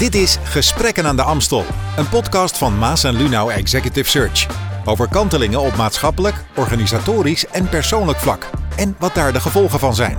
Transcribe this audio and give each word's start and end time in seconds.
Dit 0.00 0.14
is 0.14 0.38
Gesprekken 0.42 1.06
aan 1.06 1.16
de 1.16 1.22
Amstel, 1.22 1.64
een 1.96 2.08
podcast 2.08 2.58
van 2.58 2.78
Maas 2.78 3.04
en 3.04 3.16
Lunau 3.16 3.52
Executive 3.52 4.10
Search. 4.10 4.46
Over 4.84 5.08
kantelingen 5.08 5.60
op 5.60 5.76
maatschappelijk, 5.76 6.44
organisatorisch 6.56 7.46
en 7.46 7.68
persoonlijk 7.68 8.18
vlak. 8.18 8.50
En 8.76 8.96
wat 8.98 9.14
daar 9.14 9.32
de 9.32 9.40
gevolgen 9.40 9.78
van 9.78 9.94
zijn. 9.94 10.18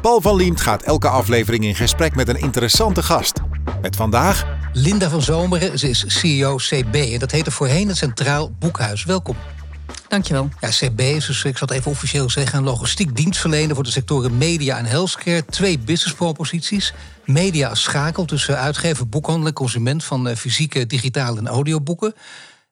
Paul 0.00 0.20
van 0.20 0.36
Liemt 0.36 0.60
gaat 0.60 0.82
elke 0.82 1.08
aflevering 1.08 1.64
in 1.64 1.74
gesprek 1.74 2.14
met 2.14 2.28
een 2.28 2.40
interessante 2.40 3.02
gast. 3.02 3.40
Met 3.82 3.96
vandaag 3.96 4.46
Linda 4.72 5.08
van 5.08 5.22
Zomeren, 5.22 5.78
ze 5.78 5.88
is 5.88 6.04
CEO 6.06 6.56
CB 6.56 6.94
en 6.94 7.18
dat 7.18 7.30
heette 7.30 7.50
voorheen 7.50 7.88
het 7.88 7.96
Centraal 7.96 8.52
Boekhuis. 8.58 9.04
Welkom. 9.04 9.36
Dankjewel. 10.14 10.48
Ja, 10.60 10.68
CB 10.68 11.00
is 11.00 11.26
dus, 11.26 11.44
ik 11.44 11.58
zal 11.58 11.68
het 11.68 11.76
even 11.76 11.90
officieel 11.90 12.30
zeggen, 12.30 12.58
een 12.58 12.64
logistiek 12.64 13.16
dienstverlener 13.16 13.74
voor 13.74 13.84
de 13.84 13.90
sectoren 13.90 14.38
media 14.38 14.78
en 14.78 14.84
healthcare. 14.84 15.44
Twee 15.44 15.78
businessproposities. 15.78 16.92
Media 17.24 17.68
als 17.68 17.82
schakel 17.82 18.24
tussen 18.24 18.58
uitgever, 18.58 19.08
boekhandel 19.08 19.46
en 19.46 19.52
consument 19.52 20.04
van 20.04 20.28
eh, 20.28 20.36
fysieke, 20.36 20.86
digitale 20.86 21.38
en 21.38 21.48
audioboeken. 21.48 22.14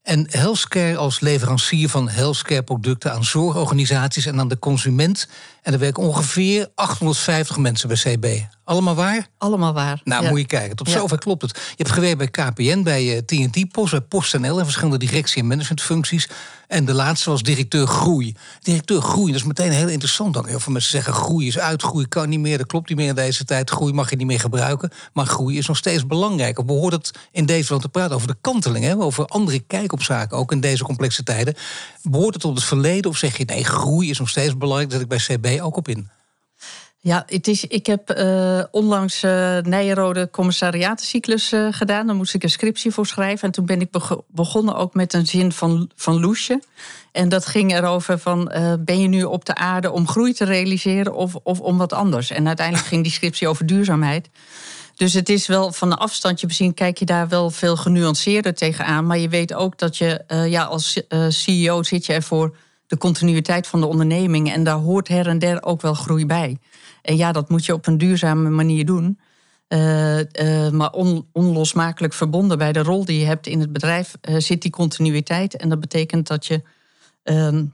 En 0.03 0.27
healthcare 0.31 0.97
als 0.97 1.21
leverancier 1.21 1.89
van 1.89 2.09
healthcare 2.09 2.63
producten 2.63 3.13
aan 3.13 3.25
zorgorganisaties 3.25 4.27
en 4.27 4.41
aan 4.41 4.49
de 4.49 4.59
consument. 4.59 5.29
En 5.63 5.73
er 5.73 5.79
werken 5.79 6.03
ongeveer 6.03 6.69
850 6.75 7.57
mensen 7.57 7.89
bij 7.89 7.97
CB. 7.97 8.27
Allemaal 8.65 8.95
waar? 8.95 9.27
Allemaal 9.39 9.73
waar. 9.73 10.01
Nou, 10.05 10.23
Ja. 10.23 10.31
moet 10.31 10.39
je 10.39 10.47
kijken. 10.47 10.77
Tot 10.77 10.89
Ja. 10.89 10.99
zover 10.99 11.19
klopt 11.19 11.43
het. 11.43 11.51
Je 11.57 11.75
hebt 11.77 11.91
gewerkt 11.91 12.19
bij 12.19 12.29
KPN, 12.29 12.83
bij 12.83 13.17
eh, 13.17 13.19
TNT 13.19 13.69
Post, 13.73 13.91
bij 13.91 14.01
PostNL 14.01 14.59
en 14.59 14.65
verschillende 14.65 14.99
directie- 14.99 15.41
en 15.41 15.47
managementfuncties. 15.47 16.29
En 16.73 16.85
de 16.85 16.95
laatste 16.95 17.31
was 17.31 17.43
directeur 17.43 17.87
groei. 17.87 18.35
Directeur 18.61 19.01
groei, 19.01 19.33
dat 19.33 19.41
is 19.41 19.47
meteen 19.47 19.71
heel 19.71 19.89
interessant. 19.89 20.35
Dan 20.35 20.47
heel 20.47 20.61
veel 20.61 20.73
mensen 20.73 20.91
zeggen 20.91 21.13
groei 21.13 21.47
is 21.47 21.59
uit, 21.59 21.83
groei 21.83 22.07
kan 22.09 22.29
niet 22.29 22.41
meer. 22.41 22.59
Dat 22.59 22.67
klopt 22.67 22.89
niet 22.89 22.99
meer 22.99 23.09
in 23.09 23.15
deze 23.15 23.45
tijd. 23.45 23.71
Groei 23.71 23.93
mag 23.93 24.11
je 24.11 24.17
niet 24.17 24.27
meer 24.27 24.41
gebruiken. 24.41 24.91
Maar 25.13 25.27
groei 25.27 25.59
is 25.59 25.67
nog 25.67 25.77
steeds 25.77 26.07
belangrijk. 26.07 26.57
We 26.57 26.73
horen 26.73 26.99
het 26.99 27.11
in 27.33 27.47
deze 27.47 27.71
land 27.71 27.83
te 27.83 27.89
praten 27.89 28.15
over 28.15 28.29
de 28.29 28.37
kanteling. 28.41 28.85
Hè? 28.85 28.97
Over 28.97 29.27
andere 29.27 29.59
kijk 29.59 29.93
op 29.93 30.03
zaken, 30.03 30.37
ook 30.37 30.53
in 30.53 30.61
deze 30.61 30.85
complexe 30.85 31.23
tijden. 31.23 31.55
Behoort 32.03 32.35
het 32.35 32.43
tot 32.43 32.55
het 32.55 32.65
verleden 32.65 33.11
of 33.11 33.17
zeg 33.17 33.37
je 33.37 33.45
nee, 33.45 33.65
groei 33.65 34.11
is 34.11 34.19
nog 34.19 34.29
steeds 34.29 34.57
belangrijk. 34.57 34.93
Zet 34.93 35.01
ik 35.01 35.09
bij 35.09 35.19
CB 35.19 35.63
ook 35.63 35.77
op 35.77 35.89
in. 35.89 36.09
Ja, 37.05 37.23
het 37.27 37.49
is, 37.49 37.67
ik 37.67 37.87
heb 37.87 38.11
eh, 38.11 38.63
onlangs 38.71 39.23
eh 39.23 39.59
Nijenrode 39.59 40.29
commissariatencyclus 40.31 41.53
eh, 41.53 41.67
gedaan. 41.71 42.07
Daar 42.07 42.17
moest 42.17 42.35
ik 42.35 42.43
een 42.43 42.51
scriptie 42.51 42.91
voor 42.91 43.07
schrijven. 43.07 43.47
En 43.47 43.53
toen 43.53 43.67
ben 43.67 43.81
ik 43.81 43.91
bego- 43.91 44.25
begonnen 44.29 44.77
ook 44.77 44.95
met 44.95 45.13
een 45.13 45.27
zin 45.27 45.53
van, 45.53 45.91
van 45.97 46.21
Loesje. 46.21 46.63
En 47.13 47.29
dat 47.29 47.47
ging 47.47 47.73
erover 47.73 48.19
van, 48.19 48.53
ben 48.81 49.01
je 49.01 49.09
nu 49.09 49.25
op 49.25 49.45
de 49.45 49.55
aarde 49.55 49.91
om 49.91 50.09
groei 50.09 50.33
te 50.33 50.45
realiseren 50.45 51.15
of, 51.15 51.35
of 51.43 51.61
om 51.61 51.79
wat 51.79 51.93
anders? 51.93 52.31
En 52.31 52.47
uiteindelijk 52.47 52.87
ging 52.87 53.03
die 53.03 53.13
scriptie 53.13 53.49
over 53.49 53.67
duurzaamheid. 53.67 54.29
Dus 54.97 55.13
het 55.13 55.29
is 55.29 55.47
wel 55.47 55.73
van 55.73 55.91
een 55.93 55.99
afstandje 55.99 56.47
bezien, 56.47 56.75
kijk 56.75 56.99
je 56.99 57.05
daar 57.05 57.29
wel 57.29 57.51
veel 57.51 57.77
genuanceerder 57.77 58.55
tegenaan. 58.55 59.07
Maar 59.07 59.19
je 59.19 59.29
weet 59.29 59.55
ook 59.55 59.79
dat 59.79 59.97
je 59.97 60.25
ja, 60.49 60.65
als 60.65 61.03
CEO 61.29 61.83
zit 61.83 62.07
je 62.07 62.13
er 62.13 62.23
voor 62.23 62.57
de 62.87 62.99
continuïteit 62.99 63.67
van 63.67 63.81
de 63.81 63.87
onderneming. 63.87 64.53
En 64.53 64.65
daar 64.65 64.77
hoort 64.79 65.09
her 65.09 65.27
en 65.27 65.39
der 65.39 65.63
ook 65.63 65.81
wel 65.81 65.95
groei 65.95 66.27
bij. 66.27 66.59
En 67.03 67.17
ja, 67.17 67.33
dat 67.33 67.49
moet 67.49 67.65
je 67.67 67.73
op 67.73 67.87
een 67.87 67.99
duurzame 67.99 68.51
manier 68.51 68.85
doen. 68.85 69.19
Eh, 69.69 70.67
eh, 70.67 70.73
maar 70.73 70.91
on- 70.93 71.29
onlosmakelijk 71.33 72.13
verbonden 72.13 72.59
bij 72.59 72.73
de 72.73 72.83
rol 72.83 73.05
die 73.05 73.19
je 73.19 73.25
hebt 73.25 73.47
in 73.47 73.61
het 73.61 73.73
bedrijf 73.73 74.17
eh, 74.21 74.37
zit 74.39 74.63
die 74.63 74.71
continuïteit. 74.71 75.57
En 75.57 75.69
dat 75.69 75.81
betekent 75.81 76.27
dat 76.27 76.47
je 76.47 76.63
ehm, 77.23 77.65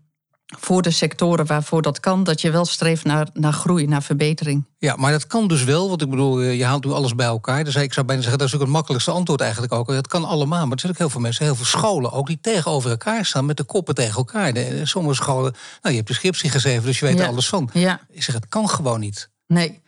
voor 0.58 0.82
de 0.82 0.90
sectoren 0.90 1.46
waarvoor 1.46 1.82
dat 1.82 2.00
kan, 2.00 2.24
dat 2.24 2.40
je 2.40 2.50
wel 2.50 2.64
streeft 2.64 3.04
naar, 3.04 3.28
naar 3.32 3.52
groei, 3.52 3.86
naar 3.86 4.02
verbetering. 4.02 4.64
Ja, 4.78 4.96
maar 4.96 5.12
dat 5.12 5.26
kan 5.26 5.48
dus 5.48 5.64
wel. 5.64 5.88
Want 5.88 6.02
ik 6.02 6.10
bedoel, 6.10 6.40
eh, 6.40 6.56
je 6.58 6.64
haalt 6.64 6.84
nu 6.84 6.90
alles 6.92 7.14
bij 7.14 7.26
elkaar. 7.26 7.64
Dus 7.64 7.76
ik 7.76 7.92
zou 7.92 8.06
bijna 8.06 8.20
zeggen, 8.22 8.38
dat 8.38 8.48
is 8.48 8.54
ook 8.54 8.60
het 8.60 8.70
makkelijkste 8.70 9.10
antwoord 9.10 9.40
eigenlijk 9.40 9.72
ook. 9.72 9.86
Dat 9.86 10.06
kan 10.06 10.24
allemaal. 10.24 10.62
Maar 10.64 10.72
er 10.72 10.80
zijn 10.80 10.92
ook 10.92 10.98
heel 10.98 11.10
veel 11.10 11.20
mensen, 11.20 11.44
heel 11.44 11.54
veel 11.54 11.64
scholen 11.64 12.12
ook... 12.12 12.26
die 12.26 12.38
tegenover 12.40 12.90
elkaar 12.90 13.24
staan 13.24 13.46
met 13.46 13.56
de 13.56 13.64
koppen 13.64 13.94
tegen 13.94 14.16
elkaar. 14.16 14.52
De- 14.52 14.80
Sommige 14.86 15.14
scholen, 15.14 15.52
nou, 15.52 15.58
je 15.82 15.94
hebt 15.96 16.08
de 16.08 16.14
scriptie 16.14 16.50
geschreven, 16.50 16.82
dus 16.84 16.98
je 16.98 17.04
weet 17.06 17.20
er 17.20 17.26
alles 17.26 17.48
van. 17.48 17.70
Ja, 17.72 18.00
Ik 18.10 18.22
zeg, 18.22 18.34
het 18.34 18.48
kan 18.48 18.68
gewoon 18.68 19.00
niet. 19.00 19.28
Nee. 19.48 19.80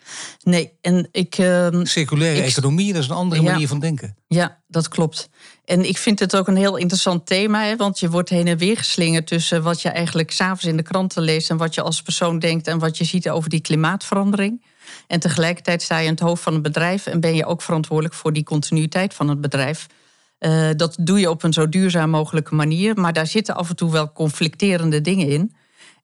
Nee, 0.43 0.73
en 0.81 1.09
ik. 1.13 1.35
ehm, 1.39 1.85
Circulaire 1.85 2.39
Ik- 2.41 2.47
economie, 2.47 2.93
dat 2.93 3.03
is 3.03 3.09
een 3.09 3.15
andere 3.17 3.43
Ja. 3.43 3.51
manier 3.51 3.69
van 3.69 3.81
denken. 3.81 4.17
Ja, 4.29 4.59
dat 4.69 4.89
klopt. 4.89 5.29
En 5.65 5.89
ik 5.89 5.99
vind 5.99 6.19
het 6.21 6.37
ook 6.37 6.49
een 6.49 6.57
heel 6.57 6.77
interessant 6.77 7.27
thema, 7.27 7.65
hè, 7.65 7.77
want 7.77 7.99
je 7.99 8.11
wordt 8.11 8.29
heen 8.29 8.47
en 8.47 8.59
weer 8.59 8.77
geslingerd 8.77 9.27
tussen 9.27 9.63
wat 9.63 9.83
je 9.83 9.89
eigenlijk 9.89 10.31
s'avonds 10.31 10.65
in 10.65 10.77
de 10.77 10.83
kranten 10.83 11.23
leest 11.23 11.51
en 11.51 11.57
wat 11.57 11.75
je 11.75 11.83
als 11.83 12.03
persoon 12.03 12.39
denkt 12.39 12.67
en 12.67 12.79
wat 12.79 12.99
je 12.99 13.05
ziet 13.05 13.31
over 13.31 13.51
die 13.51 13.61
klimaatverandering. 13.61 14.63
En 15.07 15.21
tegelijkertijd 15.21 15.83
sta 15.83 15.99
je 15.99 16.07
aan 16.07 16.15
het 16.15 16.23
hoofd 16.23 16.43
van 16.43 16.53
het 16.53 16.63
bedrijf 16.63 17.07
en 17.07 17.21
ben 17.21 17.35
je 17.35 17.47
ook 17.47 17.63
verantwoordelijk 17.63 18.15
voor 18.15 18.33
die 18.33 18.43
continuïteit 18.45 19.15
van 19.15 19.29
het 19.29 19.41
bedrijf. 19.41 19.87
Eh, 20.39 20.69
dat 20.77 20.97
doe 21.01 21.21
je 21.21 21.31
op 21.31 21.43
een 21.43 21.53
zo 21.53 21.69
duurzaam 21.69 22.11
mogelijke 22.11 22.55
manier, 22.55 22.95
maar 22.97 23.13
daar 23.13 23.27
zitten 23.27 23.55
af 23.55 23.69
en 23.69 23.77
toe 23.77 23.91
wel 23.93 24.13
conflicterende 24.13 25.01
dingen 25.01 25.29
in. 25.29 25.55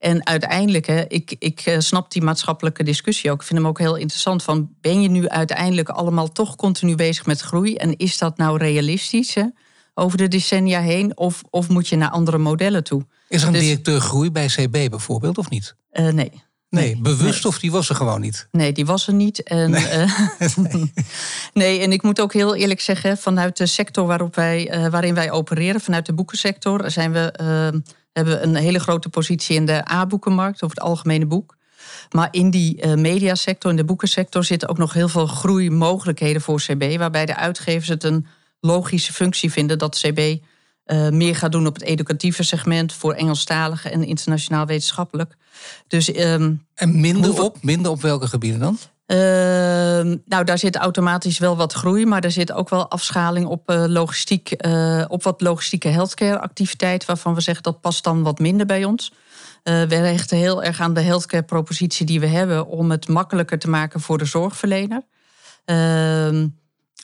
En 0.06 0.26
uiteindelijk, 0.26 0.86
hè, 0.86 1.04
ik, 1.08 1.36
ik 1.38 1.60
eh, 1.60 1.78
snap 1.78 2.10
die 2.10 2.22
maatschappelijke 2.22 2.82
discussie 2.82 3.30
ook. 3.30 3.40
Ik 3.40 3.46
vind 3.46 3.58
hem 3.58 3.68
ook 3.68 3.78
heel 3.78 3.96
interessant. 3.96 4.42
Van, 4.42 4.70
ben 4.80 5.02
je 5.02 5.08
nu 5.08 5.28
uiteindelijk 5.28 5.88
allemaal 5.88 6.32
toch 6.32 6.56
continu 6.56 6.94
bezig 6.94 7.26
met 7.26 7.40
groei? 7.40 7.74
En 7.74 7.96
is 7.96 8.18
dat 8.18 8.36
nou 8.36 8.58
realistisch 8.58 9.34
hè, 9.34 9.44
over 9.94 10.18
de 10.18 10.28
decennia 10.28 10.80
heen? 10.80 11.16
Of, 11.16 11.42
of 11.50 11.68
moet 11.68 11.88
je 11.88 11.96
naar 11.96 12.10
andere 12.10 12.38
modellen 12.38 12.84
toe? 12.84 13.06
Is 13.28 13.40
er 13.40 13.46
een 13.46 13.52
Dus- 13.52 13.62
directeur 13.62 14.00
groei 14.00 14.30
bij 14.30 14.46
CB 14.46 14.90
bijvoorbeeld, 14.90 15.38
of 15.38 15.50
niet? 15.50 15.76
Eh, 15.90 16.08
nee. 16.08 16.44
Nee, 16.68 16.96
bewust 17.00 17.44
of 17.44 17.58
die 17.58 17.70
was 17.70 17.88
er 17.88 17.94
gewoon 17.94 18.20
niet? 18.20 18.48
Nee, 18.50 18.72
die 18.72 18.86
was 18.86 19.06
er 19.06 19.14
niet. 19.14 19.42
En, 19.42 19.70
nee. 19.70 20.06
nee, 21.62 21.80
en 21.80 21.92
ik 21.92 22.02
moet 22.02 22.20
ook 22.20 22.32
heel 22.32 22.54
eerlijk 22.54 22.80
zeggen, 22.80 23.18
vanuit 23.18 23.56
de 23.56 23.66
sector 23.66 24.06
waarop 24.06 24.34
wij, 24.34 24.68
eh, 24.70 24.88
waarin 24.88 25.14
wij 25.14 25.30
opereren, 25.30 25.80
vanuit 25.80 26.06
de 26.06 26.14
boekensector, 26.14 26.90
zijn 26.90 27.12
we, 27.12 27.32
eh, 27.32 27.80
hebben 28.16 28.42
een 28.42 28.54
hele 28.54 28.78
grote 28.78 29.08
positie 29.08 29.56
in 29.56 29.66
de 29.66 29.90
A-boekenmarkt, 29.90 30.62
over 30.62 30.76
het 30.76 30.86
algemene 30.86 31.26
boek. 31.26 31.56
Maar 32.10 32.28
in 32.30 32.50
die 32.50 32.80
eh, 32.80 32.94
mediasector, 32.94 33.70
in 33.70 33.76
de 33.76 33.84
boekensector, 33.84 34.44
zitten 34.44 34.68
ook 34.68 34.78
nog 34.78 34.92
heel 34.92 35.08
veel 35.08 35.26
groeimogelijkheden 35.26 36.42
voor 36.42 36.60
CB, 36.60 36.96
waarbij 36.98 37.26
de 37.26 37.36
uitgevers 37.36 37.88
het 37.88 38.04
een 38.04 38.26
logische 38.60 39.12
functie 39.12 39.52
vinden 39.52 39.78
dat 39.78 39.98
CB 39.98 40.36
eh, 40.84 41.08
meer 41.08 41.36
gaat 41.36 41.52
doen 41.52 41.66
op 41.66 41.74
het 41.74 41.82
educatieve 41.82 42.42
segment 42.42 42.92
voor 42.92 43.12
Engelstalige 43.12 43.88
en 43.88 44.04
internationaal 44.04 44.66
wetenschappelijk. 44.66 45.36
Dus 45.88 46.12
ehm, 46.12 46.54
En 46.74 47.00
minder 47.00 47.42
op? 47.42 47.62
Minder 47.62 47.90
op 47.90 48.00
welke 48.00 48.28
gebieden 48.28 48.60
dan? 48.60 48.78
Ehm, 49.06 50.16
nou, 50.24 50.44
daar 50.44 50.58
zit 50.58 50.76
automatisch 50.76 51.38
wel 51.38 51.56
wat 51.56 51.72
groei, 51.72 52.06
maar 52.06 52.24
er 52.24 52.30
zit 52.30 52.52
ook 52.52 52.68
wel 52.68 52.90
afschaling 52.90 53.46
op 53.46 53.68
eh, 53.68 53.84
logistiek, 53.86 54.50
eh, 54.50 55.04
op 55.08 55.22
wat 55.22 55.40
logistieke 55.40 55.88
healthcare 55.88 56.40
activiteit, 56.40 57.04
waarvan 57.04 57.34
we 57.34 57.40
zeggen 57.40 57.62
dat 57.62 57.80
past 57.80 58.04
dan 58.04 58.22
wat 58.22 58.38
minder 58.38 58.66
bij 58.66 58.84
ons. 58.84 59.12
Eh, 59.62 59.82
we 59.82 59.94
hechten 59.94 60.36
heel 60.36 60.62
erg 60.62 60.80
aan 60.80 60.94
de 60.94 61.00
healthcare 61.00 61.42
propositie 61.42 62.06
die 62.06 62.20
we 62.20 62.26
hebben 62.26 62.66
om 62.66 62.90
het 62.90 63.08
makkelijker 63.08 63.58
te 63.58 63.70
maken 63.70 64.00
voor 64.00 64.18
de 64.18 64.24
zorgverlener. 64.24 65.02
Ehm, 65.64 66.48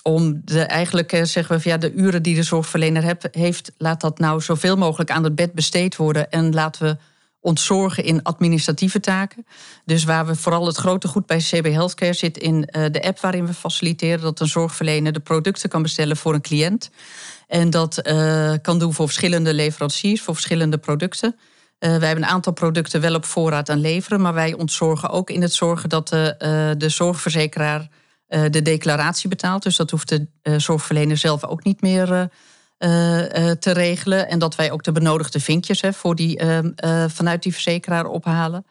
om 0.02 0.40
de, 0.44 0.60
eigenlijk 0.60 1.20
zeggen 1.22 1.58
we 1.58 1.68
ja, 1.68 1.76
de 1.76 1.92
uren 1.92 2.22
die 2.22 2.34
de 2.34 2.42
zorgverlener 2.42 3.16
heeft, 3.30 3.72
laat 3.78 4.00
dat 4.00 4.18
nou 4.18 4.40
zoveel 4.40 4.76
mogelijk 4.76 5.10
aan 5.10 5.24
het 5.24 5.34
bed 5.34 5.52
besteed 5.52 5.96
worden 5.96 6.30
en 6.30 6.54
laten 6.54 6.82
we 6.82 6.96
ontzorgen 7.42 8.04
in 8.04 8.22
administratieve 8.22 9.00
taken. 9.00 9.46
Dus 9.84 10.04
waar 10.04 10.26
we 10.26 10.34
vooral 10.34 10.66
het 10.66 10.76
grote 10.76 11.08
goed 11.08 11.26
bij 11.26 11.38
CB 11.38 11.64
Healthcare 11.64 12.12
zit 12.12 12.38
in 12.38 12.64
eh, 12.64 12.84
de 12.90 13.02
app 13.02 13.20
waarin 13.20 13.46
we 13.46 13.54
faciliteren 13.54 14.20
dat 14.20 14.40
een 14.40 14.46
zorgverlener 14.46 15.12
de 15.12 15.20
producten 15.20 15.68
kan 15.68 15.82
bestellen 15.82 16.16
voor 16.16 16.34
een 16.34 16.40
cliënt. 16.40 16.90
En 17.46 17.70
dat 17.70 17.98
eh, 17.98 18.52
kan 18.62 18.78
doen 18.78 18.94
voor 18.94 19.06
verschillende 19.06 19.54
leveranciers, 19.54 20.22
voor 20.22 20.34
verschillende 20.34 20.78
producten. 20.78 21.36
Eh, 21.78 21.96
wij 21.96 22.06
hebben 22.06 22.24
een 22.24 22.30
aantal 22.30 22.52
producten 22.52 23.00
wel 23.00 23.14
op 23.14 23.24
voorraad 23.24 23.70
aan 23.70 23.80
leveren, 23.80 24.20
maar 24.20 24.34
wij 24.34 24.52
ontzorgen 24.52 25.10
ook 25.10 25.30
in 25.30 25.42
het 25.42 25.52
zorgen 25.52 25.88
dat 25.88 26.08
de, 26.08 26.74
de 26.78 26.88
zorgverzekeraar 26.88 27.88
de 28.50 28.62
declaratie 28.62 29.28
betaalt. 29.28 29.62
Dus 29.62 29.76
dat 29.76 29.90
hoeft 29.90 30.08
de 30.08 30.26
zorgverlener 30.56 31.16
zelf 31.16 31.44
ook 31.44 31.64
niet 31.64 31.80
meer 31.80 32.30
te 33.58 33.72
regelen. 33.72 34.28
En 34.28 34.38
dat 34.38 34.54
wij 34.54 34.70
ook 34.70 34.82
de 34.82 34.92
benodigde 34.92 35.40
vinkjes 35.40 35.80
hè, 35.80 35.92
voor 35.92 36.14
die, 36.14 36.38
ehm, 36.38 36.70
eh, 36.76 37.04
vanuit 37.08 37.42
die 37.42 37.52
verzekeraar 37.52 38.06
ophalen. 38.06 38.64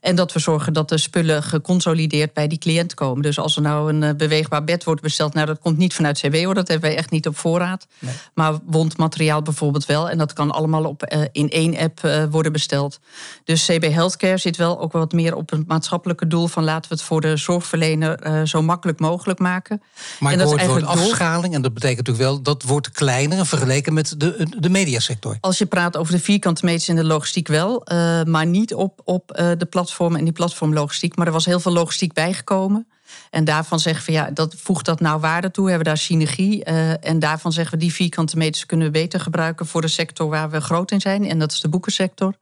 En 0.00 0.16
dat 0.16 0.32
we 0.32 0.38
zorgen 0.38 0.72
dat 0.72 0.88
de 0.88 0.98
spullen 0.98 1.42
geconsolideerd 1.42 2.32
bij 2.32 2.46
die 2.46 2.58
cliënt 2.58 2.94
komen. 2.94 3.22
Dus 3.22 3.38
als 3.38 3.56
er 3.56 3.62
nou 3.62 3.92
een 3.92 4.02
eh, 4.02 4.14
beweegbaar 4.14 4.64
bed 4.64 4.84
wordt 4.84 5.00
besteld, 5.00 5.34
nou 5.34 5.46
dat 5.46 5.58
komt 5.58 5.78
niet 5.78 5.94
vanuit 5.94 6.20
hoor, 6.22 6.54
dat 6.54 6.68
hebben 6.68 6.88
wij 6.88 6.98
echt 6.98 7.10
niet 7.10 7.26
op 7.26 7.38
voorraad. 7.38 7.86
Nee. 7.98 8.14
Maar 8.34 8.54
wondmateriaal 8.66 9.42
bijvoorbeeld 9.42 9.86
wel. 9.86 10.10
En 10.10 10.18
dat 10.18 10.32
kan 10.32 10.50
allemaal 10.50 10.84
op, 10.84 11.02
eh, 11.02 11.20
in 11.32 11.50
één 11.50 11.76
app 11.76 12.04
eh, 12.04 12.24
worden 12.30 12.52
besteld. 12.52 13.00
Dus 13.44 13.66
CB 13.66 13.82
Healthcare 13.82 14.36
zit 14.36 14.56
wel 14.56 14.80
ook 14.80 14.92
wat 14.92 15.12
meer 15.12 15.34
op 15.34 15.52
een 15.52 15.64
maatschappelijke 15.66 16.26
doel 16.26 16.46
van 16.46 16.64
laten 16.64 16.90
we 16.90 16.94
het 16.94 17.04
voor 17.04 17.20
de 17.20 17.36
zorgverlener 17.36 18.48
zo 18.48 18.62
makkelijk 18.62 19.00
mogelijk 19.00 19.38
maken. 19.38 19.82
Maar 20.20 20.32
En 20.32 20.38
dat 20.38 20.54
is 20.54 20.60
het 20.60 20.70
door- 20.70 20.84
afschaling. 20.84 21.54
En 21.54 21.62
dat 21.62 21.74
betekent 21.74 22.06
natuurlijk 22.06 22.26
wel, 22.34 22.42
dat 22.42 22.62
wordt 22.62 22.90
kleiner 22.90 23.46
vergeleken 23.46 23.92
met 23.92 24.14
de, 24.18 24.46
de 24.58 24.68
mediasector. 24.68 25.36
Als 25.40 25.58
je 25.58 25.66
praat 25.66 25.96
over 25.96 26.12
de 26.12 26.20
vierkante 26.20 26.64
meters 26.64 26.88
in 26.88 26.96
de 26.96 27.04
logistiek 27.04 27.48
wel, 27.48 27.86
maar 28.24 28.46
niet 28.46 28.74
op, 28.74 29.00
op 29.04 29.30
de 29.56 29.66
platform 29.66 30.16
en 30.16 30.24
die 30.24 30.32
platformlogistiek. 30.32 31.16
Maar 31.16 31.26
er 31.26 31.32
was 31.32 31.44
heel 31.44 31.60
veel 31.60 31.72
logistiek 31.72 32.12
bijgekomen. 32.12 32.86
En 33.30 33.44
daarvan 33.44 33.80
zeggen 33.80 34.06
we, 34.06 34.12
ja, 34.12 34.30
dat, 34.30 34.54
voegt 34.58 34.84
dat 34.84 35.00
nou 35.00 35.20
waarde 35.20 35.50
toe? 35.50 35.68
Hebben 35.68 35.84
we 35.84 35.88
daar 35.88 36.02
synergie? 36.02 36.68
Uh, 36.68 37.06
en 37.06 37.18
daarvan 37.18 37.52
zeggen 37.52 37.74
we, 37.74 37.80
die 37.80 37.92
vierkante 37.92 38.36
meters 38.36 38.66
kunnen 38.66 38.86
we 38.86 38.92
beter 38.92 39.20
gebruiken 39.20 39.66
voor 39.66 39.80
de 39.80 39.88
sector 39.88 40.28
waar 40.28 40.50
we 40.50 40.60
groot 40.60 40.90
in 40.90 41.00
zijn. 41.00 41.28
En 41.28 41.38
dat 41.38 41.52
is 41.52 41.60
de 41.60 41.68
boekensector. 41.68 42.34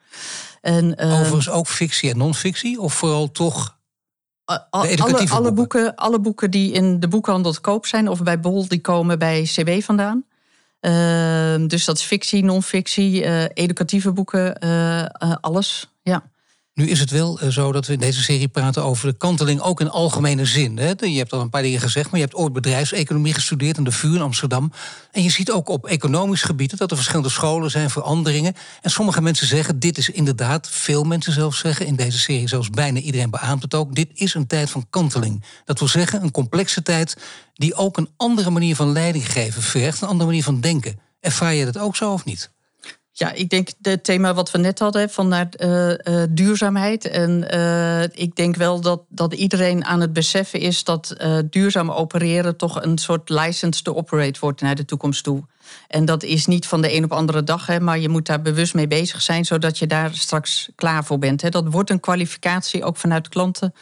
En, 0.61 1.05
uh, 1.05 1.12
Overigens 1.12 1.51
ook 1.51 1.67
fictie 1.67 2.11
en 2.11 2.19
non-fictie? 2.19 2.81
Of 2.81 2.95
vooral 2.95 3.31
toch 3.31 3.79
alle, 4.71 4.97
alle, 5.29 5.53
boeken. 5.53 5.95
alle 5.97 6.21
boeken 6.21 6.51
die 6.51 6.73
in 6.73 7.01
de 7.01 7.09
boekhandel 7.09 7.53
te 7.53 7.61
koop 7.61 7.87
zijn 7.87 8.09
of 8.09 8.23
bij 8.23 8.41
Bol, 8.41 8.69
die 8.69 8.81
komen 8.81 9.19
bij 9.19 9.43
CB 9.43 9.83
vandaan. 9.83 10.25
Uh, 10.81 11.69
dus 11.69 11.85
dat 11.85 11.97
is 11.97 12.03
fictie, 12.03 12.45
non-fictie, 12.45 13.25
uh, 13.25 13.45
educatieve 13.55 14.13
boeken, 14.13 14.59
alles. 15.41 15.91
Nu 16.81 16.88
is 16.88 17.00
het 17.00 17.11
wel 17.11 17.38
zo 17.49 17.73
dat 17.73 17.87
we 17.87 17.93
in 17.93 17.99
deze 17.99 18.23
serie 18.23 18.49
praten 18.49 18.85
over 18.85 19.09
de 19.09 19.17
kanteling 19.17 19.61
ook 19.61 19.81
in 19.81 19.91
algemene 19.91 20.44
zin. 20.44 20.79
Hè? 20.79 20.93
Je 20.99 21.19
hebt 21.19 21.32
al 21.32 21.41
een 21.41 21.50
paar 21.50 21.62
dingen 21.62 21.81
gezegd, 21.81 22.11
maar 22.11 22.21
je 22.21 22.27
hebt 22.27 22.38
ooit 22.38 22.53
bedrijfseconomie 22.53 23.35
gestudeerd 23.35 23.79
aan 23.79 23.85
de 23.85 23.93
VU 23.93 24.15
in 24.15 24.21
Amsterdam. 24.21 24.73
En 25.12 25.23
je 25.23 25.31
ziet 25.31 25.50
ook 25.50 25.69
op 25.69 25.87
economisch 25.87 26.43
gebied 26.43 26.79
dat 26.79 26.91
er 26.91 26.97
verschillende 26.97 27.31
scholen 27.31 27.71
zijn, 27.71 27.91
veranderingen. 27.91 28.55
En 28.82 28.91
sommige 28.91 29.23
mensen 29.23 29.47
zeggen, 29.47 29.79
dit 29.79 29.99
is 29.99 30.11
inderdaad, 30.11 30.69
veel 30.71 31.05
mensen 31.05 31.32
zelfs 31.32 31.59
zeggen 31.59 31.87
in 31.87 31.97
deze 31.97 32.19
serie, 32.19 32.49
zelfs 32.49 32.71
bijna 32.71 32.99
iedereen 32.99 33.31
beaamt 33.31 33.62
het 33.62 33.75
ook, 33.75 33.94
dit 33.94 34.09
is 34.15 34.35
een 34.35 34.47
tijd 34.47 34.71
van 34.71 34.87
kanteling. 34.91 35.44
Dat 35.65 35.79
wil 35.79 35.88
zeggen, 35.88 36.23
een 36.23 36.31
complexe 36.31 36.82
tijd 36.82 37.17
die 37.55 37.75
ook 37.75 37.97
een 37.97 38.09
andere 38.17 38.50
manier 38.50 38.77
van 38.77 38.93
leiding 38.93 39.32
geven 39.32 39.62
vergt, 39.62 40.00
een 40.00 40.09
andere 40.09 40.29
manier 40.29 40.44
van 40.44 40.61
denken. 40.61 41.00
Ervaar 41.21 41.55
je 41.55 41.65
dat 41.65 41.79
ook 41.79 41.97
zo 41.97 42.12
of 42.12 42.25
niet? 42.25 42.50
Ja, 43.20 43.32
ik 43.32 43.50
denk 43.50 43.69
het 43.82 44.05
thema 44.05 44.34
wat 44.34 44.50
we 44.50 44.58
net 44.58 44.78
hadden 44.78 45.11
van 45.11 45.28
naar 45.28 45.49
uh, 45.58 45.88
uh, 45.88 46.22
duurzaamheid. 46.31 47.08
En 47.08 47.55
uh, 47.55 48.02
ik 48.02 48.37
denk 48.37 48.56
wel 48.56 48.81
dat, 48.81 49.02
dat 49.08 49.34
iedereen 49.34 49.84
aan 49.84 50.00
het 50.00 50.12
beseffen 50.12 50.61
is 50.61 50.84
dat 50.84 51.17
duurzaam 51.50 51.90
opereren 51.90 52.56
toch 52.56 52.82
een 52.82 52.99
soort 52.99 53.28
license 53.28 53.82
to 53.82 53.94
operate 53.94 54.40
wordt 54.40 54.61
naar 54.61 54.75
de 54.75 54.84
toekomst 54.84 55.25
toe. 55.25 55.43
En 55.88 56.05
dat 56.05 56.22
is 56.22 56.46
niet 56.46 56.67
van 56.67 56.82
de 56.82 56.94
een 56.94 57.05
op 57.05 57.12
andere 57.12 57.44
dag, 57.44 57.67
hè, 57.67 57.81
maar 57.81 57.99
je 57.99 58.08
moet 58.08 58.26
daar 58.26 58.43
bewust 58.43 58.75
mee 58.75 58.87
bezig 58.87 59.22
zijn, 59.22 59.44
zodat 59.44 59.78
je 59.78 59.87
daar 59.87 60.14
straks 60.14 60.70
klaar 60.75 61.05
voor 61.05 61.19
bent. 61.19 61.43
Hè. 61.43 61.49
Dat 61.49 61.69
wordt 61.69 61.90
een 61.90 62.00
kwalificatie 62.00 62.84
ook 62.84 62.96
vanuit 62.96 63.28
klanten 63.28 63.75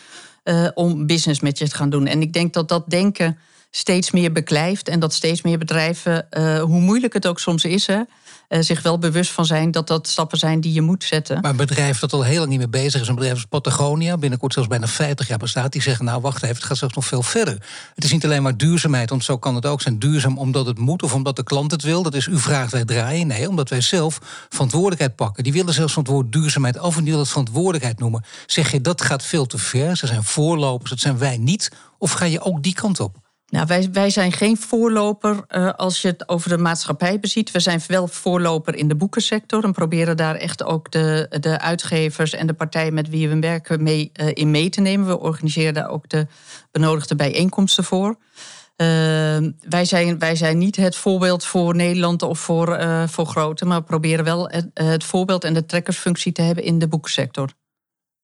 om 0.75 1.07
business 1.07 1.41
met 1.41 1.59
je 1.59 1.69
te 1.69 1.77
gaan 1.77 1.91
doen. 1.91 2.07
En 2.07 2.21
ik 2.23 2.33
denk 2.33 2.53
dat 2.53 2.69
dat 2.69 2.91
denken 2.91 3.39
steeds 3.71 4.11
meer 4.11 4.33
beklijft 4.33 4.89
en 4.89 5.01
dat 5.01 5.15
steeds 5.15 5.43
meer 5.43 5.59
bedrijven, 5.59 6.27
hoe 6.61 6.81
moeilijk 6.81 7.13
het 7.13 7.27
ook 7.27 7.39
soms 7.39 7.65
is, 7.65 7.87
hè, 7.87 8.01
uh, 8.49 8.61
zich 8.61 8.83
wel 8.83 8.99
bewust 8.99 9.31
van 9.31 9.47
zijn 9.47 9.71
dat 9.71 9.87
dat 9.87 10.09
stappen 10.09 10.39
zijn 10.39 10.61
die 10.61 10.73
je 10.73 10.81
moet 10.81 11.05
zetten. 11.05 11.41
Maar 11.41 11.51
een 11.51 11.57
bedrijf 11.57 11.99
dat 11.99 12.13
al 12.13 12.23
heel 12.23 12.39
lang 12.39 12.49
niet 12.49 12.59
meer 12.59 12.71
bezig 12.71 13.01
is, 13.01 13.09
een 13.09 13.15
bedrijf 13.15 13.35
als 13.35 13.45
Patagonia, 13.45 14.17
binnenkort 14.17 14.53
zelfs 14.53 14.69
bijna 14.69 14.87
50 14.87 15.29
jaar 15.29 15.39
bestaat, 15.39 15.73
die 15.73 15.83
zeggen: 15.83 16.05
Nou, 16.05 16.21
wacht 16.21 16.43
even, 16.43 16.55
het 16.55 16.65
gaat 16.65 16.77
zelfs 16.77 16.95
nog 16.95 17.05
veel 17.05 17.23
verder. 17.23 17.63
Het 17.95 18.05
is 18.05 18.13
niet 18.13 18.25
alleen 18.25 18.43
maar 18.43 18.57
duurzaamheid, 18.57 19.11
want 19.11 19.25
zo 19.25 19.39
kan 19.39 19.55
het 19.55 19.67
ook 19.67 19.81
zijn. 19.81 19.99
Duurzaam 19.99 20.39
omdat 20.39 20.67
het 20.67 20.79
moet 20.79 21.03
of 21.03 21.15
omdat 21.15 21.37
de 21.37 21.43
klant 21.43 21.71
het 21.71 21.83
wil. 21.83 22.03
Dat 22.03 22.15
is 22.15 22.27
u 22.27 22.39
vraagt, 22.39 22.73
wij 22.73 22.85
draaien. 22.85 23.27
Nee, 23.27 23.49
omdat 23.49 23.69
wij 23.69 23.81
zelf 23.81 24.19
verantwoordelijkheid 24.49 25.17
pakken. 25.17 25.45
Die 25.45 25.53
willen 25.53 25.75
zelfs 25.75 25.93
van 25.93 26.03
het 26.03 26.13
woord 26.13 26.33
duurzaamheid 26.33 26.79
af 26.79 26.91
en 26.91 26.95
die 26.97 27.05
willen 27.05 27.21
het 27.21 27.29
verantwoordelijkheid 27.29 27.99
noemen. 27.99 28.25
Zeg 28.47 28.73
je 28.73 28.81
dat 28.81 29.03
gaat 29.03 29.23
veel 29.23 29.47
te 29.47 29.59
ver? 29.59 29.97
Ze 29.97 30.07
zijn 30.07 30.25
voorlopers, 30.25 30.91
dat 30.91 31.01
zijn 31.01 31.19
wij 31.19 31.37
niet. 31.37 31.71
Of 31.99 32.13
ga 32.13 32.25
je 32.25 32.41
ook 32.41 32.63
die 32.63 32.75
kant 32.75 33.01
op? 33.01 33.17
Nou, 33.51 33.67
wij, 33.67 33.89
wij 33.93 34.11
zijn 34.11 34.33
geen 34.33 34.57
voorloper 34.57 35.45
uh, 35.51 35.73
als 35.73 36.03
je 36.03 36.09
het 36.09 36.29
over 36.29 36.49
de 36.49 36.59
maatschappij 36.59 37.21
beziet. 37.21 37.51
We 37.51 37.61
zijn 37.61 37.81
wel 37.87 38.09
voorloper 38.09 38.75
in 38.75 38.89
de 38.89 38.95
boekensector 38.95 39.65
en 39.65 39.73
proberen 39.73 40.17
daar 40.17 40.35
echt 40.35 40.65
ook 40.65 40.91
de, 40.91 41.37
de 41.41 41.61
uitgevers 41.61 42.33
en 42.33 42.47
de 42.47 42.53
partijen 42.53 42.95
met 42.95 43.09
wie 43.09 43.29
we 43.29 43.39
werken 43.39 43.83
mee, 43.83 44.13
uh, 44.21 44.31
in 44.33 44.51
mee 44.51 44.69
te 44.69 44.81
nemen. 44.81 45.07
We 45.07 45.19
organiseren 45.19 45.75
daar 45.75 45.89
ook 45.89 46.09
de 46.09 46.27
benodigde 46.71 47.17
bijeenkomsten 47.17 47.85
voor. 47.85 48.09
Uh, 48.09 48.87
wij, 49.61 49.85
zijn, 49.85 50.19
wij 50.19 50.37
zijn 50.37 50.59
niet 50.59 50.77
het 50.77 50.97
voorbeeld 50.97 51.45
voor 51.45 51.75
Nederland 51.75 52.23
of 52.23 52.39
voor, 52.39 52.81
voor 53.09 53.27
grote, 53.27 53.65
maar 53.65 53.79
we 53.79 53.85
proberen 53.85 54.25
wel 54.25 54.49
het, 54.49 54.71
het 54.75 55.05
voorbeeld 55.05 55.45
en 55.45 55.55
de 55.55 55.67
trekkersfunctie 55.67 56.33
te 56.33 56.43
hebben 56.43 56.65
in 56.65 56.79
de 56.79 56.89
boekensector. 56.89 57.49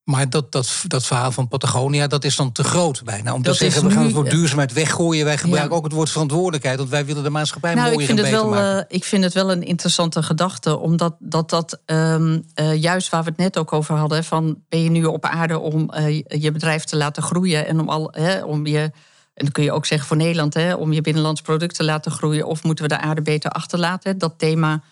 Maar 0.05 0.29
dat, 0.29 0.51
dat, 0.51 0.83
dat 0.87 1.05
verhaal 1.05 1.31
van 1.31 1.47
Patagonia, 1.47 2.07
dat 2.07 2.23
is 2.23 2.35
dan 2.35 2.51
te 2.51 2.63
groot 2.63 3.03
bijna. 3.03 3.33
Om 3.33 3.41
te 3.41 3.53
zeggen, 3.53 3.87
we 3.87 3.91
gaan 3.91 4.03
het 4.03 4.13
woord 4.13 4.29
duurzaamheid 4.29 4.73
weggooien. 4.73 5.25
Wij 5.25 5.37
gebruiken 5.37 5.75
ook 5.75 5.83
het 5.83 5.93
woord 5.93 6.09
verantwoordelijkheid. 6.09 6.77
Want 6.77 6.89
wij 6.89 7.05
willen 7.05 7.23
de 7.23 7.29
maatschappij 7.29 7.73
nou, 7.73 7.85
mooier 7.85 8.01
ik 8.01 8.07
vind 8.07 8.19
en 8.19 8.25
het 8.25 8.33
wel, 8.33 8.49
maken. 8.49 8.75
Uh, 8.75 8.97
ik 8.97 9.03
vind 9.03 9.23
het 9.23 9.33
wel 9.33 9.51
een 9.51 9.63
interessante 9.63 10.23
gedachte. 10.23 10.77
Omdat 10.77 11.15
dat, 11.19 11.49
dat 11.49 11.79
um, 11.85 12.43
uh, 12.59 12.81
juist 12.81 13.09
waar 13.09 13.23
we 13.23 13.29
het 13.29 13.37
net 13.37 13.57
ook 13.57 13.73
over 13.73 13.95
hadden... 13.95 14.23
van 14.23 14.57
ben 14.69 14.83
je 14.83 14.89
nu 14.89 15.05
op 15.05 15.25
aarde 15.25 15.59
om 15.59 15.91
uh, 15.93 16.21
je 16.27 16.51
bedrijf 16.51 16.83
te 16.83 16.95
laten 16.95 17.23
groeien... 17.23 17.67
en 17.67 17.79
om, 17.79 17.89
al, 17.89 18.07
hè, 18.11 18.43
om 18.43 18.65
je... 18.65 18.91
En 19.33 19.43
dan 19.43 19.51
kun 19.51 19.63
je 19.63 19.71
ook 19.71 19.85
zeggen 19.85 20.07
voor 20.07 20.17
Nederland, 20.17 20.53
hè, 20.53 20.73
om 20.73 20.93
je 20.93 21.01
binnenlands 21.01 21.41
product 21.41 21.75
te 21.75 21.83
laten 21.83 22.11
groeien, 22.11 22.45
of 22.45 22.63
moeten 22.63 22.83
we 22.87 22.95
de 22.95 22.99
aarde 22.99 23.21
beter 23.21 23.51
achterlaten? 23.51 24.17
Dat 24.17 24.33
thema 24.37 24.83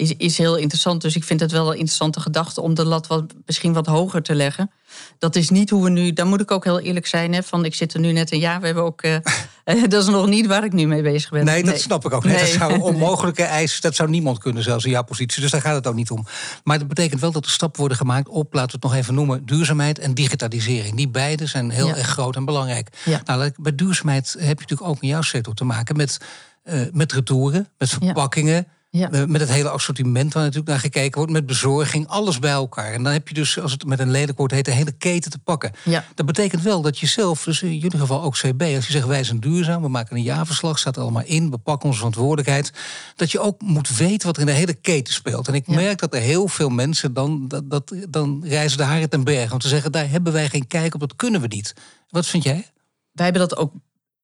is, 0.00 0.14
is 0.16 0.38
heel 0.38 0.56
interessant. 0.56 1.02
Dus 1.02 1.16
ik 1.16 1.24
vind 1.24 1.40
het 1.40 1.52
wel 1.52 1.66
een 1.66 1.72
interessante 1.72 2.20
gedachte 2.20 2.60
om 2.60 2.74
de 2.74 2.84
lat 2.84 3.06
wat, 3.06 3.24
misschien 3.46 3.72
wat 3.72 3.86
hoger 3.86 4.22
te 4.22 4.34
leggen. 4.34 4.70
Dat 5.18 5.36
is 5.36 5.50
niet 5.50 5.70
hoe 5.70 5.84
we 5.84 5.90
nu. 5.90 6.12
Daar 6.12 6.26
moet 6.26 6.40
ik 6.40 6.50
ook 6.50 6.64
heel 6.64 6.80
eerlijk 6.80 7.06
zijn. 7.06 7.32
Hè, 7.32 7.42
van 7.42 7.64
ik 7.64 7.74
zit 7.74 7.94
er 7.94 8.00
nu 8.00 8.12
net 8.12 8.32
een 8.32 8.38
jaar. 8.38 8.60
We 8.60 8.66
hebben 8.66 8.84
ook. 8.84 9.02
Uh, 9.02 9.16
dat 9.88 10.02
is 10.02 10.08
nog 10.08 10.26
niet 10.26 10.46
waar 10.46 10.64
ik 10.64 10.72
nu 10.72 10.86
mee 10.86 11.02
bezig 11.02 11.30
ben. 11.30 11.44
Nee, 11.44 11.64
dat 11.64 11.80
snap 11.80 12.04
ik 12.04 12.12
ook. 12.12 12.24
Nee. 12.24 12.38
Dat 12.38 12.48
zou 12.48 12.72
een 12.72 12.80
onmogelijke 12.92 13.42
eis. 13.42 13.80
Dat 13.80 13.94
zou 13.94 14.10
niemand 14.10 14.38
kunnen, 14.38 14.62
zelfs 14.62 14.84
in 14.84 14.90
jouw 14.90 15.02
positie. 15.02 15.42
Dus 15.42 15.50
daar 15.50 15.60
gaat 15.60 15.74
het 15.74 15.86
ook 15.86 15.94
niet 15.94 16.10
om. 16.10 16.26
Maar 16.64 16.78
dat 16.78 16.88
betekent 16.88 17.20
wel 17.20 17.32
dat 17.32 17.44
er 17.44 17.50
stappen 17.50 17.80
worden 17.80 17.98
gemaakt 17.98 18.28
op, 18.28 18.54
laten 18.54 18.70
we 18.70 18.86
het 18.86 18.92
nog 18.92 18.94
even 18.94 19.14
noemen, 19.14 19.46
duurzaamheid 19.46 19.98
en 19.98 20.14
digitalisering. 20.14 20.96
Die 20.96 21.08
beide 21.08 21.46
zijn 21.46 21.70
heel 21.70 21.88
erg 21.88 22.06
groot 22.06 22.36
en 22.36 22.44
belangrijk. 22.44 22.88
Ja. 23.04 23.20
Nou, 23.24 23.52
bij 23.56 23.74
duurzaamheid 23.74 24.32
heb 24.38 24.40
je 24.40 24.66
natuurlijk 24.68 24.88
ook 24.90 25.00
in 25.00 25.08
jouw 25.08 25.22
sector 25.22 25.54
te 25.54 25.64
maken 25.64 25.96
met, 25.96 26.20
uh, 26.64 26.82
met 26.92 27.12
retouren, 27.12 27.68
met 27.78 27.88
verpakkingen. 27.88 28.54
Ja. 28.54 28.78
Eh, 28.90 29.24
met 29.24 29.40
het 29.40 29.50
hele 29.50 29.68
assortiment 29.68 30.32
waar 30.32 30.42
natuurlijk 30.42 30.70
naar 30.70 30.80
gekeken 30.80 31.16
wordt, 31.16 31.32
met 31.32 31.46
bezorging, 31.46 32.08
alles 32.08 32.38
bij 32.38 32.50
elkaar. 32.50 32.92
En 32.92 33.02
dan 33.02 33.12
heb 33.12 33.28
je 33.28 33.34
dus, 33.34 33.60
als 33.60 33.72
het 33.72 33.84
met 33.84 33.98
een 33.98 34.10
lelijk 34.10 34.38
woord 34.38 34.50
heet, 34.50 34.64
de 34.64 34.70
hele 34.70 34.92
keten 34.92 35.30
te 35.30 35.38
pakken. 35.38 35.72
Ja. 35.84 36.04
Dat 36.14 36.26
betekent 36.26 36.62
wel 36.62 36.82
dat 36.82 36.98
je 36.98 37.06
zelf, 37.06 37.44
dus 37.44 37.62
in 37.62 37.78
jullie 37.78 37.98
geval 37.98 38.22
ook 38.22 38.34
CB, 38.34 38.62
als 38.62 38.86
je 38.86 38.92
zegt 38.92 39.06
wij 39.06 39.24
zijn 39.24 39.40
duurzaam, 39.40 39.82
we 39.82 39.88
maken 39.88 40.16
een 40.16 40.22
jaarverslag, 40.22 40.78
staat 40.78 40.96
er 40.96 41.02
allemaal 41.02 41.22
in, 41.24 41.50
we 41.50 41.58
pakken 41.58 41.86
onze 41.86 41.98
verantwoordelijkheid, 41.98 42.72
dat 43.16 43.30
je 43.30 43.40
ook 43.40 43.60
moet 43.60 43.96
weten 43.96 44.26
wat 44.26 44.36
er 44.36 44.42
in 44.42 44.48
de 44.48 44.52
hele 44.52 44.74
keten 44.74 45.14
speelt. 45.14 45.48
En 45.48 45.54
ik 45.54 45.66
merk 45.66 45.98
dat 45.98 46.14
er 46.14 46.20
heel 46.20 46.48
veel 46.48 46.68
mensen 46.68 47.14
dan, 47.14 47.48
dat, 47.48 47.70
dat, 47.70 47.94
dan 48.08 48.44
reizen 48.44 48.78
de 48.78 48.84
haren 48.84 49.10
ten 49.10 49.24
berg 49.24 49.52
om 49.52 49.58
te 49.58 49.68
zeggen, 49.68 49.92
daar 49.92 50.10
hebben 50.10 50.32
wij 50.32 50.48
geen 50.48 50.66
kijk 50.66 50.94
op, 50.94 51.00
dat 51.00 51.16
kunnen 51.16 51.40
we 51.40 51.46
niet. 51.46 51.74
Wat 52.08 52.26
vind 52.26 52.42
jij? 52.42 52.66
Wij 53.12 53.24
hebben 53.24 53.48
dat 53.48 53.58
ook 53.58 53.72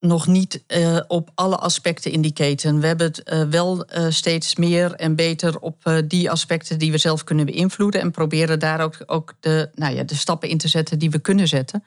nog 0.06 0.26
niet 0.26 0.62
uh, 0.68 1.00
op 1.06 1.30
alle 1.34 1.56
aspecten 1.56 2.12
in 2.12 2.20
die 2.20 2.32
keten. 2.32 2.80
We 2.80 2.86
hebben 2.86 3.06
het 3.06 3.22
uh, 3.24 3.42
wel 3.42 3.84
uh, 3.84 4.06
steeds 4.08 4.56
meer 4.56 4.92
en 4.92 5.14
beter 5.14 5.58
op 5.58 6.02
die 6.04 6.30
aspecten 6.30 6.78
die 6.78 6.90
we 6.90 6.98
zelf 6.98 7.24
kunnen 7.24 7.46
beïnvloeden. 7.46 8.00
En 8.00 8.10
proberen 8.10 8.58
daar 8.58 8.80
ook, 8.80 8.96
ook 9.06 9.34
de, 9.40 9.70
nou 9.74 9.94
ja, 9.94 10.02
de 10.02 10.14
stappen 10.14 10.48
in 10.48 10.58
te 10.58 10.68
zetten 10.68 10.98
die 10.98 11.10
we 11.10 11.18
kunnen 11.18 11.48
zetten. 11.48 11.84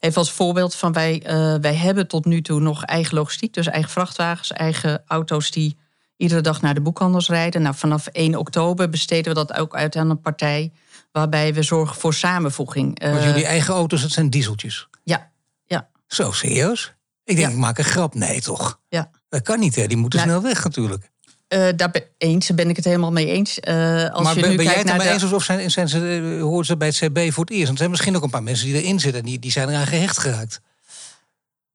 Even 0.00 0.16
als 0.16 0.32
voorbeeld 0.32 0.74
van 0.74 0.92
wij, 0.92 1.22
wij 1.60 1.74
hebben 1.74 2.06
tot 2.06 2.24
nu 2.24 2.42
toe 2.42 2.60
nog 2.60 2.84
eigen 2.84 3.14
logistiek. 3.14 3.54
Dus 3.54 3.66
eigen 3.66 3.90
vrachtwagens, 3.90 4.52
eigen 4.52 5.02
auto's 5.06 5.50
die 5.50 5.76
iedere 6.16 6.40
dag 6.40 6.60
naar 6.60 6.74
de 6.74 6.80
boekhandels 6.80 7.28
rijden. 7.28 7.62
Nou, 7.62 7.74
vanaf 7.74 8.06
1 8.06 8.34
oktober 8.34 8.90
besteden 8.90 9.34
we 9.34 9.44
dat 9.44 9.58
ook 9.58 9.74
uit 9.74 9.96
aan 9.96 10.10
een 10.10 10.20
partij. 10.20 10.72
Waarbij 11.12 11.54
we 11.54 11.62
zorgen 11.62 11.96
voor 11.96 12.14
samenvoeging. 12.14 13.02
Want 13.02 13.22
jullie 13.22 13.46
eigen 13.46 13.74
auto's, 13.74 14.02
dat 14.02 14.10
zijn 14.10 14.30
dieseltjes? 14.30 14.88
Ja. 15.04 15.30
ja. 15.64 15.88
Zo, 16.06 16.32
serieus? 16.32 16.95
Ik 17.26 17.36
denk, 17.36 17.50
ik 17.50 17.56
maak 17.56 17.78
een 17.78 17.84
grap. 17.84 18.14
Nee, 18.14 18.40
toch? 18.40 18.80
Ja. 18.88 19.10
Dat 19.28 19.42
kan 19.42 19.58
niet, 19.58 19.74
hè? 19.74 19.86
Die 19.86 19.96
moeten 19.96 20.18
nou, 20.18 20.30
snel 20.30 20.42
weg 20.42 20.64
natuurlijk. 20.64 21.10
Uh, 21.48 21.68
daar 21.76 21.90
ben, 21.90 22.02
eens, 22.18 22.54
ben 22.54 22.68
ik 22.68 22.76
het 22.76 22.84
helemaal 22.84 23.12
mee 23.12 23.26
eens. 23.26 23.58
Uh, 23.68 24.10
als 24.10 24.24
maar 24.24 24.34
je 24.34 24.40
ben, 24.40 24.50
nu 24.50 24.56
ben 24.56 24.64
jij 24.64 24.74
het 24.74 24.88
ermee 24.88 25.08
eens 25.08 25.32
of 25.32 25.44
zijn, 25.44 25.70
zijn 25.70 25.88
ze, 25.88 26.38
horen 26.42 26.66
ze 26.66 26.76
bij 26.76 26.88
het 26.88 26.96
CB 26.96 27.32
voor 27.32 27.44
het 27.44 27.52
eerst? 27.52 27.64
Want 27.64 27.70
er 27.70 27.76
zijn 27.76 27.90
misschien 27.90 28.16
ook 28.16 28.22
een 28.22 28.30
paar 28.30 28.42
mensen 28.42 28.66
die 28.66 28.82
erin 28.82 29.00
zitten... 29.00 29.20
en 29.20 29.26
die, 29.26 29.38
die 29.38 29.50
zijn 29.50 29.68
eraan 29.68 29.86
gehecht 29.86 30.18
geraakt. 30.18 30.60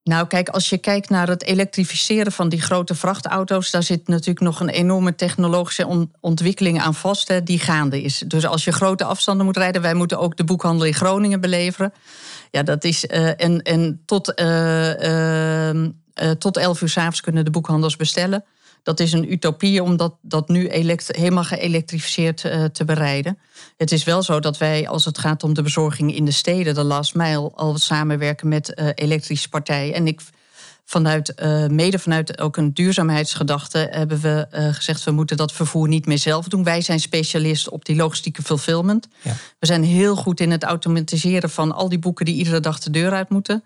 Nou, 0.03 0.27
kijk, 0.27 0.49
als 0.49 0.69
je 0.69 0.77
kijkt 0.77 1.09
naar 1.09 1.27
het 1.27 1.43
elektrificeren 1.43 2.31
van 2.31 2.49
die 2.49 2.61
grote 2.61 2.95
vrachtauto's, 2.95 3.71
daar 3.71 3.83
zit 3.83 4.07
natuurlijk 4.07 4.39
nog 4.39 4.59
een 4.59 4.69
enorme 4.69 5.15
technologische 5.15 5.87
on 5.87 6.11
ontwikkeling 6.19 6.81
aan 6.81 6.95
vast, 6.95 7.27
hè, 7.27 7.43
die 7.43 7.59
gaande 7.59 8.01
is. 8.01 8.23
Dus 8.27 8.45
als 8.45 8.63
je 8.63 8.71
grote 8.71 9.03
afstanden 9.03 9.45
moet 9.45 9.57
rijden, 9.57 9.81
wij 9.81 9.93
moeten 9.93 10.19
ook 10.19 10.37
de 10.37 10.43
boekhandel 10.43 10.85
in 10.85 10.93
Groningen 10.93 11.41
beleveren. 11.41 11.93
Ja, 12.51 12.63
dat 12.63 12.83
is. 12.83 13.05
Uh, 13.05 13.41
en 13.41 13.61
en 13.61 14.01
tot, 14.05 14.39
uh, 14.41 15.89
tot 16.37 16.57
11 16.57 16.81
uur 16.81 16.89
s'avonds 16.89 17.21
kunnen 17.21 17.45
de 17.45 17.51
boekhandels 17.51 17.95
bestellen. 17.95 18.43
Dat 18.83 18.99
is 18.99 19.11
een 19.11 19.31
utopie 19.31 19.83
om 19.83 19.97
dat, 19.97 20.13
dat 20.21 20.47
nu 20.47 20.69
helemaal 20.69 21.43
geëlektrificeerd 21.43 22.37
te 22.73 22.85
bereiden. 22.85 23.37
Het 23.77 23.91
is 23.91 24.03
wel 24.03 24.23
zo 24.23 24.39
dat 24.39 24.57
wij, 24.57 24.87
als 24.87 25.05
het 25.05 25.17
gaat 25.17 25.43
om 25.43 25.53
de 25.53 25.61
bezorging 25.61 26.15
in 26.15 26.25
de 26.25 26.31
steden, 26.31 26.73
de 26.73 26.83
last 26.83 27.15
mile, 27.15 27.51
al 27.55 27.77
samenwerken 27.77 28.47
met 28.47 28.93
elektrische 28.95 29.49
partijen. 29.49 29.93
En 29.93 30.07
ik 30.07 30.21
vanuit, 30.91 31.33
uh, 31.43 31.67
mede 31.67 31.99
vanuit 31.99 32.39
ook 32.39 32.57
een 32.57 32.73
duurzaamheidsgedachte 32.73 33.87
hebben 33.91 34.21
we 34.21 34.47
uh, 34.51 34.73
gezegd... 34.73 35.03
we 35.03 35.11
moeten 35.11 35.37
dat 35.37 35.51
vervoer 35.51 35.87
niet 35.87 36.05
meer 36.05 36.17
zelf 36.17 36.47
doen. 36.47 36.63
Wij 36.63 36.81
zijn 36.81 36.99
specialist 36.99 37.69
op 37.69 37.85
die 37.85 37.95
logistieke 37.95 38.41
fulfillment. 38.41 39.07
Ja. 39.21 39.35
We 39.59 39.65
zijn 39.65 39.83
heel 39.83 40.15
goed 40.15 40.39
in 40.39 40.51
het 40.51 40.63
automatiseren 40.63 41.49
van 41.49 41.71
al 41.71 41.89
die 41.89 41.99
boeken... 41.99 42.25
die 42.25 42.35
iedere 42.35 42.59
dag 42.59 42.79
de 42.79 42.89
deur 42.89 43.11
uit 43.11 43.29
moeten. 43.29 43.63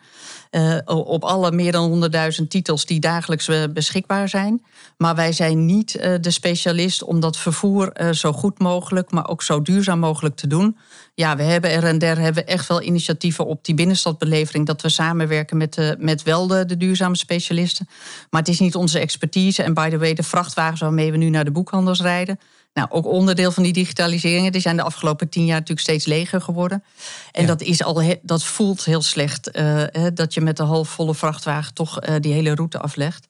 Uh, 0.51 0.77
op 0.85 1.23
alle 1.23 1.51
meer 1.51 1.71
dan 1.71 2.09
100.000 2.41 2.47
titels 2.47 2.85
die 2.85 2.99
dagelijks 2.99 3.49
beschikbaar 3.73 4.29
zijn. 4.29 4.65
Maar 4.97 5.15
wij 5.15 5.31
zijn 5.31 5.65
niet 5.65 5.91
de 6.21 6.31
specialist 6.31 7.03
om 7.03 7.19
dat 7.19 7.37
vervoer 7.37 7.93
zo 8.11 8.31
goed 8.31 8.59
mogelijk... 8.59 9.11
maar 9.11 9.27
ook 9.27 9.43
zo 9.43 9.61
duurzaam 9.61 9.99
mogelijk 9.99 10.35
te 10.35 10.47
doen 10.47 10.77
ja, 11.15 11.35
we 11.35 11.43
hebben 11.43 11.71
er 11.71 11.83
en 11.83 11.97
der 11.97 12.17
hebben 12.17 12.47
echt 12.47 12.67
wel 12.67 12.81
initiatieven 12.81 13.45
op 13.45 13.65
die 13.65 13.75
binnenstadbelevering. 13.75 14.65
Dat 14.65 14.81
we 14.81 14.89
samenwerken 14.89 15.57
met, 15.57 15.95
met 15.99 16.23
wel 16.23 16.47
de, 16.47 16.65
de 16.65 16.77
duurzame 16.77 17.17
specialisten. 17.17 17.87
Maar 18.29 18.41
het 18.41 18.49
is 18.49 18.59
niet 18.59 18.75
onze 18.75 18.99
expertise. 18.99 19.63
En 19.63 19.73
by 19.73 19.89
the 19.89 19.97
way, 19.97 20.13
de 20.13 20.23
vrachtwagens 20.23 20.81
waarmee 20.81 21.11
we 21.11 21.17
nu 21.17 21.29
naar 21.29 21.45
de 21.45 21.51
boekhandels 21.51 22.01
rijden. 22.01 22.39
Nou, 22.75 22.87
ook 22.91 23.05
onderdeel 23.05 23.51
van 23.51 23.63
die 23.63 23.73
digitaliseringen. 23.73 24.51
Die 24.51 24.61
zijn 24.61 24.75
de 24.75 24.83
afgelopen 24.83 25.29
tien 25.29 25.45
jaar 25.45 25.59
natuurlijk 25.59 25.87
steeds 25.87 26.05
leger 26.05 26.41
geworden. 26.41 26.83
En 27.31 27.45
dat, 27.45 27.61
is 27.61 27.83
al, 27.83 28.03
dat 28.21 28.43
voelt 28.43 28.85
heel 28.85 29.01
slecht. 29.01 29.57
Uh, 29.57 29.83
dat 30.13 30.33
je 30.33 30.41
met 30.41 30.57
de 30.57 30.63
halfvolle 30.63 31.15
vrachtwagen 31.15 31.73
toch 31.73 32.07
uh, 32.07 32.15
die 32.19 32.33
hele 32.33 32.55
route 32.55 32.79
aflegt. 32.79 33.27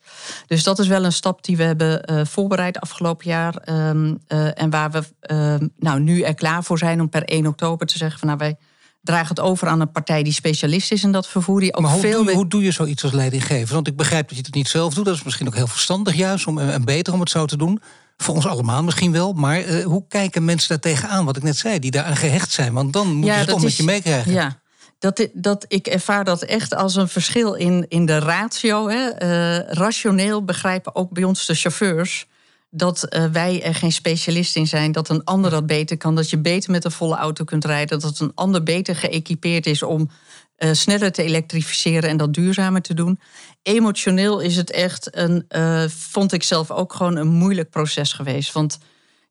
Dus 0.47 0.63
dat 0.63 0.79
is 0.79 0.87
wel 0.87 1.05
een 1.05 1.11
stap 1.11 1.43
die 1.43 1.57
we 1.57 1.63
hebben 1.63 2.11
uh, 2.11 2.25
voorbereid 2.25 2.79
afgelopen 2.79 3.27
jaar. 3.27 3.69
Um, 3.89 4.19
en 4.27 4.69
waar 4.69 4.91
we 4.91 5.03
ehm, 5.19 5.67
nou, 5.79 5.99
nu 5.99 6.21
er 6.21 6.33
klaar 6.33 6.63
voor 6.63 6.77
zijn 6.77 7.01
om 7.01 7.09
per 7.09 7.23
1 7.23 7.47
oktober 7.47 7.87
te 7.87 7.97
zeggen 7.97 8.19
van 8.19 8.27
nou 8.27 8.39
wij 8.39 8.57
dragen 9.01 9.27
het 9.27 9.39
over 9.39 9.67
aan 9.67 9.81
een 9.81 9.91
partij 9.91 10.23
die 10.23 10.33
specialist 10.33 10.91
is 10.91 11.03
in 11.03 11.11
dat 11.11 11.27
vervoer. 11.27 11.59
Die 11.59 11.75
ook 11.75 11.81
maar 11.81 11.91
hoe, 11.91 12.01
veel 12.01 12.23
doe 12.23 12.29
je, 12.29 12.35
hoe 12.35 12.47
doe 12.47 12.63
je 12.63 12.71
zoiets 12.71 13.03
als 13.03 13.11
leidinggever? 13.11 13.73
Want 13.73 13.87
ik 13.87 13.95
begrijp 13.95 14.27
dat 14.27 14.37
je 14.37 14.43
het 14.43 14.53
niet 14.53 14.67
zelf 14.67 14.93
doet. 14.93 15.05
Dat 15.05 15.15
is 15.15 15.23
misschien 15.23 15.47
ook 15.47 15.55
heel 15.55 15.67
verstandig 15.67 16.15
juist 16.15 16.47
om, 16.47 16.59
en 16.59 16.85
beter 16.85 17.13
om 17.13 17.19
het 17.19 17.29
zo 17.29 17.45
te 17.45 17.57
doen. 17.57 17.81
Voor 18.17 18.35
ons 18.35 18.47
allemaal 18.47 18.83
misschien 18.83 19.11
wel. 19.11 19.33
Maar 19.33 19.65
uh, 19.65 19.85
hoe 19.85 20.05
kijken 20.07 20.45
mensen 20.45 20.69
daar 20.69 20.79
tegenaan? 20.79 21.25
Wat 21.25 21.37
ik 21.37 21.43
net 21.43 21.57
zei, 21.57 21.79
die 21.79 21.91
daaraan 21.91 22.15
gehecht 22.15 22.51
zijn. 22.51 22.73
Want 22.73 22.93
dan 22.93 23.13
moet 23.13 23.25
ja, 23.25 23.33
je 23.33 23.39
het 23.39 23.49
toch 23.49 23.63
met 23.63 23.75
je 23.75 23.83
meekrijgen. 23.83 24.31
Ja, 24.31 24.59
dat, 24.99 25.27
dat, 25.33 25.65
ik 25.67 25.87
ervaar 25.87 26.23
dat 26.23 26.43
echt 26.43 26.75
als 26.75 26.95
een 26.95 27.07
verschil 27.07 27.53
in, 27.53 27.85
in 27.87 28.05
de 28.05 28.19
ratio. 28.19 28.89
Hè. 28.89 29.23
Uh, 29.23 29.73
rationeel 29.73 30.43
begrijpen 30.43 30.95
ook 30.95 31.11
bij 31.11 31.23
ons 31.23 31.45
de 31.45 31.55
chauffeurs 31.55 32.27
dat 32.69 33.07
uh, 33.09 33.25
wij 33.25 33.63
er 33.63 33.75
geen 33.75 33.91
specialist 33.91 34.55
in 34.55 34.67
zijn, 34.67 34.91
dat 34.91 35.09
een 35.09 35.23
ander 35.23 35.51
dat 35.51 35.65
beter 35.65 35.97
kan, 35.97 36.15
dat 36.15 36.29
je 36.29 36.37
beter 36.37 36.71
met 36.71 36.85
een 36.85 36.91
volle 36.91 37.15
auto 37.15 37.43
kunt 37.43 37.65
rijden, 37.65 37.99
dat 37.99 38.19
een 38.19 38.31
ander 38.35 38.63
beter 38.63 38.95
geëquipeerd 38.95 39.65
is 39.65 39.83
om 39.83 40.09
uh, 40.57 40.69
sneller 40.73 41.11
te 41.11 41.23
elektrificeren 41.23 42.09
en 42.09 42.17
dat 42.17 42.33
duurzamer 42.33 42.81
te 42.81 42.93
doen. 42.93 43.19
Emotioneel 43.61 44.39
is 44.39 44.55
het 44.55 44.71
echt 44.71 45.17
een, 45.17 45.45
uh, 45.49 45.83
vond 45.87 46.33
ik 46.33 46.43
zelf 46.43 46.71
ook 46.71 46.93
gewoon 46.93 47.15
een 47.15 47.27
moeilijk 47.27 47.69
proces 47.69 48.13
geweest. 48.13 48.51
Want 48.51 48.77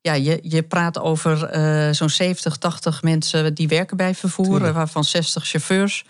ja, 0.00 0.12
je, 0.12 0.38
je 0.42 0.62
praat 0.62 0.98
over 0.98 1.56
uh, 1.56 1.92
zo'n 1.92 2.08
70, 2.08 2.56
80 2.56 3.02
mensen 3.02 3.54
die 3.54 3.68
werken 3.68 3.96
bij 3.96 4.14
vervoer, 4.14 4.72
waarvan 4.72 5.04
60 5.04 5.46
chauffeurs. 5.46 6.04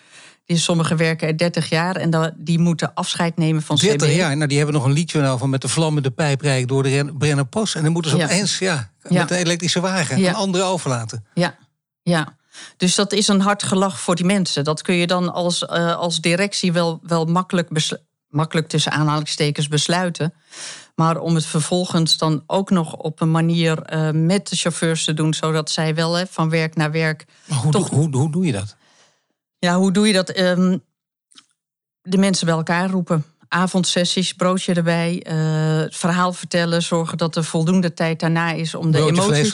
Die, 0.45 0.57
sommigen 0.57 0.97
werken 0.97 1.29
er 1.29 1.37
30 1.37 1.69
jaar 1.69 1.97
en 1.97 2.35
die 2.37 2.59
moeten 2.59 2.95
afscheid 2.95 3.37
nemen 3.37 3.63
van 3.63 3.77
30 3.77 4.15
jaar, 4.15 4.37
nou 4.37 4.49
die 4.49 4.57
hebben 4.57 4.75
nog 4.75 4.85
een 4.85 4.93
liedje 4.93 5.21
nou 5.21 5.39
van 5.39 5.51
met 5.51 5.61
de 5.61 5.69
vlammende 5.69 6.11
pijp 6.11 6.69
door 6.69 6.83
de 6.83 7.13
Brennerpas. 7.19 7.75
En 7.75 7.83
dan 7.83 7.93
moeten 7.93 8.11
ze 8.11 8.17
ja. 8.17 8.25
opeens 8.25 8.59
ja, 8.59 8.91
met 9.09 9.31
een 9.31 9.37
elektrische 9.37 9.81
wagen 9.81 10.19
ja. 10.19 10.29
een 10.29 10.35
andere 10.35 10.65
overlaten. 10.65 11.25
Ja, 11.35 11.57
ja. 12.03 12.37
Dus 12.77 12.95
dat 12.95 13.13
is 13.13 13.29
een 13.29 13.41
hard 13.41 13.63
gelach 13.63 14.01
voor 14.01 14.15
die 14.15 14.25
mensen. 14.25 14.65
Dat 14.65 14.83
kun 14.83 14.95
je 14.95 15.07
dan 15.07 15.33
als, 15.33 15.63
uh, 15.63 15.97
als 15.97 16.21
directie 16.21 16.73
wel, 16.73 17.01
wel 17.03 17.25
makkelijk, 17.25 17.97
makkelijk 18.29 18.69
tussen 18.69 18.93
aanhalingstekens 18.93 19.69
besluiten. 19.69 20.35
Maar 20.95 21.19
om 21.19 21.35
het 21.35 21.47
vervolgens 21.47 22.19
dan 22.19 22.43
ook 22.47 22.71
nog 22.71 22.95
op 22.95 23.21
een 23.21 23.31
manier 23.31 23.93
uh, 23.93 24.11
met 24.11 24.49
de 24.49 24.57
chauffeurs 24.57 25.05
te 25.05 25.15
doen, 25.15 25.35
zodat 25.35 25.71
zij 25.71 25.95
wel 25.95 26.15
hè, 26.15 26.27
van 26.27 26.51
werk 26.51 26.77
naar 26.77 26.91
werk. 26.91 27.25
Maar 27.45 27.59
hoe, 27.59 27.73
toch... 27.73 27.91
hoe, 27.91 28.17
hoe 28.17 28.31
doe 28.31 28.47
je 28.47 28.53
dat? 28.53 28.77
Ja, 29.59 29.77
hoe 29.77 29.93
doe 29.93 30.07
je 30.07 30.13
dat? 30.13 30.39
Um, 30.39 30.83
de 32.03 32.19
mensen 32.19 32.47
bij 32.47 32.55
elkaar 32.55 32.91
roepen. 32.91 33.25
Avondsessies, 33.49 34.33
broodje 34.33 34.75
erbij, 34.75 35.27
uh, 35.29 35.79
het 35.79 35.97
verhaal 35.97 36.33
vertellen, 36.33 36.83
zorgen 36.83 37.19
dat 37.19 37.37
er 37.37 37.45
voldoende 37.45 37.95
tijd 37.95 38.21
daarna 38.21 38.51
is 38.51 38.75
om 38.75 38.91
de 38.91 38.99
emoties. 38.99 39.53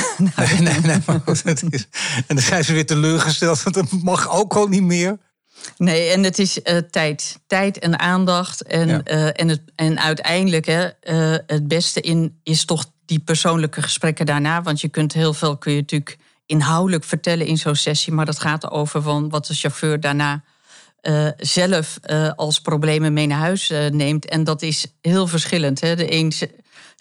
nee, 0.36 0.60
nee, 0.60 0.80
nee, 0.80 0.98
maar 1.06 1.20
goed, 1.24 1.42
het 1.42 1.62
is, 1.70 1.86
en 2.26 2.34
dan 2.36 2.44
zijn 2.44 2.64
ze 2.64 2.72
weer 2.72 2.86
teleurgesteld, 2.86 3.62
want 3.62 3.76
het 3.76 4.02
mag 4.02 4.30
ook 4.30 4.54
al 4.54 4.66
niet 4.66 4.82
meer. 4.82 5.18
Nee, 5.76 6.10
en 6.10 6.22
het 6.22 6.38
is 6.38 6.58
uh, 6.64 6.76
tijd. 6.90 7.38
Tijd 7.46 7.78
en 7.78 7.98
aandacht. 7.98 8.62
En, 8.62 8.88
ja. 8.88 9.00
uh, 9.04 9.40
en, 9.40 9.48
het, 9.48 9.60
en 9.74 10.00
uiteindelijk, 10.00 10.66
hè, 10.66 10.84
uh, 10.84 11.38
het 11.46 11.68
beste 11.68 12.00
in 12.00 12.38
is 12.42 12.64
toch 12.64 12.84
die 13.06 13.18
persoonlijke 13.18 13.82
gesprekken 13.82 14.26
daarna. 14.26 14.62
Want 14.62 14.80
je 14.80 14.88
kunt 14.88 15.12
heel 15.12 15.34
veel, 15.34 15.56
kun 15.56 15.72
je 15.72 15.80
natuurlijk 15.80 16.18
inhoudelijk 16.46 17.04
vertellen 17.04 17.46
in 17.46 17.58
zo'n 17.58 17.74
sessie. 17.74 18.12
Maar 18.12 18.26
dat 18.26 18.40
gaat 18.40 18.70
over 18.70 19.02
van 19.02 19.28
wat 19.28 19.46
de 19.46 19.54
chauffeur 19.54 20.00
daarna 20.00 20.42
zelf 21.36 21.98
als 22.36 22.60
problemen 22.60 23.12
mee 23.12 23.26
naar 23.26 23.38
huis 23.38 23.72
neemt. 23.90 24.28
En 24.28 24.44
dat 24.44 24.62
is 24.62 24.86
heel 25.00 25.26
verschillend. 25.26 25.80
Hè. 25.80 25.96
De 25.96 26.12
een 26.12 26.32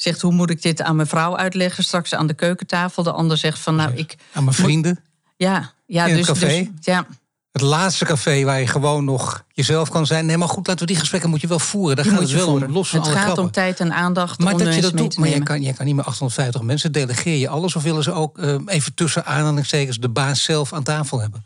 zegt, 0.01 0.21
hoe 0.21 0.31
moet 0.31 0.49
ik 0.49 0.61
dit 0.61 0.81
aan 0.81 0.95
mijn 0.95 1.07
vrouw 1.07 1.37
uitleggen 1.37 1.83
straks 1.83 2.13
aan 2.15 2.27
de 2.27 2.33
keukentafel? 2.33 3.03
De 3.03 3.11
ander 3.11 3.37
zegt 3.37 3.59
van, 3.59 3.75
nou, 3.75 3.91
ik... 3.95 4.15
Aan 4.33 4.43
mijn 4.43 4.55
vrienden? 4.55 4.99
Ja, 5.37 5.71
ja 5.85 6.05
In 6.05 6.15
dus, 6.15 6.27
het 6.27 6.39
café? 6.39 6.69
dus 6.75 6.85
ja. 6.85 7.05
Het 7.51 7.61
laatste 7.61 8.05
café 8.05 8.43
waar 8.43 8.59
je 8.59 8.67
gewoon 8.67 9.05
nog 9.05 9.43
jezelf 9.47 9.89
kan 9.89 10.05
zijn. 10.05 10.25
Nee, 10.25 10.37
maar 10.37 10.47
goed, 10.47 10.67
laten 10.67 10.81
we 10.81 10.91
die 10.91 10.99
gesprekken 10.99 11.29
moet 11.29 11.41
je 11.41 11.47
wel 11.47 11.59
voeren. 11.59 11.95
Daar 11.95 12.05
Die 12.05 12.13
gaat 12.13 12.21
het 12.21 12.31
wel 12.31 12.45
voeren. 12.47 12.67
om 12.67 12.73
los 12.73 12.89
van 12.89 12.99
Het 12.99 13.07
alle 13.07 13.15
gaat 13.17 13.25
grappen. 13.25 13.45
om 13.45 13.51
tijd 13.51 13.79
en 13.79 13.93
aandacht 13.93 14.39
Maar 14.39 14.57
dat 14.57 14.75
je 14.75 14.81
dat 14.81 14.97
doet, 14.97 15.17
maar 15.17 15.29
je 15.29 15.43
kan, 15.43 15.61
je 15.61 15.73
kan 15.73 15.85
niet 15.85 15.95
meer 15.95 16.03
850 16.05 16.61
mensen. 16.61 16.91
Delegeer 16.91 17.37
je 17.37 17.47
alles 17.49 17.75
of 17.75 17.83
willen 17.83 18.03
ze 18.03 18.11
ook 18.11 18.37
eh, 18.37 18.55
even 18.65 18.93
tussen 18.93 19.25
aanhalingstekens 19.25 19.97
de 19.97 20.09
baas 20.09 20.43
zelf 20.43 20.73
aan 20.73 20.83
tafel 20.83 21.19
hebben? 21.21 21.45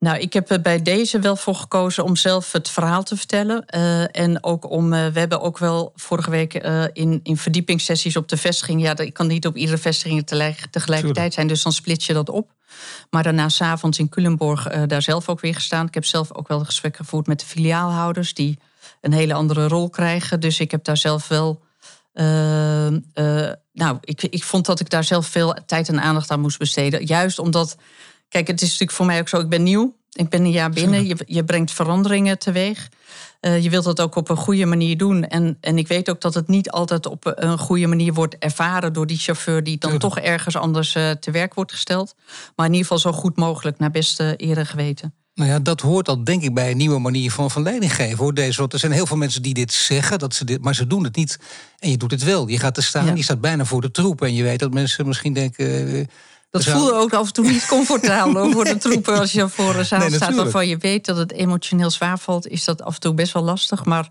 Nou, 0.00 0.18
ik 0.18 0.32
heb 0.32 0.50
er 0.50 0.60
bij 0.60 0.82
deze 0.82 1.18
wel 1.18 1.36
voor 1.36 1.54
gekozen 1.54 2.04
om 2.04 2.16
zelf 2.16 2.52
het 2.52 2.70
verhaal 2.70 3.02
te 3.02 3.16
vertellen. 3.16 3.66
Eh, 3.66 4.20
en 4.20 4.44
ook 4.44 4.70
om, 4.70 4.92
uh, 4.92 5.06
we 5.06 5.18
hebben 5.18 5.40
ook 5.40 5.58
wel 5.58 5.92
vorige 5.96 6.30
week 6.30 6.64
uh, 6.64 6.84
in, 6.92 7.20
in 7.22 7.36
verdiepingssessies 7.36 8.16
op 8.16 8.28
de 8.28 8.36
vestiging. 8.36 8.82
Ja, 8.82 8.98
ik 8.98 9.14
kan 9.14 9.26
niet 9.26 9.46
op 9.46 9.56
iedere 9.56 9.78
vestiging 9.78 10.26
tegelijkertijd 10.70 11.34
zijn, 11.34 11.46
dus 11.46 11.62
dan 11.62 11.72
split 11.72 12.04
je 12.04 12.12
dat 12.12 12.28
op. 12.28 12.50
Maar 13.10 13.22
daarna 13.22 13.48
s'avonds 13.48 13.98
in 13.98 14.08
Culemborg 14.08 14.86
daar 14.86 15.02
zelf 15.02 15.28
ook 15.28 15.40
weer 15.40 15.54
gestaan. 15.54 15.86
Ik 15.86 15.94
heb 15.94 16.04
zelf 16.04 16.34
ook 16.34 16.48
wel 16.48 16.64
gesprek 16.64 16.96
gevoerd 16.96 17.26
met 17.26 17.40
de 17.40 17.46
filiaalhouders, 17.46 18.34
die 18.34 18.58
een 19.00 19.12
hele 19.12 19.34
andere 19.34 19.68
rol 19.68 19.88
krijgen. 19.88 20.40
Dus 20.40 20.60
ik 20.60 20.70
heb 20.70 20.84
daar 20.84 20.96
zelf 20.96 21.28
wel. 21.28 21.60
nou, 23.72 23.98
ik, 24.00 24.22
ik 24.22 24.44
vond 24.44 24.66
dat 24.66 24.80
ik 24.80 24.90
daar 24.90 25.04
zelf 25.04 25.26
veel 25.26 25.56
tijd 25.66 25.88
en 25.88 26.00
aandacht 26.00 26.30
aan 26.30 26.40
moest 26.40 26.58
besteden. 26.58 27.06
Juist 27.06 27.38
omdat. 27.38 27.76
Kijk, 28.30 28.46
het 28.46 28.60
is 28.60 28.68
natuurlijk 28.68 28.92
voor 28.92 29.06
mij 29.06 29.20
ook 29.20 29.28
zo, 29.28 29.38
ik 29.40 29.48
ben 29.48 29.62
nieuw. 29.62 29.98
Ik 30.12 30.28
ben 30.28 30.44
een 30.44 30.50
jaar 30.50 30.70
binnen. 30.70 31.06
Je, 31.06 31.16
je 31.26 31.44
brengt 31.44 31.72
veranderingen 31.72 32.38
teweeg. 32.38 32.88
Uh, 33.40 33.62
je 33.62 33.70
wilt 33.70 33.84
dat 33.84 34.00
ook 34.00 34.14
op 34.14 34.28
een 34.28 34.36
goede 34.36 34.66
manier 34.66 34.96
doen. 34.96 35.24
En, 35.24 35.56
en 35.60 35.78
ik 35.78 35.88
weet 35.88 36.10
ook 36.10 36.20
dat 36.20 36.34
het 36.34 36.48
niet 36.48 36.70
altijd 36.70 37.06
op 37.06 37.32
een 37.34 37.58
goede 37.58 37.86
manier 37.86 38.12
wordt 38.12 38.38
ervaren 38.38 38.92
door 38.92 39.06
die 39.06 39.18
chauffeur 39.18 39.62
die 39.62 39.78
dan 39.78 39.90
Tuurlijk. 39.90 40.14
toch 40.14 40.24
ergens 40.24 40.56
anders 40.56 40.94
uh, 40.94 41.10
te 41.10 41.30
werk 41.30 41.54
wordt 41.54 41.72
gesteld. 41.72 42.14
Maar 42.56 42.66
in 42.66 42.72
ieder 42.72 42.86
geval 42.88 43.12
zo 43.12 43.18
goed 43.18 43.36
mogelijk 43.36 43.78
naar 43.78 43.90
beste 43.90 44.34
eer 44.36 44.58
en 44.58 44.66
geweten. 44.66 45.14
Nou 45.34 45.50
ja, 45.50 45.58
dat 45.58 45.80
hoort 45.80 46.08
al 46.08 46.24
denk 46.24 46.42
ik 46.42 46.54
bij 46.54 46.70
een 46.70 46.76
nieuwe 46.76 46.98
manier 46.98 47.30
van, 47.30 47.50
van 47.50 47.62
leiding 47.62 47.94
geven. 47.94 48.18
Hoor. 48.18 48.34
Deze, 48.34 48.66
er 48.68 48.78
zijn 48.78 48.92
heel 48.92 49.06
veel 49.06 49.16
mensen 49.16 49.42
die 49.42 49.54
dit 49.54 49.72
zeggen, 49.72 50.18
dat 50.18 50.34
ze 50.34 50.44
dit, 50.44 50.62
maar 50.62 50.74
ze 50.74 50.86
doen 50.86 51.04
het 51.04 51.16
niet. 51.16 51.38
En 51.78 51.90
je 51.90 51.96
doet 51.96 52.10
het 52.10 52.24
wel. 52.24 52.48
Je 52.48 52.58
gaat 52.58 52.76
er 52.76 52.82
staan, 52.82 53.06
ja. 53.06 53.14
je 53.14 53.22
staat 53.22 53.40
bijna 53.40 53.64
voor 53.64 53.80
de 53.80 53.90
troep. 53.90 54.22
En 54.22 54.34
je 54.34 54.42
weet 54.42 54.58
dat 54.58 54.72
mensen 54.72 55.06
misschien 55.06 55.32
denken. 55.32 55.88
Uh, 55.94 56.04
dat 56.50 56.62
Zou... 56.62 56.76
voelde 56.76 56.94
ook 56.94 57.12
af 57.12 57.26
en 57.26 57.32
toe 57.32 57.46
niet 57.46 57.66
comfortabel 57.66 58.50
voor 58.50 58.64
de 58.64 58.76
troepen 58.84 59.18
als 59.18 59.32
je 59.32 59.48
voor 59.48 59.74
een 59.74 59.84
zaal 59.84 59.98
nee, 59.98 60.10
staat 60.10 60.34
waarvan 60.34 60.68
je 60.68 60.76
weet 60.76 61.04
dat 61.04 61.16
het 61.16 61.32
emotioneel 61.32 61.90
zwaar 61.90 62.18
valt, 62.18 62.48
is 62.48 62.64
dat 62.64 62.82
af 62.82 62.94
en 62.94 63.00
toe 63.00 63.14
best 63.14 63.32
wel 63.32 63.42
lastig. 63.42 63.84
Maar 63.84 64.08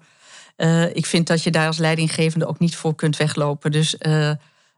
uh, 0.57 0.95
ik 0.95 1.05
vind 1.05 1.27
dat 1.27 1.43
je 1.43 1.51
daar 1.51 1.67
als 1.67 1.77
leidinggevende 1.77 2.45
ook 2.45 2.59
niet 2.59 2.75
voor 2.75 2.95
kunt 2.95 3.17
weglopen. 3.17 3.71
Dus 3.71 3.95
uh, 3.99 4.31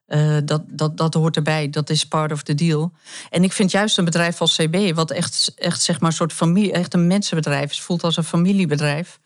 uh, 0.07 0.37
dat, 0.45 0.61
dat, 0.67 0.97
dat 0.97 1.13
hoort 1.13 1.35
erbij. 1.35 1.69
Dat 1.69 1.89
is 1.89 2.05
part 2.05 2.31
of 2.31 2.43
the 2.43 2.55
deal. 2.55 2.91
En 3.29 3.43
ik 3.43 3.53
vind 3.53 3.71
juist 3.71 3.97
een 3.97 4.05
bedrijf 4.05 4.41
als 4.41 4.55
CB, 4.55 4.95
wat 4.95 5.11
echt, 5.11 5.53
echt, 5.55 5.81
zeg 5.81 5.99
maar 5.99 6.09
een 6.09 6.15
soort 6.15 6.33
familie, 6.33 6.71
echt 6.71 6.93
een 6.93 7.07
mensenbedrijf 7.07 7.71
is, 7.71 7.81
voelt 7.81 8.03
als 8.03 8.17
een 8.17 8.23
familiebedrijf. 8.23 9.19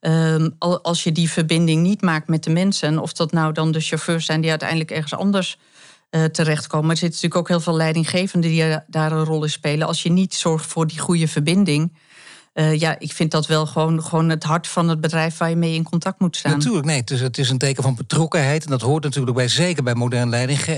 Um, 0.00 0.54
als 0.58 1.02
je 1.02 1.12
die 1.12 1.30
verbinding 1.30 1.82
niet 1.82 2.02
maakt 2.02 2.28
met 2.28 2.44
de 2.44 2.50
mensen, 2.50 2.98
of 2.98 3.12
dat 3.12 3.32
nou 3.32 3.52
dan 3.52 3.72
de 3.72 3.80
chauffeurs 3.80 4.24
zijn 4.24 4.40
die 4.40 4.50
uiteindelijk 4.50 4.90
ergens 4.90 5.14
anders 5.14 5.58
uh, 6.14 6.24
terechtkomen. 6.24 6.86
Maar 6.86 6.94
er 6.94 7.00
zitten 7.00 7.20
natuurlijk 7.20 7.40
ook 7.40 7.48
heel 7.48 7.60
veel 7.60 7.76
leidinggevenden 7.76 8.50
die 8.50 8.78
daar 8.86 9.12
een 9.12 9.24
rol 9.24 9.42
in 9.42 9.50
spelen. 9.50 9.86
Als 9.86 10.02
je 10.02 10.10
niet 10.10 10.34
zorgt 10.34 10.66
voor 10.66 10.86
die 10.86 10.98
goede 10.98 11.28
verbinding. 11.28 11.92
Uh, 12.54 12.80
ja, 12.80 12.98
ik 12.98 13.12
vind 13.12 13.30
dat 13.30 13.46
wel 13.46 13.66
gewoon, 13.66 14.02
gewoon 14.02 14.28
het 14.28 14.44
hart 14.44 14.66
van 14.66 14.88
het 14.88 15.00
bedrijf 15.00 15.36
waar 15.38 15.48
je 15.48 15.56
mee 15.56 15.74
in 15.74 15.82
contact 15.82 16.20
moet 16.20 16.36
staan. 16.36 16.52
Natuurlijk, 16.52 16.86
nee. 16.86 17.02
Is, 17.04 17.20
het 17.20 17.38
is 17.38 17.50
een 17.50 17.58
teken 17.58 17.82
van 17.82 17.94
betrokkenheid. 17.94 18.64
En 18.64 18.70
dat 18.70 18.80
hoort 18.80 19.02
natuurlijk 19.02 19.36
bij, 19.36 19.48
zeker 19.48 19.82
bij 19.82 19.94
modern 19.94 20.28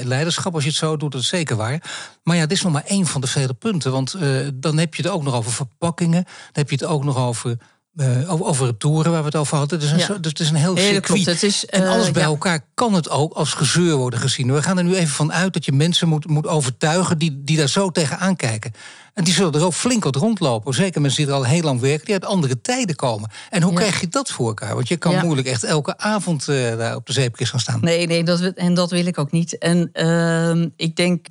leiderschap. 0.05 0.55
Als 0.55 0.63
je 0.63 0.69
het 0.69 0.79
zo 0.79 0.97
doet, 0.97 1.13
dat 1.13 1.21
is 1.21 1.29
zeker 1.29 1.57
waar. 1.57 1.83
Maar 2.23 2.37
ja, 2.37 2.43
dit 2.43 2.57
is 2.57 2.63
nog 2.63 2.73
maar 2.73 2.85
één 2.87 3.07
van 3.07 3.21
de 3.21 3.27
vele 3.27 3.55
punten. 3.55 3.93
Want 3.93 4.17
dan 4.55 4.79
heb 4.79 4.95
je 4.95 5.03
het 5.03 5.11
ook 5.11 5.23
nog 5.23 5.35
over 5.35 5.53
verpakkingen. 5.53 6.25
Dan 6.25 6.53
heb 6.53 6.71
je 6.71 6.77
het 6.77 6.85
ook 6.85 7.05
nog 7.05 7.19
over 7.19 7.59
Uh, 7.97 8.43
over 8.43 8.67
het 8.67 8.81
toeren 8.81 9.13
waar 9.13 9.21
we 9.21 9.27
het 9.27 9.37
over 9.37 9.57
hadden. 9.57 9.81
Dus 9.81 9.91
een, 9.91 9.99
ja. 9.99 10.07
dus 10.07 10.31
het 10.31 10.41
is 10.41 10.51
een 10.51 10.57
heel 10.57 10.77
circuit. 10.77 11.27
Het 11.27 11.43
is, 11.43 11.65
uh, 11.65 11.81
en 11.81 11.87
alles 11.87 12.11
bij 12.11 12.23
elkaar 12.23 12.61
kan 12.75 12.95
het 12.95 13.11
ook 13.11 13.33
als 13.33 13.53
gezeur 13.53 13.97
worden 13.97 14.21
gezien. 14.21 14.53
We 14.53 14.63
gaan 14.63 14.79
er 14.79 14.85
nu 14.85 14.95
even 14.95 15.15
van 15.15 15.33
uit 15.33 15.53
dat 15.53 15.65
je 15.65 15.73
mensen 15.73 16.09
moet, 16.09 16.27
moet 16.27 16.47
overtuigen... 16.47 17.19
Die, 17.19 17.43
die 17.45 17.57
daar 17.57 17.69
zo 17.69 17.91
tegen 17.91 18.37
kijken. 18.37 18.73
En 19.15 19.25
die 19.25 19.35
zullen 19.35 19.53
er 19.53 19.65
ook 19.65 19.75
flink 19.75 20.05
wat 20.05 20.17
rondlopen. 20.17 20.75
Zeker 20.75 21.01
mensen 21.01 21.25
die 21.25 21.33
er 21.33 21.39
al 21.39 21.45
heel 21.45 21.63
lang 21.63 21.81
werken, 21.81 22.05
die 22.05 22.15
uit 22.15 22.25
andere 22.25 22.61
tijden 22.61 22.97
komen. 22.97 23.31
En 23.51 23.63
hoe 23.63 23.75
krijg 23.75 24.01
je 24.01 24.09
dat 24.09 24.31
voor 24.31 24.47
elkaar? 24.47 24.75
Want 24.75 24.89
je 24.89 24.97
kan 24.97 25.19
moeilijk 25.25 25.49
echt 25.49 25.65
elke 25.65 25.99
avond 25.99 26.49
uh, 26.49 26.77
daar 26.77 26.97
op 26.97 27.07
de 27.07 27.13
zeepkist 27.13 27.51
gaan 27.51 27.61
staan. 27.61 27.81
Nee, 27.81 28.07
nee 28.07 28.25
dat, 28.25 28.41
en 28.41 28.75
dat 28.75 28.91
wil 28.91 29.07
ik 29.07 29.19
ook 29.19 29.31
niet. 29.31 29.59
En 29.59 29.91
uh, 29.93 30.67
ik 30.77 30.97
denk, 30.97 31.27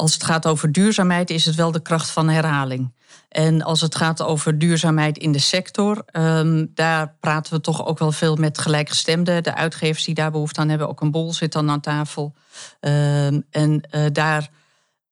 als 0.00 0.12
het 0.12 0.24
gaat 0.24 0.46
over 0.46 0.72
duurzaamheid, 0.72 1.30
is 1.30 1.44
het 1.44 1.54
wel 1.54 1.72
de 1.72 1.82
kracht 1.82 2.10
van 2.10 2.28
herhaling. 2.28 2.92
En 3.28 3.62
als 3.62 3.80
het 3.80 3.94
gaat 3.94 4.22
over 4.22 4.58
duurzaamheid 4.58 5.18
in 5.18 5.32
de 5.32 5.38
sector, 5.38 6.04
um, 6.12 6.70
daar 6.74 7.14
praten 7.20 7.52
we 7.52 7.60
toch 7.60 7.86
ook 7.86 7.98
wel 7.98 8.12
veel 8.12 8.36
met 8.36 8.58
gelijkgestemden. 8.58 9.42
De 9.42 9.54
uitgevers 9.54 10.04
die 10.04 10.14
daar 10.14 10.30
behoefte 10.30 10.60
aan 10.60 10.68
hebben, 10.68 10.88
ook 10.88 11.00
een 11.00 11.10
bol 11.10 11.32
zit 11.32 11.52
dan 11.52 11.70
aan 11.70 11.80
tafel. 11.80 12.34
Um, 12.80 13.44
en 13.50 13.82
uh, 13.90 14.06
daar 14.12 14.50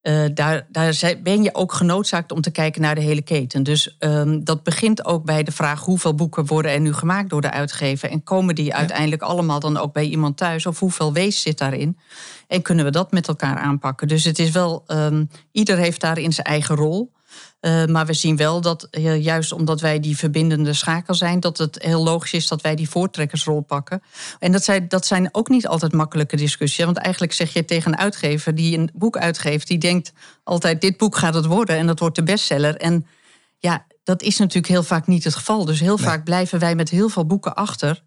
uh, 0.09 0.25
daar, 0.35 0.67
daar 0.71 1.15
ben 1.23 1.43
je 1.43 1.55
ook 1.55 1.73
genoodzaakt 1.73 2.33
om 2.33 2.41
te 2.41 2.51
kijken 2.51 2.81
naar 2.81 2.95
de 2.95 3.01
hele 3.01 3.23
keten. 3.23 3.63
Dus 3.63 3.97
um, 3.99 4.45
dat 4.45 4.63
begint 4.63 5.05
ook 5.05 5.25
bij 5.25 5.43
de 5.43 5.53
vraag 5.53 5.81
hoeveel 5.81 6.15
boeken 6.15 6.47
worden 6.47 6.73
er 6.73 6.81
nu 6.81 6.93
gemaakt 6.93 7.31
door 7.31 7.41
de 7.41 7.51
uitgever. 7.51 8.11
En 8.11 8.23
komen 8.23 8.55
die 8.55 8.75
uiteindelijk 8.75 9.23
allemaal 9.23 9.61
dan 9.61 9.77
ook 9.77 9.93
bij 9.93 10.05
iemand 10.05 10.37
thuis? 10.37 10.67
Of 10.67 10.79
hoeveel 10.79 11.13
wees 11.13 11.43
zit 11.43 11.59
daarin? 11.59 11.99
En 12.47 12.63
kunnen 12.63 12.85
we 12.85 12.91
dat 12.91 13.13
met 13.13 13.29
elkaar 13.29 13.59
aanpakken? 13.59 14.09
Dus 14.09 14.25
het 14.25 14.39
is 14.39 14.51
wel, 14.51 14.85
um, 14.87 15.31
ieder 15.53 15.77
heeft 15.77 16.01
daarin 16.01 16.33
zijn 16.33 16.47
eigen 16.47 16.77
rol. 16.77 17.13
Uh, 17.61 17.85
maar 17.85 18.07
we 18.07 18.13
zien 18.13 18.37
wel 18.37 18.61
dat 18.61 18.89
uh, 18.91 19.23
juist 19.23 19.53
omdat 19.53 19.81
wij 19.81 20.01
die 20.01 20.17
verbindende 20.17 20.73
schakel 20.73 21.15
zijn, 21.15 21.41
dat 21.41 21.59
het 21.59 21.83
heel 21.83 22.03
logisch 22.03 22.33
is 22.33 22.49
dat 22.49 22.61
wij 22.61 22.75
die 22.75 22.89
voortrekkersrol 22.89 23.61
pakken. 23.61 24.03
En 24.39 24.53
dat 24.53 24.65
zijn, 24.65 24.89
dat 24.89 25.07
zijn 25.07 25.29
ook 25.33 25.49
niet 25.49 25.67
altijd 25.67 25.93
makkelijke 25.93 26.37
discussies. 26.37 26.85
Want 26.85 26.97
eigenlijk 26.97 27.33
zeg 27.33 27.53
je 27.53 27.65
tegen 27.65 27.93
een 27.93 27.99
uitgever 27.99 28.55
die 28.55 28.79
een 28.79 28.91
boek 28.95 29.17
uitgeeft, 29.17 29.67
die 29.67 29.79
denkt 29.79 30.13
altijd: 30.45 30.81
dit 30.81 30.97
boek 30.97 31.17
gaat 31.17 31.35
het 31.35 31.47
worden 31.47 31.77
en 31.77 31.87
dat 31.87 31.99
wordt 31.99 32.17
de 32.17 32.23
bestseller. 32.23 32.77
En 32.77 33.07
ja, 33.59 33.87
dat 34.05 34.23
is 34.23 34.39
natuurlijk 34.39 34.73
heel 34.73 34.83
vaak 34.83 35.07
niet 35.07 35.25
het 35.25 35.35
geval. 35.35 35.65
Dus 35.65 35.81
heel 35.81 35.99
vaak 35.99 36.25
blijven 36.25 36.59
wij 36.59 36.75
met 36.75 36.89
heel 36.89 37.09
veel 37.09 37.27
boeken 37.27 37.55
achter. 37.55 38.03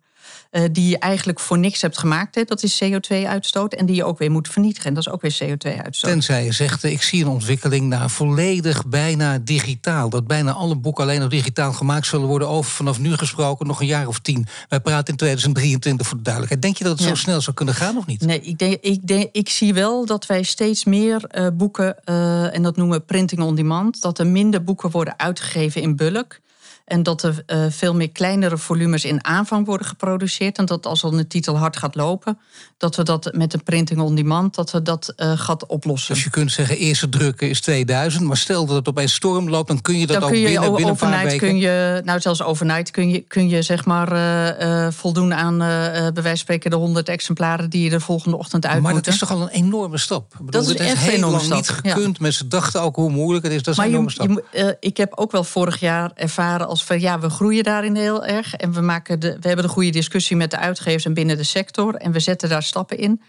Uh, 0.51 0.63
die 0.72 0.89
je 0.89 0.98
eigenlijk 0.98 1.39
voor 1.39 1.58
niks 1.58 1.81
hebt 1.81 1.98
gemaakt. 1.98 2.36
Hè. 2.36 2.43
Dat 2.43 2.63
is 2.63 2.84
CO2-uitstoot. 2.84 3.74
En 3.74 3.86
die 3.86 3.96
je 3.96 4.03
ook 4.03 4.17
weer 4.17 4.31
moet 4.31 4.48
vernietigen. 4.48 4.88
En 4.88 4.93
dat 4.93 5.05
is 5.05 5.12
ook 5.12 5.22
weer 5.22 5.38
CO2-uitstoot. 5.43 6.12
Tenzij 6.12 6.43
je 6.43 6.51
zegt, 6.51 6.84
ik 6.84 7.01
zie 7.01 7.24
een 7.24 7.29
ontwikkeling 7.29 7.88
naar 7.88 8.10
volledig 8.10 8.86
bijna 8.88 9.39
digitaal. 9.39 10.10
Dat 10.10 10.27
bijna 10.27 10.51
alle 10.51 10.75
boeken 10.75 11.03
alleen 11.03 11.20
nog 11.20 11.29
digitaal 11.29 11.74
gemaakt 11.74 12.05
zullen 12.05 12.27
worden. 12.27 12.48
Over 12.48 12.72
vanaf 12.72 13.00
nu 13.00 13.17
gesproken 13.17 13.67
nog 13.67 13.79
een 13.79 13.88
jaar 13.88 14.08
of 14.08 14.20
tien. 14.20 14.48
Wij 14.70 14.79
praten 14.79 15.08
in 15.08 15.15
2023 15.15 16.08
voor 16.08 16.17
de 16.17 16.24
duidelijkheid. 16.24 16.63
Denk 16.63 16.77
je 16.77 16.84
dat 16.84 17.00
het 17.00 17.08
zo 17.08 17.15
snel 17.15 17.41
zou 17.41 17.55
kunnen 17.55 17.75
gaan 17.75 17.98
of 17.98 18.05
niet? 18.05 18.22
Nee, 18.22 18.41
ik, 18.41 18.58
denk, 18.58 18.77
ik, 18.81 19.08
denk, 19.08 19.29
ik 19.31 19.50
zie 19.50 19.74
wel 19.74 20.05
dat 20.05 20.25
wij 20.25 20.43
steeds 20.43 20.86
meer 20.86 21.24
uh, 21.31 21.48
boeken, 21.53 21.96
uh, 22.05 22.55
en 22.55 22.63
dat 22.63 22.75
noemen 22.75 22.98
we 22.98 23.03
printing 23.03 23.41
on 23.41 23.55
demand, 23.55 24.01
dat 24.01 24.20
er 24.20 24.27
minder 24.27 24.63
boeken 24.63 24.91
worden 24.91 25.20
uitgegeven 25.20 25.81
in 25.81 25.96
bulk. 25.96 26.39
En 26.85 27.03
dat 27.03 27.23
er 27.23 27.43
uh, 27.47 27.65
veel 27.69 27.95
meer 27.95 28.11
kleinere 28.11 28.57
volumes 28.57 29.05
in 29.05 29.25
aanvang 29.25 29.65
worden 29.65 29.88
geproduceerd. 29.88 30.57
En 30.57 30.65
dat 30.65 30.85
als 30.85 31.03
een 31.03 31.27
titel 31.27 31.57
hard 31.57 31.77
gaat 31.77 31.95
lopen, 31.95 32.39
dat 32.77 32.95
we 32.95 33.03
dat 33.03 33.29
met 33.33 33.53
een 33.53 33.63
printing 33.63 34.00
on 34.00 34.15
demand, 34.15 34.55
dat 34.55 34.71
we 34.71 34.81
dat 34.81 35.13
uh, 35.17 35.31
gaat 35.35 35.65
oplossen. 35.65 36.13
Dus 36.13 36.23
je 36.23 36.29
kunt 36.29 36.51
zeggen, 36.51 36.77
eerste 36.77 37.09
drukken 37.09 37.50
is 37.50 37.61
2000, 37.61 38.23
maar 38.23 38.38
stel 38.38 38.65
dat 38.65 38.75
het 38.75 38.88
opeens 38.88 39.13
storm 39.13 39.50
loopt, 39.50 39.67
dan 39.67 39.81
kun 39.81 40.00
je 40.00 40.07
dat 40.07 40.15
dan 40.15 40.23
ook 40.23 40.29
kun 40.29 40.39
je 40.39 40.45
binnen, 40.45 40.71
binnen 40.71 40.89
een 40.89 40.95
paar 40.95 41.23
weken... 41.23 41.39
Kun 41.39 41.57
je, 41.57 42.01
nou, 42.05 42.19
zelfs 42.19 42.43
overnight 42.43 42.91
kun 42.91 43.09
je, 43.09 43.19
kun 43.19 43.50
je 43.50 43.61
zeg 43.61 43.85
maar 43.85 44.13
uh, 44.61 44.91
voldoen 44.91 45.33
aan, 45.33 45.57
bij 45.57 46.11
wijze 46.13 46.21
van 46.23 46.38
spreken, 46.38 46.69
de 46.69 46.75
100 46.75 47.09
exemplaren 47.09 47.69
die 47.69 47.83
je 47.83 47.89
de 47.89 48.00
volgende 48.00 48.38
ochtend 48.38 48.65
uit 48.65 48.81
Maar 48.81 48.93
dat 48.93 49.07
is 49.07 49.17
toch 49.17 49.31
al 49.31 49.41
een 49.41 49.50
enorme 49.50 49.97
stap? 49.97 50.33
Ik 50.39 50.45
bedoel, 50.45 50.61
dat 50.61 50.79
is 50.79 50.88
echt 50.88 51.07
enorme 51.07 51.39
stap. 51.39 51.55
niet 51.55 51.69
gekund. 51.69 52.17
Ja. 52.17 52.21
Mensen 52.21 52.50
dachten 52.50 52.81
ook 52.81 52.95
hoe 52.95 53.09
moeilijk 53.09 53.43
het 53.43 53.53
is. 53.53 53.63
Dat 53.63 53.73
is 53.73 53.79
maar 53.79 53.85
een 53.88 53.91
enorme 53.91 54.09
je, 54.09 54.15
stap. 54.15 54.45
Je, 54.51 54.77
ik 54.79 54.97
heb 54.97 55.13
ook 55.15 55.31
wel 55.31 55.43
vorig 55.43 55.79
jaar 55.79 56.11
ervaren 56.15 56.67
als 56.67 56.80
van 56.83 57.00
ja, 57.00 57.19
we 57.19 57.29
groeien 57.29 57.63
daarin 57.63 57.95
heel 57.95 58.25
erg. 58.25 58.55
En 58.55 58.73
we, 58.73 58.81
maken 58.81 59.19
de, 59.19 59.38
we 59.39 59.47
hebben 59.47 59.65
de 59.65 59.71
goede 59.71 59.89
discussie 59.89 60.35
met 60.35 60.51
de 60.51 60.57
uitgevers 60.57 61.05
en 61.05 61.13
binnen 61.13 61.37
de 61.37 61.44
sector. 61.44 61.96
En 61.96 62.11
we 62.11 62.20
zetten 62.20 62.50
daar 62.50 62.63
stappen 62.63 62.98
in. 62.98 63.22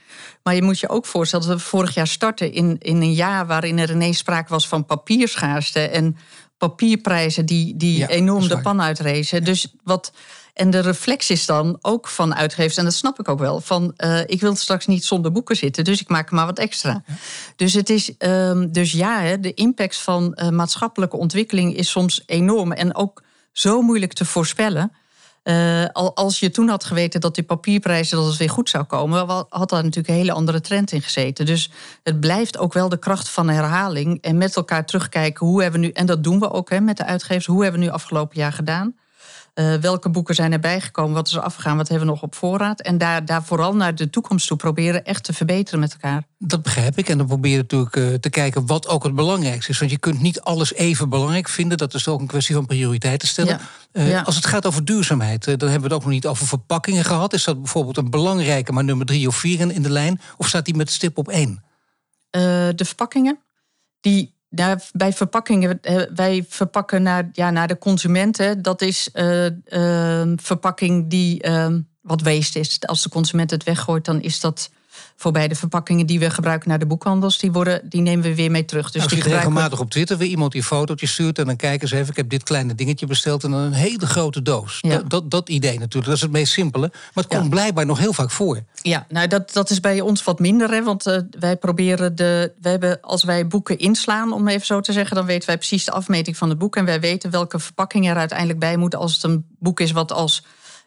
Maar 0.43 0.55
je 0.55 0.63
moet 0.63 0.81
je 0.81 0.89
ook 0.89 1.07
voorstellen 1.07 1.47
dat 1.47 1.57
we 1.57 1.63
vorig 1.63 1.95
jaar 1.95 2.07
starten 2.07 2.53
in, 2.53 2.77
in 2.79 2.97
een 2.97 3.13
jaar 3.13 3.47
waarin 3.47 3.79
er 3.79 3.91
ineens 3.91 4.19
sprake 4.19 4.49
was 4.49 4.69
van 4.69 4.87
papierschaarste 4.87 5.81
en 5.81 6.17
papierprijzen 6.59 7.47
die, 7.47 7.77
die 7.77 7.99
Ja, 7.99 8.09
enorm 8.09 8.49
de 8.49 8.61
pan 8.61 8.83
uitrezen. 8.83 9.45
Dus 9.45 9.75
wat. 9.85 10.13
En 10.53 10.71
de 10.71 10.81
reflex 10.81 11.31
is 11.31 11.47
dan 11.47 11.79
ook 11.81 12.09
van 12.09 12.35
uitgevers, 12.35 12.77
en 12.77 12.85
dat 12.85 12.95
snap 12.95 13.19
ik 13.19 13.29
ook 13.29 13.39
wel, 13.39 13.61
van 13.61 13.93
eh, 13.97 14.21
ik 14.27 14.41
wil 14.41 14.57
straks 14.57 14.87
niet 14.87 15.05
zonder 15.05 15.33
boeken 15.33 15.57
zitten, 15.57 15.85
dus 15.85 16.01
ik 16.01 16.09
maak 16.09 16.29
er 16.29 16.35
maar 16.35 16.47
wat 16.47 16.59
extra. 16.59 17.03
Dus, 17.57 17.73
het 17.73 17.91
is, 17.91 18.17
ehm, 18.17 18.69
dus 18.71 18.93
ja, 18.93 19.21
hè, 19.21 19.41
de 19.41 19.55
impact 19.55 19.97
van 19.97 20.35
eh, 20.35 20.49
maatschappelijke 20.49 21.17
ontwikkeling 21.17 21.77
is 21.77 21.91
soms 21.91 22.23
enorm 22.27 22.73
en 22.73 22.95
ook 22.95 23.23
zo 23.53 23.83
moeilijk 23.83 24.13
te 24.13 24.25
voorspellen. 24.25 24.93
Eh, 25.43 25.85
al, 25.93 26.17
als 26.17 26.41
je 26.41 26.51
toen 26.51 26.69
had 26.69 26.85
geweten 26.85 27.21
dat 27.21 27.35
die 27.35 27.45
papierprijzen 27.45 28.17
dat 28.17 28.27
het 28.27 28.37
weer 28.37 28.51
goed 28.51 28.69
zou 28.69 28.85
komen, 28.85 29.47
had 29.49 29.71
daar 29.71 29.83
natuurlijk 29.83 30.09
een 30.09 30.15
hele 30.15 30.33
andere 30.33 30.61
trend 30.61 30.93
in 30.93 31.03
gezeten. 31.03 31.47
Dus 31.47 31.71
het 32.03 32.21
blijft 32.21 32.59
ook 32.59 32.73
wel 32.73 32.89
de 32.89 32.99
kracht 32.99 33.29
van 33.31 33.49
herhaling 33.49 34.23
en 34.23 34.39
met 34.39 34.57
elkaar 34.57 34.87
terugkijken 34.87 35.47
hoe 35.47 35.63
hebben 35.63 35.81
we 35.81 35.87
nu, 35.87 35.93
en 35.93 36.07
dat 36.07 36.25
doen 36.25 36.39
we 36.39 36.51
ook 36.51 36.71
hè, 36.71 36.81
met 36.81 36.97
de 36.97 37.05
uitgevers, 37.05 37.47
hoe 37.47 37.63
hebben 37.63 37.81
we 37.81 37.87
nu 37.87 37.93
afgelopen 37.93 38.39
jaar 38.39 38.53
gedaan? 38.53 38.95
Eh, 39.53 39.75
welke 39.75 40.09
boeken 40.09 40.35
zijn 40.35 40.53
erbij 40.53 40.81
gekomen? 40.81 41.15
Wat 41.15 41.27
is 41.27 41.35
er 41.35 41.41
afgegaan? 41.41 41.77
Wat 41.77 41.89
hebben 41.89 42.07
we 42.07 42.13
nog 42.13 42.23
op 42.23 42.35
voorraad? 42.35 42.81
En 42.81 42.99
daar, 42.99 43.25
daar 43.25 43.45
vooral 43.45 43.77
naar 43.77 43.95
de 43.95 44.11
toekomst 44.11 44.47
toe 44.47 44.57
proberen 44.57 45.05
echt 45.05 45.25
te 45.25 45.33
verbeteren 45.33 45.81
met 45.81 45.93
elkaar. 45.93 46.23
Dat 46.39 46.63
begrijp 46.63 46.99
ik. 46.99 47.09
En 47.09 47.19
dan 47.19 47.27
probeer 47.27 47.51
je 47.51 47.57
natuurlijk 47.57 47.97
eh, 47.97 48.15
te 48.15 48.31
kijken 48.31 48.67
wat 48.67 48.89
ook 48.89 49.03
het 49.03 49.15
belangrijkste 49.15 49.71
is. 49.71 49.79
Want 49.79 49.91
je 49.91 49.99
kunt 49.99 50.21
niet 50.21 50.41
alles 50.41 50.75
even 50.75 51.09
belangrijk 51.09 51.49
vinden. 51.49 51.79
Dat 51.79 51.95
is 51.95 52.09
ook 52.09 52.21
een 52.21 52.27
kwestie 52.27 52.55
van 52.55 52.67
prioriteiten 52.67 53.29
stellen. 53.29 53.59
Ja. 53.59 53.61
Eh, 53.93 54.09
Ja. 54.09 54.21
Als 54.23 54.35
het 54.35 54.47
gaat 54.47 54.67
over 54.67 54.85
duurzaamheid, 54.85 55.45
dan 55.45 55.55
hebben 55.59 55.79
we 55.79 55.85
het 55.85 55.93
ook 55.93 56.03
nog 56.03 56.13
niet 56.13 56.27
over 56.27 56.47
verpakkingen 56.47 57.05
gehad. 57.05 57.33
Is 57.33 57.45
dat 57.45 57.59
bijvoorbeeld 57.63 57.97
een 57.97 58.11
belangrijke, 58.11 58.73
maar 58.73 58.85
nummer 58.85 59.07
drie 59.07 59.29
of 59.29 59.37
vier 59.37 59.61
in, 59.61 59.71
in 59.71 59.83
de 59.83 59.91
lijn? 59.91 60.21
Of 60.37 60.49
staat 60.49 60.65
die 60.65 60.77
met 60.77 60.91
stip 60.91 61.19
op 61.19 61.29
één? 61.29 61.63
De 62.31 62.85
verpakkingen, 62.85 63.39
die, 64.01 64.35
bij 64.93 65.13
verpakkingen, 65.13 65.81
eh, 65.81 66.03
wij 66.15 66.45
verpakken 66.49 67.03
naar, 67.03 67.29
ja, 67.33 67.51
naar 67.51 67.69
de 67.69 67.79
consumenten. 67.79 68.63
Dat 68.63 68.83
is 68.83 69.09
eh, 69.13 69.47
eh, 69.47 70.33
verpakking 70.37 71.11
die 71.11 71.43
wat 72.01 72.23
waste 72.23 72.59
is. 72.59 72.81
Als 72.81 73.03
de 73.03 73.09
consument 73.09 73.51
het 73.51 73.65
weggooit, 73.65 74.05
dan 74.05 74.21
is 74.21 74.41
dat 74.41 74.71
voorbij 75.23 75.49
de 75.49 75.55
verpakkingen 75.55 76.07
die 76.07 76.19
we 76.19 76.31
gebruiken 76.31 76.69
naar 76.69 76.79
de 76.79 76.87
boekhandels. 76.87 77.39
Die, 77.39 77.53
worden, 77.53 77.81
die 77.89 78.01
nemen 78.01 78.25
we 78.25 78.35
weer 78.35 78.51
mee 78.51 78.65
terug. 78.65 78.91
Dus 78.91 79.03
Dus 79.03 79.11
die 79.13 79.21
gebruiken 79.21 79.49
regelmatig 79.51 79.81
op 79.81 79.91
Twitter 79.91 80.17
weer 80.17 80.29
iemand 80.29 80.53
die 80.53 80.63
fotootje 80.63 81.07
stuurt... 81.07 81.39
en 81.39 81.47
dan 81.47 81.57
kijken 81.57 81.89
ze 81.89 81.97
even, 81.97 82.11
ik 82.11 82.17
heb 82.17 82.29
dit 82.29 82.43
kleine 82.43 82.75
dingetje 82.75 83.07
besteld... 83.07 83.45
en 83.45 83.51
dan 83.51 83.61
een 83.61 83.73
hele 83.73 84.07
grote 84.07 84.43
doos. 84.43 84.79
Ja. 84.81 84.91
Dat, 84.91 85.11
dat, 85.11 85.31
dat 85.31 85.49
idee 85.49 85.79
natuurlijk, 85.79 86.05
dat 86.05 86.15
is 86.15 86.21
het 86.21 86.31
meest 86.31 86.53
simpele. 86.53 86.89
Maar 86.93 87.25
het 87.25 87.33
Ja. 87.33 87.39
komt 87.39 87.51
blijkbaar 87.51 87.87
nog 87.87 87.99
heel 87.99 88.13
vaak 88.13 88.31
voor. 88.31 88.61
Ja, 88.83 89.07
nou 89.09 89.27
dat, 89.27 89.53
dat 89.53 89.71
is 89.71 89.81
bij 89.81 90.01
ons 90.01 90.25
wat 90.25 90.39
minder. 90.39 90.71
Hè, 90.71 90.83
want 90.83 91.07
eh, 91.07 91.19
wij 91.39 91.57
proberen 91.57 92.17
de. 92.17 92.53
We 92.61 92.69
hebben, 92.69 93.01
als 93.01 93.25
wij 93.25 93.47
boeken 93.47 93.79
inslaan, 93.79 94.33
om 94.33 94.49
even 94.49 94.67
zo 94.67 94.81
te 94.81 94.93
zeggen, 94.93 95.17
dan 95.17 95.27
weten 95.27 95.47
wij 95.47 95.57
precies 95.57 95.85
de 95.85 95.93
afmeting 95.93 96.37
van 96.37 96.49
het 96.49 96.59
boek. 96.59 96.77
En 96.77 96.85
wij 96.85 97.01
weten 97.01 97.31
welke 97.31 97.59
verpakking 97.59 98.09
er 98.09 98.17
uiteindelijk 98.17 98.59
bij 98.59 98.77
moet. 98.77 98.95
Als 98.95 99.13
het 99.15 99.23
een 99.23 99.45
boek 99.59 99.81
is 99.81 99.93
wat 99.93 100.13
als 100.13 100.43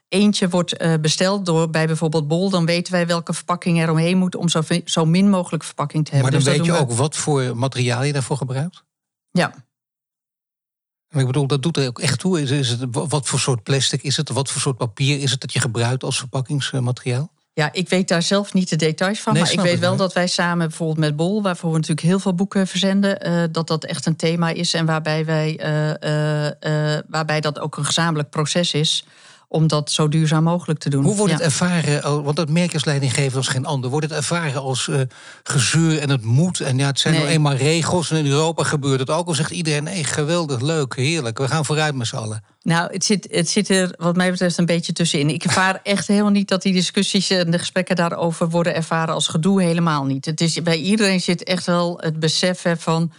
eentje 0.08 0.50
wordt 0.50 0.78
eh, 0.78 0.94
besteld 1.02 1.46
door 1.46 1.70
bij 1.70 1.88
bijvoorbeeld 1.88 2.28
Bol, 2.28 2.50
dan 2.50 2.66
weten 2.66 2.94
wij 2.94 3.08
welke 3.08 3.34
verpakking 3.34 3.82
er 3.82 3.90
omheen 3.92 4.18
moet 4.18 4.36
om 4.36 4.50
zo, 4.50 4.62
zo 4.86 5.06
min 5.06 5.30
mogelijk 5.30 5.64
verpakking 5.64 6.06
te 6.06 6.12
hebben. 6.16 6.32
Maar 6.32 6.42
dan 6.42 6.50
Dus 6.50 6.58
weet 6.58 6.66
je 6.68 6.72
we- 6.72 6.92
ook 6.92 6.98
wat 6.98 7.16
voor 7.16 7.58
materiaal 7.58 8.04
je 8.04 8.14
daarvoor 8.14 8.38
gebruikt? 8.38 8.84
Ja, 9.32 9.54
ik 11.10 11.26
bedoel, 11.26 11.48
dat 11.48 11.64
doet 11.64 11.78
er 11.78 11.88
ook 11.88 12.00
echt 12.00 12.20
toe. 12.20 12.42
Is, 12.42 12.52
is 12.52 12.70
het, 12.70 12.86
wat 12.92 13.28
voor 13.28 13.40
soort 13.40 13.64
plastic 13.64 14.02
is 14.04 14.18
het? 14.18 14.30
Wat 14.30 14.50
voor 14.52 14.62
soort 14.62 14.78
papier 14.78 15.20
is 15.20 15.32
het 15.32 15.42
dat 15.42 15.54
je 15.54 15.60
gebruikt 15.60 16.04
als 16.04 16.18
verpakkingsmateriaal? 16.18 17.34
Ja, 17.54 17.70
ik 17.74 17.90
weet 17.90 18.08
daar 18.08 18.22
zelf 18.22 18.54
niet 18.54 18.70
de 18.70 18.76
details 18.76 19.20
van. 19.20 19.34
Nee, 19.34 19.42
maar 19.42 19.52
ik 19.52 19.60
weet 19.60 19.80
wel 19.80 19.96
dat 19.96 20.14
wij 20.14 20.28
samen 20.28 20.68
bijvoorbeeld 20.68 20.98
met 20.98 21.16
Bol, 21.16 21.42
waarvoor 21.42 21.70
we 21.72 21.76
natuurlijk 21.76 22.08
heel 22.08 22.20
veel 22.20 22.34
boeken 22.34 22.68
verzenden, 22.68 23.22
eh, 23.22 23.44
dat 23.52 23.68
dat 23.68 23.86
echt 23.86 24.06
een 24.06 24.16
thema 24.16 24.50
is 24.50 24.74
en 24.74 24.86
waarbij, 24.86 25.26
wij, 25.26 25.58
eh, 25.60 27.00
waarbij 27.08 27.42
dat 27.42 27.60
ook 27.60 27.78
een 27.78 27.86
gezamenlijk 27.86 28.30
proces 28.30 28.74
is 28.74 29.06
om 29.48 29.68
dat 29.68 29.92
zo 29.92 30.08
duurzaam 30.08 30.44
mogelijk 30.44 30.80
te 30.80 30.90
doen. 30.90 31.04
Hoe 31.04 31.16
wordt 31.16 31.32
Ja. 31.32 31.38
het 31.38 31.46
ervaren, 31.46 32.24
want 32.24 32.36
dat 32.36 32.50
merk 32.50 32.68
je 32.68 32.74
als 32.74 32.86
leidinggever 32.86 33.38
als 33.38 33.48
geen 33.48 33.66
ander... 33.66 33.90
wordt 33.90 34.06
het 34.06 34.16
ervaren 34.16 34.62
als 34.62 34.88
eh, 34.88 35.00
gezeur 35.44 36.00
en 36.00 36.10
het 36.10 36.24
moet... 36.24 36.60
en 36.60 36.78
ja, 36.78 36.88
het 36.88 37.00
zijn 37.00 37.14
Nee. 37.14 37.24
nou 37.24 37.34
eenmaal 37.34 37.54
regels 37.56 38.12
en 38.12 38.18
in 38.18 38.26
Europa 38.26 38.64
gebeurt 38.64 39.00
het 39.00 39.10
ook... 39.10 39.28
al 39.28 39.34
zegt 39.34 39.52
iedereen, 39.52 39.84
nee, 39.84 40.04
geweldig, 40.04 40.62
leuk, 40.62 40.96
heerlijk, 40.96 41.38
we 41.38 41.48
gaan 41.48 41.66
vooruit 41.66 41.96
met 41.96 42.08
z'n 42.08 42.16
allen. 42.16 42.44
Nou, 42.62 42.92
het 42.94 43.06
zit, 43.06 43.28
het 43.32 43.50
zit 43.50 43.70
er 43.70 43.94
wat 43.98 44.16
mij 44.16 44.32
betreft 44.32 44.58
een 44.58 44.66
beetje 44.66 44.94
tussenin. 44.94 45.30
Ik 45.30 45.44
ervaar 45.44 45.80
echt 45.84 46.08
helemaal 46.08 46.32
niet 46.32 46.48
dat 46.48 46.62
die 46.62 46.74
discussies 46.74 47.30
en 47.30 47.52
de 47.52 47.60
gesprekken 47.60 47.96
daarover 47.96 48.50
worden 48.50 48.76
ervaren 48.76 49.14
als 49.14 49.28
gedoe. 49.28 49.62
Helemaal 49.62 50.06
niet. 50.06 50.26
Het 50.26 50.42
is, 50.42 50.62
bij 50.62 50.78
iedereen 50.78 51.22
zit 51.22 51.44
echt 51.44 51.66
wel 51.66 51.98
het 52.00 52.20
besef 52.20 52.62
hè, 52.62 52.78
van 52.78 53.12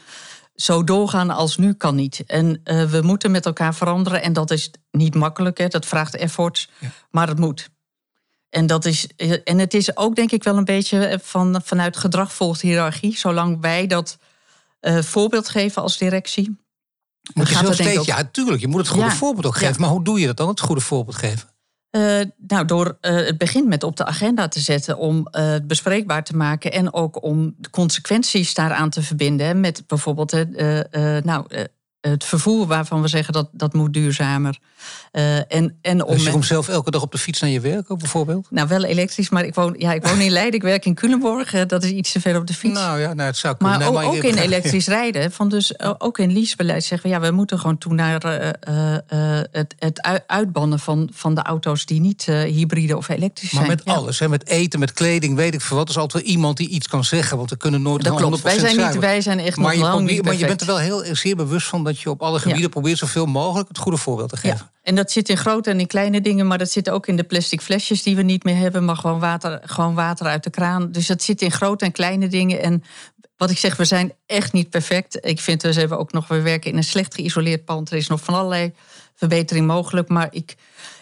zo 0.56 0.84
doorgaan 0.84 1.30
als 1.30 1.56
nu 1.56 1.72
kan 1.72 1.94
niet. 1.94 2.24
En 2.26 2.60
we 2.64 3.00
moeten 3.02 3.30
met 3.30 3.46
elkaar 3.46 3.74
veranderen. 3.74 4.22
En 4.22 4.32
dat 4.32 4.50
is 4.50 4.70
niet 4.90 5.14
makkelijk, 5.14 5.58
hè. 5.58 5.68
dat 5.68 5.86
vraagt 5.86 6.16
efforts, 6.16 6.70
maar 7.10 7.28
het 7.28 7.38
moet. 7.38 7.70
En, 8.50 8.66
dat 8.66 8.84
is, 8.84 9.06
en 9.44 9.58
het 9.58 9.74
is 9.74 9.96
ook 9.96 10.16
denk 10.16 10.30
ik 10.30 10.44
wel 10.44 10.56
een 10.56 10.64
beetje 10.64 11.20
van, 11.22 11.60
vanuit 11.64 11.96
gedrag 11.96 12.32
volgt 12.32 12.60
hiërarchie. 12.60 13.16
Zolang 13.16 13.60
wij 13.60 13.86
dat 13.86 14.18
voorbeeld 15.00 15.48
geven 15.48 15.82
als 15.82 15.98
directie. 15.98 16.56
Moet 17.34 17.48
je 17.48 17.54
zelf 17.54 17.74
steeds, 17.74 17.98
ook... 17.98 18.04
ja, 18.04 18.24
tuurlijk, 18.32 18.60
je 18.60 18.68
moet 18.68 18.80
het 18.80 18.88
goede 18.88 19.10
voorbeeld 19.10 19.46
ook 19.46 19.56
geven. 19.56 19.80
Maar 19.80 19.90
hoe 19.90 20.04
doe 20.04 20.20
je 20.20 20.26
dat 20.26 20.36
dan, 20.36 20.48
het 20.48 20.60
goede 20.60 20.80
voorbeeld 20.80 21.16
geven? 21.16 21.48
Uh, 21.96 22.20
nou, 22.46 22.64
door 22.64 22.87
uh, 22.87 23.16
het 23.16 23.38
begin 23.38 23.68
met 23.68 23.82
op 23.82 23.96
de 23.96 24.04
agenda 24.04 24.48
te 24.48 24.61
zetten 24.61 24.98
om 24.98 25.16
uh, 25.16 25.50
het 25.50 25.66
bespreekbaar 25.66 26.24
te 26.24 26.37
maken 26.37 26.72
en 26.72 26.92
ook 26.92 27.22
om 27.22 27.54
de 27.59 27.70
consequenties 27.70 28.54
daaraan 28.54 28.90
te 28.90 29.02
verbinden. 29.02 29.61
Met 29.61 29.82
bijvoorbeeld 29.87 30.32
nou, 31.24 31.46
het 32.10 32.24
vervoer 32.24 32.66
waarvan 32.66 33.02
we 33.02 33.08
zeggen 33.08 33.32
dat 33.32 33.48
dat 33.52 33.72
moet 33.72 33.92
duurzamer. 33.92 34.58
Uh, 35.12 35.36
en, 35.36 35.78
en 35.82 36.04
om 36.04 36.14
dus 36.14 36.24
je 36.24 36.30
komt 36.30 36.46
zelf 36.46 36.68
elke 36.68 36.90
dag 36.90 37.02
op 37.02 37.12
de 37.12 37.18
fiets 37.18 37.40
naar 37.40 37.50
je 37.50 37.60
werk 37.60 37.90
ook 37.90 37.98
bijvoorbeeld? 37.98 38.46
Nou, 38.50 38.68
wel 38.68 38.84
elektrisch, 38.84 39.28
maar 39.28 39.44
ik 39.44 39.54
woon, 39.54 39.74
ja, 39.78 39.92
ik 39.92 40.06
woon 40.06 40.20
in 40.20 40.30
Leiden, 40.38 40.54
ik 40.54 40.62
werk 40.62 40.84
in 40.84 40.94
Culemborg. 40.94 41.54
Uh, 41.54 41.60
dat 41.66 41.84
is 41.84 41.90
iets 41.90 42.12
te 42.12 42.20
ver 42.20 42.36
op 42.36 42.46
de 42.46 42.54
fiets. 42.54 42.74
Nou 42.74 43.00
ja, 43.00 43.14
nou, 43.14 43.28
het 43.28 43.36
zou 43.36 43.56
kunnen. 43.56 43.78
Maar, 43.78 43.88
ook, 43.88 44.14
ook 44.14 44.22
in 44.22 44.38
elektrisch 44.48 44.86
rijden. 44.86 45.32
Van 45.32 45.48
dus, 45.48 45.80
ook 45.98 46.18
in 46.18 46.32
leasebeleid 46.32 46.84
zeggen 46.84 47.10
we, 47.10 47.16
ja, 47.16 47.20
we 47.20 47.30
moeten 47.30 47.58
gewoon 47.58 47.78
toe 47.78 47.94
naar 47.94 48.24
uh, 48.24 49.38
het, 49.50 49.74
het 49.78 50.22
uitbannen 50.26 50.78
van, 50.78 51.10
van 51.12 51.34
de 51.34 51.42
auto's 51.42 51.86
die 51.86 52.00
niet 52.00 52.24
hybride 52.24 52.96
of 52.96 53.08
elektrisch 53.08 53.50
zijn. 53.50 53.66
Maar 53.66 53.76
met 53.76 53.84
alles, 53.84 54.18
hè, 54.18 54.28
met 54.28 54.46
eten, 54.46 54.78
met 54.80 54.92
kleding, 54.92 55.36
weet 55.36 55.54
ik 55.54 55.60
veel 55.60 55.76
wat. 55.76 55.88
Er 55.88 55.94
is 55.94 56.00
altijd 56.00 56.22
wel 56.22 56.32
iemand 56.32 56.56
die 56.56 56.68
iets 56.68 56.88
kan 56.88 57.04
zeggen, 57.04 57.36
want 57.36 57.50
we 57.50 57.56
kunnen 57.56 57.82
nooit 57.82 58.04
dat 58.04 58.16
klopt. 58.16 58.42
Wij 58.42 58.58
zijn, 58.58 58.76
niet, 58.76 58.98
wij 58.98 59.20
zijn 59.20 59.38
echt 59.38 59.56
maar 59.56 59.76
nog 59.76 59.88
lang 59.88 60.06
niet 60.06 60.24
Maar 60.24 60.36
je 60.36 60.46
bent 60.46 60.60
er 60.60 60.66
wel 60.66 60.78
heel 60.78 61.04
zeer 61.12 61.36
bewust 61.36 61.66
van 61.66 61.84
dat 61.84 61.95
je 62.00 62.11
op 62.11 62.22
alle 62.22 62.38
gebieden 62.38 62.70
probeert 62.70 62.98
zoveel 62.98 63.26
mogelijk 63.26 63.68
het 63.68 63.78
goede 63.78 63.98
voorbeeld 63.98 64.28
te 64.28 64.37
geven. 64.37 64.70
En 64.82 64.94
dat 64.94 65.11
zit 65.11 65.28
in 65.28 65.37
grote 65.37 65.70
en 65.70 65.80
in 65.80 65.87
kleine 65.87 66.20
dingen, 66.20 66.46
maar 66.46 66.59
dat 66.59 66.70
zit 66.70 66.90
ook 66.90 67.06
in 67.06 67.16
de 67.16 67.22
plastic 67.24 67.61
flesjes 67.61 68.02
die 68.02 68.16
we 68.16 68.22
niet 68.22 68.44
meer 68.44 68.56
hebben, 68.56 68.85
maar 68.85 68.96
gewoon 68.96 69.20
water, 69.20 69.61
gewoon 69.64 69.94
water 69.94 70.26
uit 70.26 70.44
de 70.44 70.50
kraan. 70.50 70.92
Dus 70.92 71.06
dat 71.06 71.22
zit 71.22 71.42
in 71.42 71.50
grote 71.50 71.85
en 71.85 71.92
kleine 71.92 72.28
dingen. 72.28 72.62
En 72.62 72.82
wat 73.37 73.50
ik 73.50 73.59
zeg, 73.59 73.76
we 73.76 73.85
zijn 73.85 74.12
echt 74.26 74.52
niet 74.52 74.70
perfect. 74.70 75.18
Ik 75.26 75.40
vind 75.40 75.61
dus 75.61 75.76
even 75.76 75.98
ook 75.98 76.12
nog, 76.12 76.28
we 76.28 76.40
werken 76.40 76.70
in 76.70 76.76
een 76.76 76.85
slecht 76.85 77.14
geïsoleerd 77.14 77.64
pand. 77.64 77.90
Er 77.90 77.96
is 77.96 78.09
nog 78.09 78.20
van 78.20 78.35
allerlei 78.35 78.72
verbetering 79.14 79.66
mogelijk. 79.66 80.09
Maar 80.09 80.28
ik, 80.30 80.56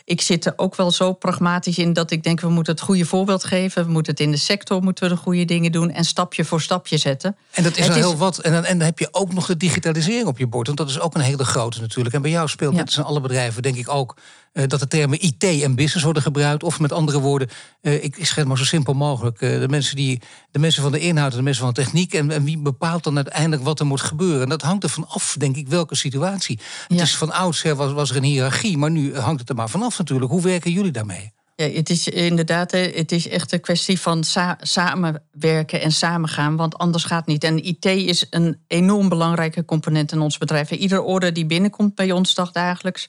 ik 0.04 0.20
zit 0.20 0.46
er 0.46 0.52
ook 0.56 0.76
wel 0.76 0.90
zo 0.90 1.12
pragmatisch 1.12 1.78
in 1.78 1.92
dat 1.92 2.10
ik 2.10 2.22
denk, 2.22 2.40
we 2.40 2.48
moeten 2.48 2.72
het 2.72 2.82
goede 2.82 3.04
voorbeeld 3.04 3.44
geven. 3.44 3.84
We 3.84 3.90
moeten 3.90 4.12
het 4.12 4.20
in 4.20 4.30
de 4.30 4.36
sector, 4.36 4.82
moeten 4.82 5.08
we 5.08 5.14
de 5.14 5.20
goede 5.20 5.44
dingen 5.44 5.72
doen 5.72 5.90
en 5.90 6.04
stapje 6.04 6.44
voor 6.44 6.60
stapje 6.60 6.98
zetten. 6.98 7.36
En 7.50 7.62
dat 7.62 7.76
is 7.76 7.88
al 7.88 7.94
heel 7.94 8.16
wat. 8.16 8.38
En 8.38 8.52
dan, 8.52 8.64
en 8.64 8.78
dan 8.78 8.86
heb 8.86 8.98
je 8.98 9.08
ook 9.10 9.32
nog 9.32 9.46
de 9.46 9.56
digitalisering 9.56 10.26
op 10.26 10.38
je 10.38 10.46
bord. 10.46 10.66
Want 10.66 10.78
dat 10.78 10.88
is 10.88 11.00
ook 11.00 11.14
een 11.14 11.20
hele 11.20 11.44
grote 11.44 11.80
natuurlijk. 11.80 12.14
En 12.14 12.22
bij 12.22 12.30
jou 12.30 12.48
speelt, 12.48 12.74
net 12.74 12.86
als 12.86 12.96
in 12.96 13.02
alle 13.02 13.20
bedrijven, 13.20 13.62
denk 13.62 13.76
ik 13.76 13.88
ook 13.88 14.16
eh, 14.54 14.68
dat 14.68 14.80
de 14.80 14.86
termen 14.86 15.22
IT 15.22 15.44
en 15.44 15.74
business 15.74 16.04
worden 16.04 16.22
gebruikt. 16.22 16.62
Of 16.62 16.80
met 16.80 16.92
andere 16.92 17.20
woorden, 17.20 17.48
uh, 17.82 18.04
ik 18.04 18.16
schets 18.20 18.48
maar 18.48 18.58
zo 18.58 18.64
simpel 18.64 18.94
mogelijk. 18.94 19.40
Uh, 19.40 19.60
de, 19.60 19.68
mensen 19.68 19.96
die, 19.96 20.20
de 20.50 20.58
mensen 20.58 20.82
van 20.82 20.92
de 20.92 20.98
inhoud 20.98 21.30
en 21.30 21.36
de 21.36 21.42
mensen 21.42 21.64
van 21.64 21.74
de 21.74 21.82
techniek. 21.82 22.14
En, 22.14 22.30
en, 22.30 22.44
wie 22.44 22.58
bepaalt 22.58 23.04
dan 23.04 23.16
uiteindelijk 23.16 23.62
wat 23.62 23.80
er 23.80 23.86
moet 23.86 24.00
gebeuren? 24.00 24.42
En 24.42 24.48
dat 24.48 24.62
hangt 24.62 24.82
er 24.82 24.88
van 24.88 25.08
af, 25.08 25.36
denk 25.38 25.56
ik, 25.56 25.68
welke 25.68 25.94
situatie. 25.94 26.58
Het 26.86 27.00
is 27.00 27.16
van 27.16 27.32
oudsher 27.32 27.74
was, 27.74 27.92
was 27.92 28.10
er 28.10 28.16
een 28.16 28.22
hiërarchie, 28.22 28.78
maar 28.78 28.90
nu 28.90 29.16
hangt 29.16 29.40
het 29.40 29.48
er 29.48 29.54
maar 29.54 29.68
vanaf 29.68 29.93
natuurlijk. 29.98 30.30
Hoe 30.30 30.42
werken 30.42 30.70
jullie 30.70 30.92
daarmee? 30.92 31.32
Ja, 31.56 31.68
het 31.68 31.90
is 31.90 32.08
inderdaad, 32.08 32.70
het 32.70 33.12
is 33.12 33.28
echt 33.28 33.52
een 33.52 33.60
kwestie 33.60 34.00
van 34.00 34.24
samenwerken 34.60 35.80
en 35.80 35.92
samengaan, 35.92 36.56
want 36.56 36.78
anders 36.78 37.04
gaat 37.04 37.18
het 37.18 37.26
niet. 37.26 37.44
En 37.44 37.64
IT 37.64 37.84
is 37.84 38.26
een 38.30 38.58
enorm 38.66 39.08
belangrijke 39.08 39.64
component 39.64 40.12
in 40.12 40.20
ons 40.20 40.38
bedrijf. 40.38 40.70
Iedere 40.70 41.02
order 41.02 41.32
die 41.32 41.46
binnenkomt 41.46 41.94
bij 41.94 42.12
ons 42.12 42.34
dagdagelijks, 42.34 43.08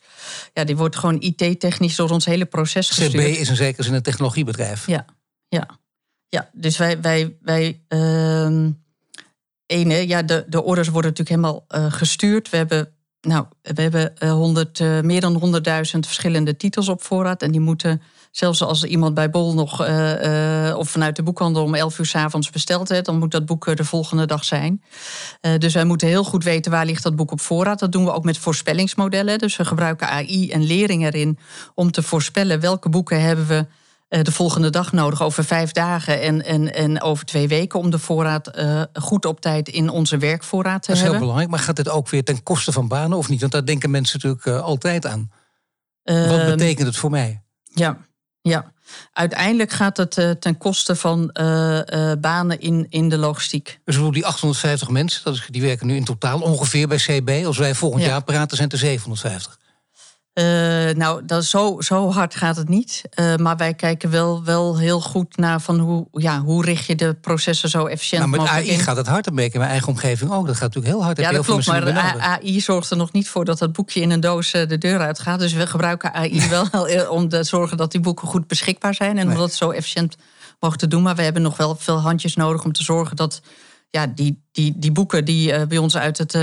ja, 0.54 0.64
die 0.64 0.78
wordt 0.78 0.96
gewoon 0.96 1.22
IT-technisch 1.22 1.96
door 1.96 2.10
ons 2.10 2.26
hele 2.26 2.46
proces 2.46 2.88
gestuurd. 2.88 3.12
CB 3.12 3.38
is 3.40 3.50
een 3.50 3.56
zeker 3.56 3.84
zin 3.84 3.94
een 3.94 4.02
technologiebedrijf. 4.02 4.88
Ja, 4.88 5.06
ja, 5.48 5.80
ja. 6.30 6.50
Dus 6.54 6.78
wij, 6.78 7.02
wij, 7.02 7.38
wij 7.42 7.82
uh, 7.90 8.70
ene, 9.66 10.08
ja, 10.08 10.24
de, 10.24 10.46
de 10.48 10.64
orders 10.64 10.88
worden 10.88 11.12
natuurlijk 11.12 11.42
helemaal 11.42 11.66
uh, 11.70 11.92
gestuurd. 11.92 12.50
We 12.50 12.58
hebben 12.58 12.95
nou, 13.26 13.46
we 13.62 13.82
hebben 13.82 14.14
100, 14.20 14.80
uh, 14.80 15.02
meer 15.02 15.22
dan 15.22 15.34
100.000 15.34 16.00
verschillende 16.00 16.58
titels 16.58 16.90
op 16.90 17.02
voorraad. 17.02 17.42
En 17.42 17.52
die 17.52 17.62
moeten 17.62 18.02
Zelfs 18.36 18.62
als 18.62 18.84
iemand 18.84 19.14
bij 19.14 19.30
Bol 19.30 19.54
nog 19.54 19.88
uh, 19.88 20.76
of 20.78 20.90
vanuit 20.90 21.16
de 21.16 21.24
boekhandel 21.24 21.64
om 21.64 21.76
11 21.76 22.00
uur 22.00 22.06
s 22.06 22.16
avonds 22.16 22.50
besteld 22.50 22.90
heeft, 22.90 23.06
dan 23.06 23.18
moet 23.18 23.32
dat 23.32 23.46
boek 23.46 23.78
de 23.78 23.86
volgende 23.86 24.26
dag 24.26 24.44
zijn. 24.44 24.84
Dus 25.58 25.74
wij 25.74 25.86
moeten 25.86 26.08
heel 26.08 26.24
goed 26.24 26.44
weten 26.44 26.72
waar 26.72 26.86
ligt 26.86 27.04
dat 27.04 27.16
boek 27.16 27.32
op 27.32 27.42
voorraad. 27.42 27.80
Dat 27.80 27.92
doen 27.92 28.04
we 28.04 28.14
ook 28.14 28.24
met 28.24 28.38
voorspellingsmodellen. 28.38 29.38
Dus 29.38 29.56
we 29.56 29.66
gebruiken 29.66 30.10
AI 30.10 30.50
en 30.52 30.64
lering 30.64 31.06
erin 31.06 31.38
om 31.76 31.92
te 31.92 32.02
voorspellen 32.02 32.60
welke 32.60 32.90
boeken 32.90 33.22
hebben 33.22 33.48
we 33.48 33.66
de 34.24 34.32
volgende 34.32 34.70
dag 34.70 34.92
nodig, 34.92 35.22
over 35.22 35.44
vijf 35.44 35.72
dagen 35.72 36.22
en, 36.22 36.46
en, 36.46 36.74
en 36.74 37.02
over 37.02 37.26
twee 37.26 37.48
weken, 37.48 37.80
om 37.80 37.90
de 37.90 38.00
voorraad 38.00 38.58
uh, 38.58 38.82
goed 38.94 39.26
op 39.26 39.42
tijd 39.42 39.70
in 39.70 39.90
onze 39.90 40.18
werkvoorraad 40.18 40.84
te 40.84 40.92
hebben. 40.92 40.96
Dat 40.96 41.06
is 41.06 41.10
heel 41.10 41.20
belangrijk, 41.20 41.50
maar 41.50 41.60
gaat 41.60 41.76
dit 41.76 41.90
ook 41.90 42.10
weer 42.10 42.24
ten 42.24 42.44
koste 42.44 42.72
van 42.72 42.88
banen 42.88 43.18
of 43.18 43.30
niet? 43.30 43.40
Want 43.40 43.52
daar 43.52 43.66
denken 43.66 43.92
mensen 43.92 44.20
natuurlijk 44.22 44.46
uh, 44.46 44.62
altijd 44.62 45.06
aan. 45.06 45.32
Wat 46.04 46.16
ehm, 46.16 46.50
betekent 46.50 46.88
het 46.88 46.98
voor 46.98 47.10
mij? 47.10 47.42
Ja, 47.64 47.98
ja, 48.42 48.72
uiteindelijk 49.14 49.72
gaat 49.72 49.98
het 49.98 50.36
ten 50.40 50.58
koste 50.58 50.96
van 50.96 51.30
banen 52.20 52.60
in, 52.60 52.86
in 52.90 53.10
de 53.10 53.18
logistiek. 53.18 53.80
Dus 53.84 53.96
die 53.96 54.26
850 54.26 54.90
mensen, 54.90 55.24
dat 55.24 55.34
is, 55.34 55.48
die 55.50 55.62
werken 55.62 55.88
nu 55.88 55.96
in 55.96 56.04
totaal 56.04 56.40
ongeveer 56.40 56.88
bij 56.88 56.98
CB. 56.98 57.46
Als 57.46 57.58
wij 57.58 57.76
volgend 57.76 58.04
jaar 58.04 58.24
praten, 58.24 58.58
zijn 58.58 58.70
er 58.70 58.78
750. 58.78 59.58
Uh, 60.36 60.44
nou, 60.96 61.26
dat, 61.26 61.46
zo, 61.46 61.76
zo 61.80 62.12
hard 62.12 62.36
gaat 62.36 62.56
het 62.56 62.70
niet. 62.70 63.02
Uh, 63.20 63.36
maar 63.36 63.58
wij 63.58 63.74
kijken 63.74 64.10
wel, 64.10 64.44
wel 64.44 64.80
heel 64.80 65.02
goed 65.02 65.38
naar 65.38 65.62
van 65.62 65.80
hoe, 65.80 66.08
ja, 66.12 66.42
hoe 66.42 66.66
richt 66.66 66.86
je 66.86 66.96
de 66.96 67.14
processen 67.14 67.70
zo 67.70 67.86
efficiënt 67.86 68.22
nou, 68.22 68.32
met 68.32 68.40
mogelijk 68.40 68.68
AI 68.68 68.80
gaat 68.80 68.98
het 68.98 69.08
hard, 69.08 69.36
beetje 69.36 69.52
in 69.54 69.60
mijn 69.60 69.72
eigen 69.72 69.88
omgeving 69.88 70.32
ook. 70.32 70.46
Dat 70.46 70.56
gaat 70.56 70.64
natuurlijk 70.64 70.94
heel 70.94 71.04
hard. 71.04 71.18
Ja, 71.18 71.32
dat 71.32 71.46
klopt, 71.46 71.68
maar 71.68 72.20
AI 72.20 72.62
zorgt 72.62 72.92
er 72.92 72.98
nog 72.98 73.12
niet 73.12 73.30
voor 73.30 73.46
dat 73.46 73.58
dat 73.58 73.74
boekje 73.74 74.02
in 74.02 74.12
een 74.12 74.20
doos 74.20 74.52
eh, 74.52 74.68
de 74.68 74.78
deur 74.78 75.00
uitgaat. 75.00 75.40
Dus 75.40 75.54
we 75.54 75.68
gebruiken 75.68 76.14
AI 76.14 76.50
wel 76.72 77.08
om 77.10 77.30
te 77.30 77.44
zorgen 77.44 77.78
dat 77.78 77.92
die 77.92 78.02
boeken 78.02 78.28
goed 78.28 78.48
beschikbaar 78.48 78.94
zijn. 78.94 79.18
En 79.18 79.30
om 79.30 79.36
dat 79.36 79.54
zo 79.54 79.70
efficiënt 79.70 80.16
mogelijk 80.60 80.80
te 80.80 80.88
doen. 80.88 81.04
Maar 81.04 81.16
we 81.16 81.22
hebben 81.22 81.42
nog 81.42 81.58
wel 81.58 81.76
veel 81.76 82.00
handjes 82.00 82.36
nodig 82.36 82.64
om 82.64 82.72
te 82.72 82.84
zorgen 82.84 83.16
dat 83.16 83.42
ja, 83.90 84.08
die, 84.08 84.44
die, 84.52 84.74
die 84.78 84.92
boeken 84.92 85.26
die 85.26 85.52
uh, 85.52 85.62
bij 85.64 85.78
ons 85.78 85.98
uit 85.98 86.18
het 86.18 86.34
uh, 86.34 86.42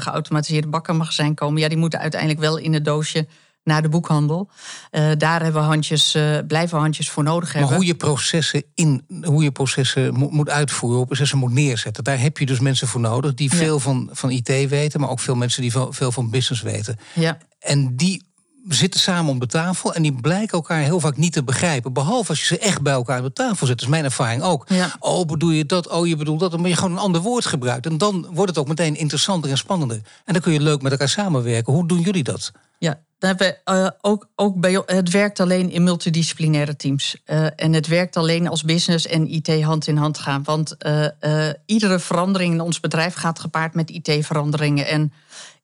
geautomatiseerde 0.00 0.68
bakkenmagazijn 0.68 1.34
komen, 1.34 1.60
ja, 1.60 1.68
die 1.68 1.78
moeten 1.78 1.98
uiteindelijk 1.98 2.40
wel 2.40 2.56
in 2.56 2.72
het 2.72 2.84
doosje 2.84 3.26
naar 3.64 3.82
de 3.82 3.88
boekhandel. 3.88 4.50
Uh, 4.90 5.10
daar 5.18 5.42
hebben 5.42 5.60
we 5.60 5.68
handjes, 5.68 6.16
blijven 6.46 6.78
handjes 6.78 7.10
voor 7.10 7.22
nodig 7.22 7.52
hebben. 7.52 7.70
Maar 7.70 7.78
hoe 7.78 7.86
je 7.86 7.94
processen, 7.94 8.62
in, 8.74 9.04
hoe 9.22 9.42
je 9.42 9.50
processen 9.50 10.14
moet, 10.14 10.30
moet 10.30 10.50
uitvoeren, 10.50 10.98
hoe 10.98 11.06
processen 11.06 11.38
moet 11.38 11.52
neerzetten, 11.52 12.04
daar 12.04 12.20
heb 12.20 12.38
je 12.38 12.46
dus 12.46 12.60
mensen 12.60 12.88
voor 12.88 13.00
nodig 13.00 13.34
die 13.34 13.50
veel 13.50 13.80
van, 13.80 14.08
van 14.12 14.30
IT 14.30 14.48
weten, 14.48 15.00
maar 15.00 15.10
ook 15.10 15.20
veel 15.20 15.34
mensen 15.34 15.62
die 15.62 15.72
veel 15.90 16.12
van 16.12 16.30
business 16.30 16.62
weten. 16.62 16.96
Ja. 17.14 17.38
En 17.58 17.96
die 17.96 18.22
zitten 18.68 19.00
samen 19.00 19.30
om 19.30 19.38
de 19.38 19.46
tafel 19.46 19.94
en 19.94 20.02
die 20.02 20.12
blijken 20.12 20.52
elkaar 20.52 20.80
heel 20.80 21.00
vaak 21.00 21.16
niet 21.16 21.32
te 21.32 21.44
begrijpen. 21.44 21.92
Behalve 21.92 22.28
als 22.28 22.40
je 22.40 22.46
ze 22.46 22.58
echt 22.58 22.82
bij 22.82 22.92
elkaar 22.92 23.16
aan 23.16 23.22
de 23.22 23.32
tafel 23.32 23.66
zet. 23.66 23.78
Dat 23.78 23.80
is 23.80 23.86
mijn 23.86 24.04
ervaring 24.04 24.42
ook. 24.42 24.66
Oh, 24.98 25.26
bedoel 25.26 25.50
je 25.50 25.66
dat? 25.66 25.88
Oh, 25.88 26.06
je 26.06 26.16
bedoelt 26.16 26.40
dat? 26.40 26.50
Dan 26.50 26.60
moet 26.60 26.68
je 26.68 26.76
gewoon 26.76 26.92
een 26.92 26.98
ander 26.98 27.20
woord 27.20 27.46
gebruikt. 27.46 27.86
En 27.86 27.98
dan 27.98 28.26
wordt 28.30 28.50
het 28.50 28.58
ook 28.58 28.68
meteen 28.68 28.96
interessanter 28.96 29.50
en 29.50 29.58
spannender. 29.58 30.00
En 30.24 30.32
dan 30.32 30.42
kun 30.42 30.52
je 30.52 30.60
leuk 30.60 30.82
met 30.82 30.92
elkaar 30.92 31.08
samenwerken. 31.08 31.72
Hoe 31.72 31.86
doen 31.86 32.00
jullie 32.00 32.22
dat? 32.22 32.52
Ja, 32.78 33.00
daar 33.18 33.34
hebben 33.36 33.56
we, 33.64 33.72
uh, 33.72 33.88
ook, 34.00 34.28
ook 34.34 34.60
bij, 34.60 34.82
het 34.86 35.10
werkt 35.10 35.40
alleen 35.40 35.70
in 35.70 35.82
multidisciplinaire 35.82 36.76
teams. 36.76 37.16
Uh, 37.26 37.46
en 37.56 37.72
het 37.72 37.86
werkt 37.86 38.16
alleen 38.16 38.48
als 38.48 38.62
business 38.62 39.06
en 39.06 39.32
IT 39.32 39.62
hand 39.62 39.86
in 39.86 39.96
hand 39.96 40.18
gaan. 40.18 40.42
Want 40.44 40.76
uh, 40.86 41.48
iedere 41.66 41.98
verandering 41.98 42.54
in 42.54 42.60
ons 42.60 42.80
bedrijf 42.80 43.14
gaat 43.14 43.40
gepaard 43.40 43.74
met 43.74 43.90
IT-veranderingen. 43.90 44.86
En 44.86 45.12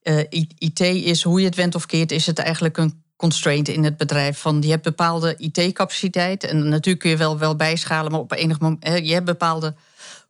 eh, 0.01 0.17
IT 0.57 0.79
is, 0.79 1.23
hoe 1.23 1.39
je 1.39 1.45
het 1.45 1.55
went 1.55 1.75
of 1.75 1.85
keert, 1.85 2.11
is 2.11 2.25
het 2.25 2.39
eigenlijk 2.39 2.77
een 2.77 3.03
constraint 3.15 3.67
in 3.67 3.83
het 3.83 3.97
bedrijf. 3.97 4.39
Van 4.39 4.61
je 4.61 4.69
hebt 4.69 4.83
bepaalde 4.83 5.35
IT-capaciteit. 5.37 6.43
En 6.43 6.69
natuurlijk 6.69 6.99
kun 6.99 7.09
je 7.09 7.17
wel, 7.17 7.37
wel 7.37 7.55
bijschalen, 7.55 8.11
maar 8.11 8.19
op 8.19 8.31
enig 8.31 8.59
moment. 8.59 8.87
Hè, 8.87 8.95
je 8.95 9.13
hebt 9.13 9.25
bepaalde 9.25 9.75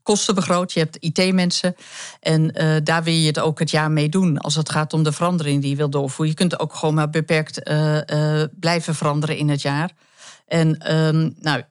kosten 0.03 0.35
begroot. 0.35 0.73
Je 0.73 0.79
hebt 0.79 0.97
IT-mensen. 0.99 1.75
En 2.19 2.61
uh, 2.61 2.75
daar 2.83 3.03
wil 3.03 3.13
je 3.13 3.27
het 3.27 3.39
ook 3.39 3.59
het 3.59 3.71
jaar 3.71 3.91
mee 3.91 4.09
doen. 4.09 4.37
Als 4.37 4.55
het 4.55 4.69
gaat 4.69 4.93
om 4.93 5.03
de 5.03 5.11
verandering 5.11 5.61
die 5.61 5.69
je 5.69 5.75
wil 5.75 5.89
doorvoeren. 5.89 6.27
Je 6.27 6.33
kunt 6.33 6.59
ook 6.59 6.73
gewoon 6.73 6.95
maar 6.95 7.09
beperkt 7.09 7.69
uh, 7.69 8.43
blijven 8.59 8.95
veranderen 8.95 9.37
in 9.37 9.49
het 9.49 9.61
jaar. 9.61 9.91
En 10.47 10.95
um, 10.95 11.35
nou, 11.39 11.63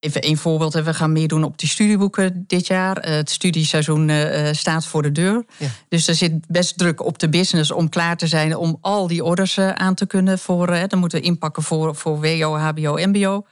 Even 0.00 0.26
een 0.26 0.36
voorbeeld, 0.36 0.72
we 0.72 0.94
gaan 0.94 1.12
meer 1.12 1.28
doen 1.28 1.44
op 1.44 1.58
die 1.58 1.68
studieboeken 1.68 2.44
dit 2.46 2.66
jaar. 2.66 2.96
Eh, 2.96 3.14
het 3.14 3.30
studieseizoen 3.30 4.08
eh, 4.08 4.48
eh, 4.48 4.54
staat 4.54 4.86
voor 4.86 5.02
de 5.02 5.12
deur. 5.12 5.44
Dus 5.88 6.08
er 6.08 6.14
zit 6.14 6.46
best 6.48 6.78
druk 6.78 7.04
op 7.04 7.18
de 7.18 7.28
business 7.28 7.70
om 7.70 7.88
klaar 7.88 8.16
te 8.16 8.26
zijn 8.26 8.56
om 8.56 8.78
al 8.80 9.06
die 9.06 9.24
orders 9.24 9.58
aan 9.58 9.94
te 9.94 10.06
kunnen. 10.06 10.38
Voor, 10.38 10.66
dan 10.66 10.98
moeten 10.98 11.20
we 11.20 11.24
inpakken 11.24 11.62
voor, 11.62 11.96
voor 11.96 12.20
WO, 12.20 12.56
HBO, 12.56 12.96
MBO. 12.96 13.46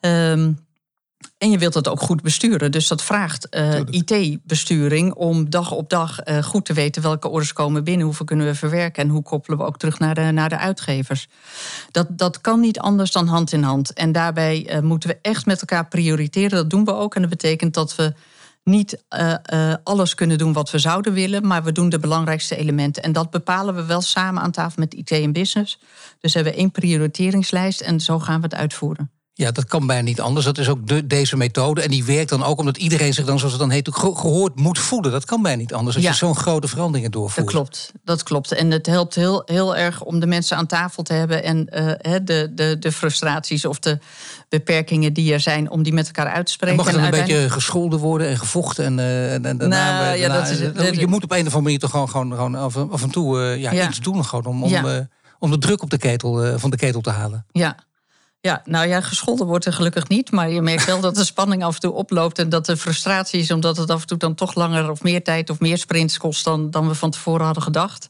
Um, 0.00 0.58
En 1.40 1.50
je 1.50 1.58
wilt 1.58 1.74
het 1.74 1.88
ook 1.88 2.00
goed 2.00 2.22
besturen. 2.22 2.72
Dus 2.72 2.88
dat 2.88 3.02
vraagt 3.02 3.56
uh, 3.56 3.80
IT-besturing 3.90 5.14
om 5.14 5.50
dag 5.50 5.70
op 5.70 5.90
dag 5.90 6.26
uh, 6.26 6.42
goed 6.42 6.64
te 6.64 6.72
weten 6.72 7.02
welke 7.02 7.28
orders 7.28 7.52
komen 7.52 7.84
binnen, 7.84 8.06
hoeveel 8.06 8.26
kunnen 8.26 8.46
we 8.46 8.54
verwerken 8.54 9.02
en 9.02 9.08
hoe 9.08 9.22
koppelen 9.22 9.58
we 9.58 9.64
ook 9.64 9.78
terug 9.78 9.98
naar 9.98 10.14
de, 10.14 10.20
naar 10.20 10.48
de 10.48 10.58
uitgevers. 10.58 11.28
Dat, 11.90 12.06
dat 12.10 12.40
kan 12.40 12.60
niet 12.60 12.78
anders 12.78 13.12
dan 13.12 13.26
hand 13.26 13.52
in 13.52 13.62
hand. 13.62 13.92
En 13.92 14.12
daarbij 14.12 14.74
uh, 14.74 14.80
moeten 14.80 15.08
we 15.08 15.18
echt 15.22 15.46
met 15.46 15.60
elkaar 15.60 15.88
prioriteren. 15.88 16.50
Dat 16.50 16.70
doen 16.70 16.84
we 16.84 16.92
ook. 16.92 17.14
En 17.14 17.20
dat 17.20 17.30
betekent 17.30 17.74
dat 17.74 17.96
we 17.96 18.12
niet 18.64 19.04
alles 19.82 20.14
kunnen 20.14 20.38
doen 20.38 20.52
wat 20.52 20.70
we 20.70 20.78
zouden 20.78 21.12
willen, 21.12 21.46
maar 21.46 21.62
we 21.62 21.72
doen 21.72 21.88
de 21.88 21.98
belangrijkste 21.98 22.56
elementen. 22.56 23.02
En 23.02 23.12
dat 23.12 23.30
bepalen 23.30 23.74
we 23.74 23.84
wel 23.84 24.00
samen 24.00 24.42
aan 24.42 24.50
tafel 24.50 24.82
met 24.82 24.94
IT 24.94 25.10
en 25.10 25.32
business. 25.32 25.78
Dus 26.20 26.32
we 26.32 26.38
hebben 26.40 26.58
één 26.58 26.70
prioriteringslijst 26.70 27.80
en 27.80 28.00
zo 28.00 28.18
gaan 28.18 28.40
we 28.40 28.46
het 28.46 28.54
uitvoeren. 28.54 29.19
Ja, 29.40 29.50
dat 29.50 29.64
kan 29.64 29.86
bijna 29.86 30.02
niet 30.02 30.20
anders. 30.20 30.44
Dat 30.44 30.58
is 30.58 30.68
ook 30.68 30.86
de, 30.86 31.06
deze 31.06 31.36
methode. 31.36 31.80
En 31.80 31.90
die 31.90 32.04
werkt 32.04 32.28
dan 32.28 32.42
ook 32.42 32.58
omdat 32.58 32.76
iedereen 32.76 33.12
zich 33.12 33.24
dan, 33.24 33.38
zoals 33.38 33.52
het 33.52 33.62
dan 33.62 33.70
heet, 33.70 33.88
gehoord 33.92 34.60
moet 34.60 34.78
voelen. 34.78 35.10
Dat 35.10 35.24
kan 35.24 35.42
bijna 35.42 35.58
niet 35.58 35.74
anders 35.74 35.96
als 35.96 36.04
je 36.04 36.12
zo'n 36.14 36.36
grote 36.36 36.68
veranderingen 36.68 37.10
doorvoert. 37.10 37.46
Dat 37.46 37.54
klopt, 37.54 37.92
dat 38.04 38.22
klopt. 38.22 38.52
En 38.52 38.70
het 38.70 38.86
helpt 38.86 39.14
heel, 39.14 39.42
heel 39.44 39.76
erg 39.76 40.02
om 40.02 40.20
de 40.20 40.26
mensen 40.26 40.56
aan 40.56 40.66
tafel 40.66 41.02
te 41.02 41.12
hebben 41.12 41.44
en 41.44 41.68
uh, 41.72 42.14
de, 42.22 42.52
de, 42.54 42.76
de 42.78 42.92
frustraties 42.92 43.64
of 43.64 43.78
de 43.78 43.98
beperkingen 44.48 45.12
die 45.12 45.32
er 45.32 45.40
zijn, 45.40 45.70
om 45.70 45.82
die 45.82 45.92
met 45.92 46.06
elkaar 46.06 46.32
uit 46.32 46.46
te 46.46 46.52
spreken. 46.52 46.78
En 46.78 46.84
mag 46.84 46.94
er 46.94 47.04
een 47.04 47.10
beetje 47.10 47.50
gescholden 47.50 47.98
worden 47.98 48.28
en 48.28 48.38
gevochten 48.38 48.84
en, 48.84 48.98
uh, 48.98 49.34
en 49.34 49.42
daarna, 49.42 50.02
nou, 50.02 50.16
ja, 50.16 50.28
dat 50.28 50.48
is, 50.48 50.58
je 50.98 51.06
moet 51.06 51.24
op 51.24 51.30
een 51.30 51.38
of 51.38 51.44
andere 51.44 51.62
manier 51.62 51.78
toch 51.78 51.90
gewoon, 51.90 52.08
gewoon, 52.08 52.32
gewoon 52.32 52.54
af, 52.54 52.76
af 52.76 53.02
en 53.02 53.10
toe 53.10 53.38
uh, 53.38 53.60
ja, 53.60 53.72
ja, 53.72 53.88
iets 53.88 54.00
doen 54.00 54.24
gewoon 54.24 54.44
om, 54.44 54.62
om, 54.64 55.08
om 55.38 55.50
de 55.50 55.58
druk 55.58 55.82
op 55.82 55.90
de 55.90 55.98
ketel, 55.98 56.58
van 56.58 56.70
de 56.70 56.76
ketel 56.76 57.00
te 57.00 57.10
halen. 57.10 57.46
Ja, 57.52 57.76
ja, 58.42 58.62
nou 58.64 58.88
ja, 58.88 59.00
gescholden 59.00 59.46
wordt 59.46 59.64
er 59.64 59.72
gelukkig 59.72 60.08
niet. 60.08 60.30
Maar 60.30 60.50
je 60.50 60.62
merkt 60.62 60.84
wel 60.84 61.00
dat 61.00 61.14
de 61.14 61.24
spanning 61.24 61.64
af 61.64 61.74
en 61.74 61.80
toe 61.80 61.92
oploopt. 61.92 62.38
En 62.38 62.48
dat 62.48 62.66
de 62.66 62.76
frustratie 62.76 63.40
is, 63.40 63.50
omdat 63.50 63.76
het 63.76 63.90
af 63.90 64.00
en 64.00 64.06
toe 64.06 64.18
dan 64.18 64.34
toch 64.34 64.54
langer 64.54 64.90
of 64.90 65.02
meer 65.02 65.22
tijd 65.22 65.50
of 65.50 65.60
meer 65.60 65.78
sprints 65.78 66.18
kost 66.18 66.44
dan, 66.44 66.70
dan 66.70 66.88
we 66.88 66.94
van 66.94 67.10
tevoren 67.10 67.44
hadden 67.44 67.62
gedacht. 67.62 68.08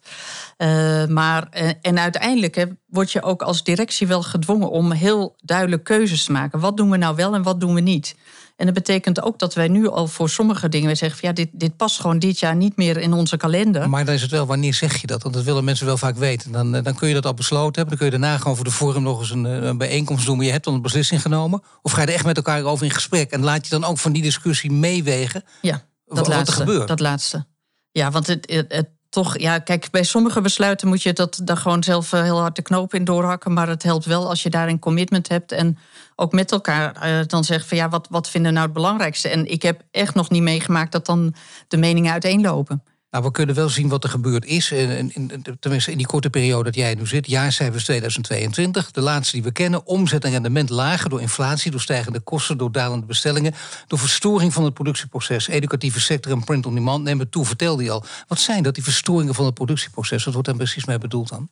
Uh, 0.58 1.06
maar, 1.06 1.48
uh, 1.54 1.70
en 1.82 1.98
uiteindelijk 1.98 2.54
hè, 2.54 2.64
word 2.86 3.12
je 3.12 3.22
ook 3.22 3.42
als 3.42 3.64
directie 3.64 4.06
wel 4.06 4.22
gedwongen 4.22 4.70
om 4.70 4.92
heel 4.92 5.36
duidelijk 5.40 5.84
keuzes 5.84 6.24
te 6.24 6.32
maken. 6.32 6.60
Wat 6.60 6.76
doen 6.76 6.90
we 6.90 6.96
nou 6.96 7.16
wel 7.16 7.34
en 7.34 7.42
wat 7.42 7.60
doen 7.60 7.74
we 7.74 7.80
niet? 7.80 8.16
En 8.60 8.66
dat 8.66 8.74
betekent 8.74 9.22
ook 9.22 9.38
dat 9.38 9.54
wij 9.54 9.68
nu 9.68 9.88
al 9.88 10.06
voor 10.06 10.30
sommige 10.30 10.68
dingen 10.68 10.96
zeggen: 10.96 11.18
van, 11.18 11.28
ja, 11.28 11.34
dit, 11.34 11.48
dit 11.52 11.76
past 11.76 12.00
gewoon 12.00 12.18
dit 12.18 12.38
jaar 12.38 12.56
niet 12.56 12.76
meer 12.76 12.96
in 12.96 13.12
onze 13.12 13.36
kalender. 13.36 13.88
Maar 13.88 14.04
dan 14.04 14.14
is 14.14 14.22
het 14.22 14.30
wel, 14.30 14.46
wanneer 14.46 14.74
zeg 14.74 15.00
je 15.00 15.06
dat? 15.06 15.22
Want 15.22 15.34
dat 15.34 15.44
willen 15.44 15.64
mensen 15.64 15.86
wel 15.86 15.96
vaak 15.96 16.16
weten. 16.16 16.52
Dan, 16.52 16.74
eh, 16.74 16.84
dan 16.84 16.94
kun 16.94 17.08
je 17.08 17.14
dat 17.14 17.26
al 17.26 17.34
besloten 17.34 17.74
hebben. 17.74 17.88
Dan 17.88 17.96
kun 17.96 18.06
je 18.06 18.22
daarna 18.22 18.38
gewoon 18.38 18.56
voor 18.56 18.64
de 18.64 18.70
vorm 18.70 19.02
nog 19.02 19.20
eens 19.20 19.30
een, 19.30 19.46
eh, 19.46 19.62
een 19.62 19.78
bijeenkomst 19.78 20.26
doen. 20.26 20.36
Maar 20.36 20.46
je 20.46 20.52
hebt 20.52 20.64
dan 20.64 20.74
een 20.74 20.82
beslissing 20.82 21.22
genomen. 21.22 21.62
Of 21.82 21.92
ga 21.92 22.00
je 22.00 22.06
er 22.06 22.12
echt 22.12 22.24
met 22.24 22.36
elkaar 22.36 22.62
over 22.62 22.84
in 22.84 22.90
gesprek? 22.90 23.30
En 23.30 23.42
laat 23.42 23.64
je 23.64 23.70
dan 23.70 23.84
ook 23.84 23.98
van 23.98 24.12
die 24.12 24.22
discussie 24.22 24.72
meewegen? 24.72 25.44
Ja, 25.60 25.82
dat 26.06 26.18
wat, 26.18 26.28
laatste. 26.28 26.60
er 26.60 26.66
gebeurt? 26.66 26.88
Dat 26.88 27.00
laatste. 27.00 27.46
Ja, 27.90 28.10
want 28.10 28.26
het, 28.26 28.64
het 28.68 28.88
toch, 29.10 29.38
ja, 29.38 29.58
kijk, 29.58 29.90
bij 29.90 30.02
sommige 30.02 30.40
besluiten 30.40 30.88
moet 30.88 31.02
je 31.02 31.12
dat 31.12 31.40
daar 31.44 31.56
gewoon 31.56 31.82
zelf 31.82 32.12
eh, 32.12 32.22
heel 32.22 32.40
hard 32.40 32.56
de 32.56 32.62
knoop 32.62 32.94
in 32.94 33.04
doorhakken. 33.04 33.52
Maar 33.52 33.68
het 33.68 33.82
helpt 33.82 34.04
wel 34.04 34.28
als 34.28 34.42
je 34.42 34.50
daar 34.50 34.68
een 34.68 34.78
commitment 34.78 35.28
hebt 35.28 35.52
en 35.52 35.78
ook 36.16 36.32
met 36.32 36.52
elkaar 36.52 37.08
uh, 37.08 37.26
dan 37.26 37.44
zegt 37.44 37.66
van 37.66 37.76
ja, 37.76 37.88
wat, 37.88 38.06
wat 38.10 38.28
vinden 38.28 38.52
nou 38.52 38.64
het 38.64 38.74
belangrijkste? 38.74 39.28
En 39.28 39.50
ik 39.50 39.62
heb 39.62 39.82
echt 39.90 40.14
nog 40.14 40.30
niet 40.30 40.42
meegemaakt 40.42 40.92
dat 40.92 41.06
dan 41.06 41.34
de 41.68 41.76
meningen 41.76 42.12
uiteenlopen. 42.12 42.82
Nou, 43.10 43.24
we 43.24 43.30
kunnen 43.30 43.54
wel 43.54 43.68
zien 43.68 43.88
wat 43.88 44.04
er 44.04 44.10
gebeurd 44.10 44.44
is. 44.44 44.70
In, 44.70 45.42
tenminste, 45.60 45.90
in 45.90 45.96
die 45.96 46.06
korte 46.06 46.30
periode 46.30 46.64
dat 46.64 46.74
jij 46.74 46.94
nu 46.94 47.06
zit. 47.06 47.26
Jaarcijfers 47.26 47.84
2022. 47.84 48.90
De 48.90 49.00
laatste 49.00 49.34
die 49.34 49.42
we 49.42 49.52
kennen. 49.52 49.86
Omzet 49.86 50.24
en 50.24 50.30
rendement 50.30 50.70
lager 50.70 51.10
door 51.10 51.20
inflatie, 51.20 51.70
door 51.70 51.80
stijgende 51.80 52.20
kosten, 52.20 52.58
door 52.58 52.72
dalende 52.72 53.06
bestellingen. 53.06 53.54
Door 53.86 53.98
verstoring 53.98 54.52
van 54.52 54.64
het 54.64 54.74
productieproces. 54.74 55.48
Educatieve 55.48 56.00
sector 56.00 56.32
en 56.32 56.44
print 56.44 56.66
on 56.66 56.74
demand 56.74 57.04
nemen 57.04 57.28
toe, 57.28 57.44
vertelde 57.44 57.82
je 57.82 57.90
al. 57.90 58.04
Wat 58.28 58.40
zijn 58.40 58.62
dat, 58.62 58.74
die 58.74 58.84
verstoringen 58.84 59.34
van 59.34 59.44
het 59.44 59.54
productieproces? 59.54 60.24
Wat 60.24 60.32
wordt 60.32 60.48
daar 60.48 60.56
precies 60.56 60.84
mee 60.84 60.98
bedoeld 60.98 61.28
dan? 61.28 61.48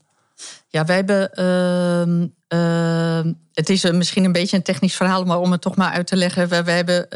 Ja, 0.69 0.85
wij 0.85 0.97
hebben. 0.97 1.31
Uh, 1.35 2.59
uh, 2.59 3.33
het 3.53 3.69
is 3.69 3.91
misschien 3.91 4.25
een 4.25 4.33
beetje 4.33 4.57
een 4.57 4.63
technisch 4.63 4.97
verhaal, 4.97 5.25
maar 5.25 5.39
om 5.39 5.53
het 5.53 5.61
toch 5.61 5.77
maar 5.77 5.93
uit 5.93 6.07
te 6.07 6.17
leggen. 6.17 6.49
Wij, 6.49 6.77
hebben 6.77 7.07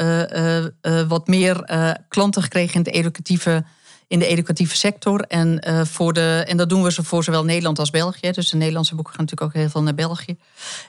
uh, 0.81 1.01
wat 1.07 1.27
meer 1.27 1.65
klanten 2.07 2.41
gekregen 2.41 2.75
in 2.75 2.83
de 2.83 2.91
educatieve 2.91 3.63
in 4.07 4.19
de 4.19 4.25
educatieve 4.25 4.75
sector. 4.75 5.21
En, 5.21 5.63
uh, 5.67 5.81
voor 5.85 6.13
de, 6.13 6.43
en 6.47 6.57
dat 6.57 6.69
doen 6.69 6.83
we 6.83 7.03
voor 7.03 7.23
zowel 7.23 7.43
Nederland 7.43 7.79
als 7.79 7.89
België. 7.89 8.31
Dus 8.31 8.49
de 8.49 8.57
Nederlandse 8.57 8.95
boeken 8.95 9.13
gaan 9.13 9.23
natuurlijk 9.23 9.55
ook 9.55 9.61
heel 9.61 9.69
veel 9.69 9.83
naar 9.83 9.95
België. 9.95 10.37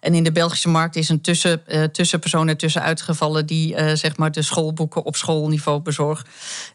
En 0.01 0.15
in 0.15 0.25
de 0.25 0.33
Belgische 0.33 0.69
markt 0.69 0.97
is 0.97 1.09
een 1.09 1.21
tussen, 1.21 1.63
uh, 1.67 1.83
tussenpersoon 1.83 2.49
ertussen 2.49 2.83
uitgevallen 2.83 3.47
die 3.47 3.77
uh, 3.77 3.93
zeg 3.95 4.17
maar 4.17 4.33
de 4.33 4.43
schoolboeken 4.43 5.05
op 5.05 5.17
schoolniveau 5.17 5.81
bezorgt. 5.81 6.29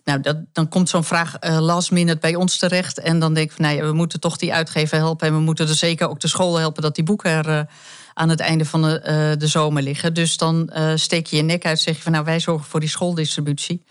Nou, 0.04 0.22
dat, 0.22 0.38
dan 0.54 0.68
komt 0.68 0.90
zo'n 0.90 1.04
vraag 1.04 1.36
last 1.42 1.92
minute 1.92 2.20
bij 2.20 2.36
ons 2.36 2.58
terecht. 2.58 3.00
En 3.00 3.20
dan 3.20 3.34
denk 3.34 3.52
ik, 3.52 3.58
nou 3.58 3.76
ja, 3.76 3.86
we 3.86 3.94
moeten 3.94 4.20
toch 4.20 4.38
die 4.38 4.54
uitgever 4.54 4.98
helpen. 4.98 5.28
En 5.28 5.34
we 5.34 5.40
moeten 5.40 5.68
er 5.68 5.76
zeker 5.76 6.10
ook 6.10 6.20
de 6.20 6.28
school 6.28 6.58
helpen 6.58 6.82
dat 6.82 6.96
die 6.96 7.04
boeken 7.04 7.46
er 7.46 7.68
aan 8.14 8.30
het 8.30 8.40
einde 8.40 8.66
van 8.66 8.82
de, 8.82 9.36
de 9.38 9.48
zomer 9.48 9.84
liggen. 9.84 10.14
Dus 10.14 10.38
dan 10.38 10.72
steek 10.96 11.28
je 11.28 11.36
je 11.36 11.42
nek 11.42 11.66
uit 11.66 11.80
zeg 11.80 11.96
je 11.96 12.02
van 12.02 12.12
nou, 12.12 12.26
wij 12.26 12.40
zorgen 12.40 12.70
voor 12.70 12.80
die 12.80 12.90
schooldistributie. 12.90 13.84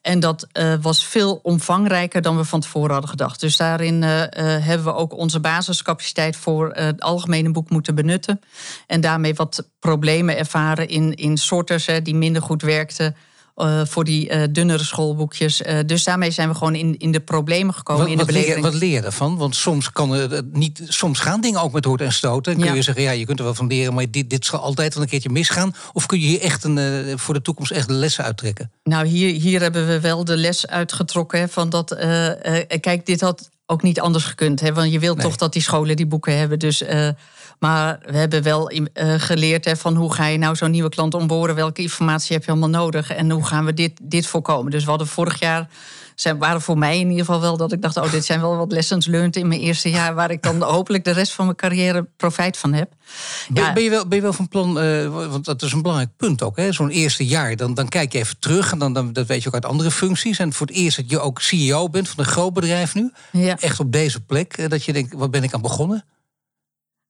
En 0.00 0.20
dat 0.20 0.46
uh, 0.52 0.74
was 0.80 1.04
veel 1.04 1.40
omvangrijker 1.42 2.22
dan 2.22 2.36
we 2.36 2.44
van 2.44 2.60
tevoren 2.60 2.90
hadden 2.90 3.10
gedacht. 3.10 3.40
Dus 3.40 3.56
daarin 3.56 4.02
uh, 4.02 4.20
uh, 4.20 4.26
hebben 4.36 4.84
we 4.84 4.94
ook 4.94 5.16
onze 5.16 5.40
basiscapaciteit 5.40 6.36
voor 6.36 6.70
het 6.72 7.00
algemene 7.00 7.50
boek 7.50 7.70
moeten 7.70 7.94
benutten. 7.94 8.40
En 8.86 9.00
daarmee 9.00 9.34
wat 9.34 9.68
problemen 9.80 10.36
ervaren 10.36 10.88
in, 10.88 11.14
in 11.14 11.36
sorters 11.36 11.88
die 12.02 12.14
minder 12.14 12.42
goed 12.42 12.62
werkten. 12.62 13.16
Uh, 13.56 13.80
voor 13.84 14.04
die 14.04 14.30
uh, 14.30 14.42
dunnere 14.50 14.84
schoolboekjes. 14.84 15.60
Uh, 15.60 15.78
dus 15.86 16.04
daarmee 16.04 16.30
zijn 16.30 16.48
we 16.48 16.54
gewoon 16.54 16.74
in, 16.74 16.98
in 16.98 17.12
de 17.12 17.20
problemen 17.20 17.74
gekomen. 17.74 18.02
Wat, 18.02 18.12
in 18.12 18.18
de 18.18 18.24
wat, 18.24 18.34
leer, 18.34 18.60
wat 18.60 18.74
leer 18.74 18.90
je 18.90 19.00
ervan? 19.00 19.36
Want 19.36 19.56
soms, 19.56 19.92
kan 19.92 20.10
het 20.10 20.54
niet, 20.54 20.82
soms 20.88 21.18
gaan 21.18 21.40
dingen 21.40 21.60
ook 21.60 21.72
met 21.72 21.84
hoort 21.84 22.00
en 22.00 22.12
stoten. 22.12 22.58
Kun 22.60 22.74
je 22.74 22.82
zeggen, 22.82 23.02
ja, 23.02 23.10
je 23.10 23.24
kunt 23.24 23.38
er 23.38 23.44
wel 23.44 23.54
van 23.54 23.66
leren... 23.66 23.94
maar 23.94 24.10
dit, 24.10 24.30
dit 24.30 24.44
zal 24.44 24.60
altijd 24.60 24.94
wel 24.94 25.02
een 25.02 25.08
keertje 25.08 25.30
misgaan. 25.30 25.74
Of 25.92 26.06
kun 26.06 26.20
je 26.20 26.26
hier 26.26 26.40
echt 26.40 26.64
een, 26.64 27.18
voor 27.18 27.34
de 27.34 27.42
toekomst 27.42 27.70
echt 27.70 27.88
de 27.88 27.94
lessen 27.94 28.24
uittrekken? 28.24 28.72
Nou, 28.82 29.06
hier, 29.06 29.40
hier 29.40 29.60
hebben 29.60 29.86
we 29.86 30.00
wel 30.00 30.24
de 30.24 30.36
les 30.36 30.66
uitgetrokken. 30.66 31.48
van 31.48 31.70
dat, 31.70 31.96
kijk, 32.80 33.06
dit 33.06 33.20
had 33.20 33.48
ook 33.66 33.82
niet 33.82 34.00
anders 34.00 34.24
gekund. 34.24 34.60
Hè, 34.60 34.72
want 34.72 34.92
je 34.92 34.98
wilt 34.98 35.16
nee. 35.16 35.26
toch 35.26 35.36
dat 35.36 35.52
die 35.52 35.62
scholen 35.62 35.96
die 35.96 36.06
boeken 36.06 36.38
hebben. 36.38 36.58
Dus... 36.58 36.82
Maar 37.60 37.98
we 38.04 38.16
hebben 38.16 38.42
wel 38.42 38.72
uh, 38.72 38.80
geleerd 39.16 39.64
hè, 39.64 39.76
van 39.76 39.94
hoe 39.94 40.14
ga 40.14 40.26
je 40.26 40.38
nou 40.38 40.56
zo'n 40.56 40.70
nieuwe 40.70 40.88
klant 40.88 41.14
omboren? 41.14 41.54
Welke 41.54 41.82
informatie 41.82 42.36
heb 42.36 42.44
je 42.44 42.50
allemaal 42.50 42.68
nodig? 42.68 43.10
En 43.10 43.30
hoe 43.30 43.46
gaan 43.46 43.64
we 43.64 43.74
dit, 43.74 44.00
dit 44.02 44.26
voorkomen? 44.26 44.70
Dus 44.70 44.84
we 44.84 44.90
hadden 44.90 45.08
vorig 45.08 45.40
jaar 45.40 45.68
zijn, 46.20 46.38
waren 46.38 46.60
voor 46.60 46.78
mij 46.78 46.98
in 46.98 47.10
ieder 47.10 47.24
geval 47.24 47.40
wel 47.40 47.56
dat 47.56 47.72
ik 47.72 47.82
dacht: 47.82 47.96
oh, 47.96 48.10
dit 48.10 48.24
zijn 48.24 48.40
wel 48.40 48.56
wat 48.56 48.72
lessons 48.72 49.06
learned 49.06 49.36
in 49.36 49.48
mijn 49.48 49.60
eerste 49.60 49.90
jaar, 49.90 50.14
waar 50.14 50.30
ik 50.30 50.42
dan 50.42 50.62
hopelijk 50.76 51.04
de 51.04 51.10
rest 51.10 51.32
van 51.32 51.44
mijn 51.44 51.56
carrière 51.56 52.08
profijt 52.16 52.56
van 52.56 52.72
heb. 52.72 52.92
Ja. 53.54 53.72
Ben, 53.72 53.82
je 53.82 53.90
wel, 53.90 54.06
ben 54.06 54.16
je 54.16 54.22
wel 54.22 54.32
van 54.32 54.48
plan, 54.48 54.84
uh, 54.84 55.28
want 55.30 55.44
dat 55.44 55.62
is 55.62 55.72
een 55.72 55.82
belangrijk 55.82 56.16
punt 56.16 56.42
ook, 56.42 56.60
zo'n 56.70 56.90
eerste 56.90 57.26
jaar, 57.26 57.56
dan, 57.56 57.74
dan 57.74 57.88
kijk 57.88 58.12
je 58.12 58.18
even 58.18 58.38
terug 58.38 58.72
en 58.72 58.78
dan, 58.78 58.92
dan, 58.92 59.12
dat 59.12 59.26
weet 59.26 59.42
je 59.42 59.48
ook 59.48 59.54
uit 59.54 59.64
andere 59.64 59.90
functies. 59.90 60.38
En 60.38 60.52
voor 60.52 60.66
het 60.66 60.76
eerst 60.76 60.96
dat 60.96 61.10
je 61.10 61.20
ook 61.20 61.40
CEO 61.40 61.88
bent 61.88 62.08
van 62.08 62.24
een 62.24 62.30
groot 62.30 62.52
bedrijf 62.52 62.94
nu, 62.94 63.12
ja. 63.32 63.56
echt 63.58 63.80
op 63.80 63.92
deze 63.92 64.20
plek, 64.20 64.70
dat 64.70 64.84
je 64.84 64.92
denkt: 64.92 65.14
wat 65.14 65.30
ben 65.30 65.42
ik 65.42 65.54
aan 65.54 65.62
begonnen? 65.62 66.04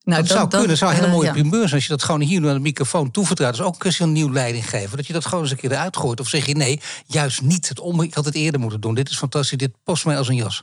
Nou, 0.04 0.22
dat, 0.22 0.30
zou 0.30 0.48
kunnen, 0.48 0.68
dat 0.68 0.78
zou 0.78 0.90
een 0.90 0.96
hele 0.96 1.10
mooie 1.10 1.26
uh, 1.26 1.32
primeur 1.32 1.60
zijn. 1.60 1.74
Als 1.74 1.82
je 1.82 1.88
dat 1.88 2.02
gewoon 2.02 2.20
hier 2.20 2.40
naar 2.40 2.54
de 2.54 2.60
microfoon 2.60 3.10
toevertrouwt. 3.10 3.52
Dat 3.52 3.60
is 3.60 3.66
ook 3.66 3.74
een 3.74 3.80
kwestie 3.80 4.04
van 4.04 4.12
nieuw 4.14 4.32
leiding 4.32 4.68
geven. 4.68 4.96
Dat 4.96 5.06
je 5.06 5.12
dat 5.12 5.26
gewoon 5.26 5.42
eens 5.42 5.50
een 5.50 5.56
keer 5.56 5.72
eruit 5.72 5.96
gooit. 5.96 6.20
Of 6.20 6.28
zeg 6.28 6.46
je 6.46 6.54
nee, 6.54 6.80
juist 7.06 7.42
niet. 7.42 7.68
Het 7.68 7.80
om, 7.80 8.00
ik 8.00 8.14
had 8.14 8.24
het 8.24 8.34
eerder 8.34 8.60
moeten 8.60 8.80
doen. 8.80 8.94
Dit 8.94 9.10
is 9.10 9.16
fantastisch. 9.16 9.58
Dit 9.58 9.72
past 9.84 10.04
mij 10.04 10.18
als 10.18 10.28
een 10.28 10.34
jas 10.34 10.62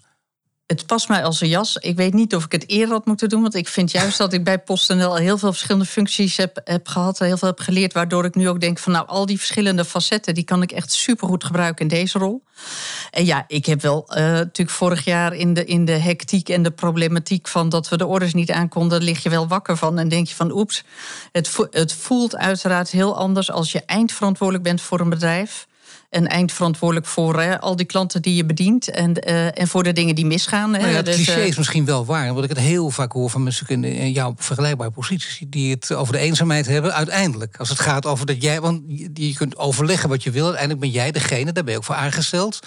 het 0.68 0.86
past 0.86 1.08
mij 1.08 1.24
als 1.24 1.42
een 1.42 1.48
jas. 1.48 1.76
Ik 1.76 1.96
weet 1.96 2.14
niet 2.14 2.36
of 2.36 2.46
ik 2.46 2.52
het 2.52 2.70
eerder 2.70 2.94
had 2.94 3.06
moeten 3.06 3.30
doen. 3.30 3.42
Want 3.42 3.56
ik 3.56 3.68
vind 3.68 3.92
juist 3.92 4.18
dat 4.18 4.34
ik 4.34 4.44
bij 4.44 4.60
PostNL 4.60 5.16
heel 5.16 5.38
veel 5.38 5.52
verschillende 5.52 5.86
functies 5.86 6.38
heb, 6.38 6.62
heb 6.64 6.88
gehad. 6.88 7.20
Heel 7.20 7.38
veel 7.38 7.48
heb 7.48 7.60
geleerd. 7.60 7.94
Waardoor 7.94 8.26
ik 8.26 8.36
nu 8.36 8.50
ook 8.50 8.60
denk 8.60 8.80
van 8.80 8.92
nou, 8.92 9.08
al 9.08 9.26
die 9.26 9.38
verschillende 9.38 9.86
facetten... 9.86 10.34
die 10.34 10.44
kan 10.44 10.62
ik 10.62 10.72
echt 10.72 10.92
supergoed 10.92 11.44
gebruiken 11.44 11.82
in 11.82 11.88
deze 11.88 12.20
rol. 12.20 12.44
En 13.12 13.26
ja, 13.26 13.44
ik 13.48 13.66
heb 13.66 13.82
wel 13.82 14.06
uh, 14.10 14.16
natuurlijk 14.18 14.78
vorig 14.78 15.06
jaar 15.06 15.34
in 15.34 15.54
de, 15.54 15.66
in 15.66 15.86
de 15.86 15.92
hectiek 15.92 16.50
en 16.50 16.64
de 16.64 16.72
problematiek... 16.72 17.48
van 17.48 17.70
dat 17.70 17.90
we 17.90 17.98
de 17.98 18.06
orders 18.06 18.34
niet 18.34 18.52
aankonden, 18.52 19.04
lig 19.04 19.24
je 19.24 19.30
wel 19.30 19.48
wakker 19.48 19.78
van. 19.78 20.00
En 20.00 20.08
denk 20.08 20.28
je 20.28 20.36
van 20.36 20.52
oeps, 20.52 20.84
het, 21.32 21.58
het 21.72 21.94
voelt 21.94 22.38
uiteraard 22.38 22.90
heel 22.90 23.18
anders... 23.18 23.52
als 23.52 23.72
je 23.72 23.86
eindverantwoordelijk 23.86 24.64
bent 24.64 24.82
voor 24.82 25.00
een 25.00 25.10
bedrijf 25.10 25.68
en 26.10 26.28
eindverantwoordelijk 26.28 27.08
voor 27.08 27.41
hè, 27.41 27.60
al 27.60 27.76
die 27.76 27.86
klanten 27.86 28.22
die 28.22 28.36
je 28.36 28.46
bedient 28.46 28.89
en, 28.89 29.30
uh, 29.30 29.60
en 29.60 29.67
voor 29.67 29.84
de 29.84 29.93
dingen 29.93 30.15
die 30.15 30.26
misgaan. 30.26 30.74
Hè. 30.74 30.80
Nou 30.80 30.91
ja, 30.91 30.96
het 30.96 31.06
dus, 31.06 31.15
cliché 31.15 31.41
is 31.41 31.58
misschien 31.58 31.86
wel 31.86 32.06
waar, 32.06 32.34
want 32.34 32.43
ik 32.43 32.50
het 32.50 32.60
heel 32.60 32.89
vaak 32.89 33.12
hoor 33.12 33.30
van 33.30 33.43
mensen 33.43 33.84
in, 33.84 34.12
jouw 34.12 34.34
vergelijkbare 34.38 34.91
posities 34.91 35.43
die 35.48 35.72
het 35.72 35.93
over 35.93 36.13
de 36.13 36.20
eenzaamheid 36.20 36.65
hebben. 36.65 36.93
Uiteindelijk, 36.93 37.58
als 37.58 37.70
het 37.70 37.80
gaat 37.80 38.06
over 38.06 38.26
dat 38.26 38.41
jij, 38.41 38.62
want 38.62 38.82
je 39.13 39.34
kunt 39.34 39.58
overleggen 39.58 40.10
wat 40.10 40.24
je 40.24 40.32
wil, 40.32 40.43
uiteindelijk 40.43 40.82
ben 40.82 40.91
jij 40.91 41.12
degene, 41.12 41.52
daar 41.52 41.63
ben 41.63 41.74
je 41.74 41.80
ook 41.80 41.86
voor 41.86 41.96
aangesteld. 41.96 42.60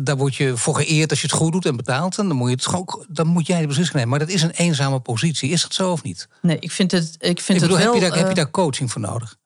Daar 0.00 0.16
word 0.16 0.34
je 0.34 0.56
voor 0.56 0.74
geëerd 0.74 1.10
als 1.10 1.20
je 1.20 1.26
het 1.26 1.36
goed 1.36 1.52
doet 1.52 1.66
en 1.66 1.76
betaalt. 1.76 2.18
En 2.18 2.28
dan 2.28 2.36
moet, 2.36 2.48
je 2.48 2.54
het 2.54 2.66
gewoon, 2.66 3.06
dan 3.08 3.26
moet 3.26 3.46
jij 3.46 3.60
de 3.60 3.66
beslissing 3.66 3.96
nemen. 3.96 4.10
Maar 4.10 4.26
dat 4.26 4.28
is 4.28 4.42
een 4.42 4.50
eenzame 4.50 5.00
positie. 5.00 5.50
Is 5.50 5.62
dat 5.62 5.74
zo 5.74 5.90
of 5.90 6.02
niet? 6.02 6.28
Nee, 6.42 6.56
ik 6.58 6.70
vind 6.70 6.90
het, 6.90 7.16
ik 7.18 7.40
vind 7.40 7.62
ik 7.62 7.68
bedoel, 7.68 7.76
het 7.76 7.84
wel... 7.84 7.94
Heb 7.94 8.02
je, 8.02 8.08
daar, 8.08 8.18
uh... 8.18 8.24
heb 8.24 8.28
je 8.28 8.42
daar 8.42 8.50
coaching 8.50 8.92
voor 8.92 9.00
nodig? 9.00 9.36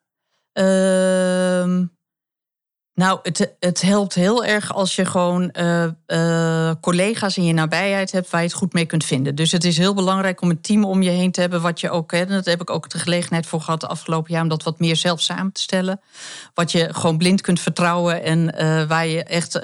Ehm, 0.53 1.85
nou, 2.97 3.19
het, 3.23 3.55
het 3.61 3.83
helpt 3.83 4.15
heel 4.15 4.45
erg 4.45 4.75
als 4.75 4.97
je 4.97 5.05
gewoon 5.05 5.55
uh, 5.61 5.85
uh, 6.07 6.71
collega's 6.81 7.37
in 7.37 7.45
je 7.45 7.53
nabijheid 7.53 8.13
hebt 8.13 8.31
waar 8.31 8.41
je 8.41 8.47
het 8.47 8.57
goed 8.57 8.73
mee 8.73 8.87
kunt 8.87 9.05
vinden. 9.05 9.35
Dus 9.35 9.53
het 9.53 9.65
is 9.65 9.79
heel 9.79 9.95
belangrijk 9.95 10.41
om 10.41 10.51
een 10.51 10.61
team 10.61 10.85
om 10.85 11.03
je 11.03 11.11
heen 11.11 11.31
te 11.31 11.41
hebben 11.41 11.63
wat 11.63 11.81
je 11.81 11.91
ook. 11.91 12.13
Hè, 12.13 12.27
dat 12.27 12.45
heb 12.45 12.61
ik 12.61 12.71
ook 12.71 12.91
de 12.91 12.99
gelegenheid 12.99 13.47
voor 13.47 13.61
gehad 13.61 13.81
de 13.81 13.87
afgelopen 13.87 14.33
jaar 14.33 14.43
om 14.43 14.49
dat 14.49 14.63
wat 14.63 14.81
meer 14.81 14.97
zelf 14.97 15.21
samen 15.21 15.53
te 15.53 15.61
stellen. 15.61 16.01
Wat 16.55 16.73
je 16.73 16.89
gewoon 16.93 17.19
blind 17.19 17.41
kunt 17.41 17.61
vertrouwen 17.61 18.23
en 18.23 18.55
uh, 18.59 18.83
waar 18.85 19.07
je 19.07 19.23
echt 19.25 19.61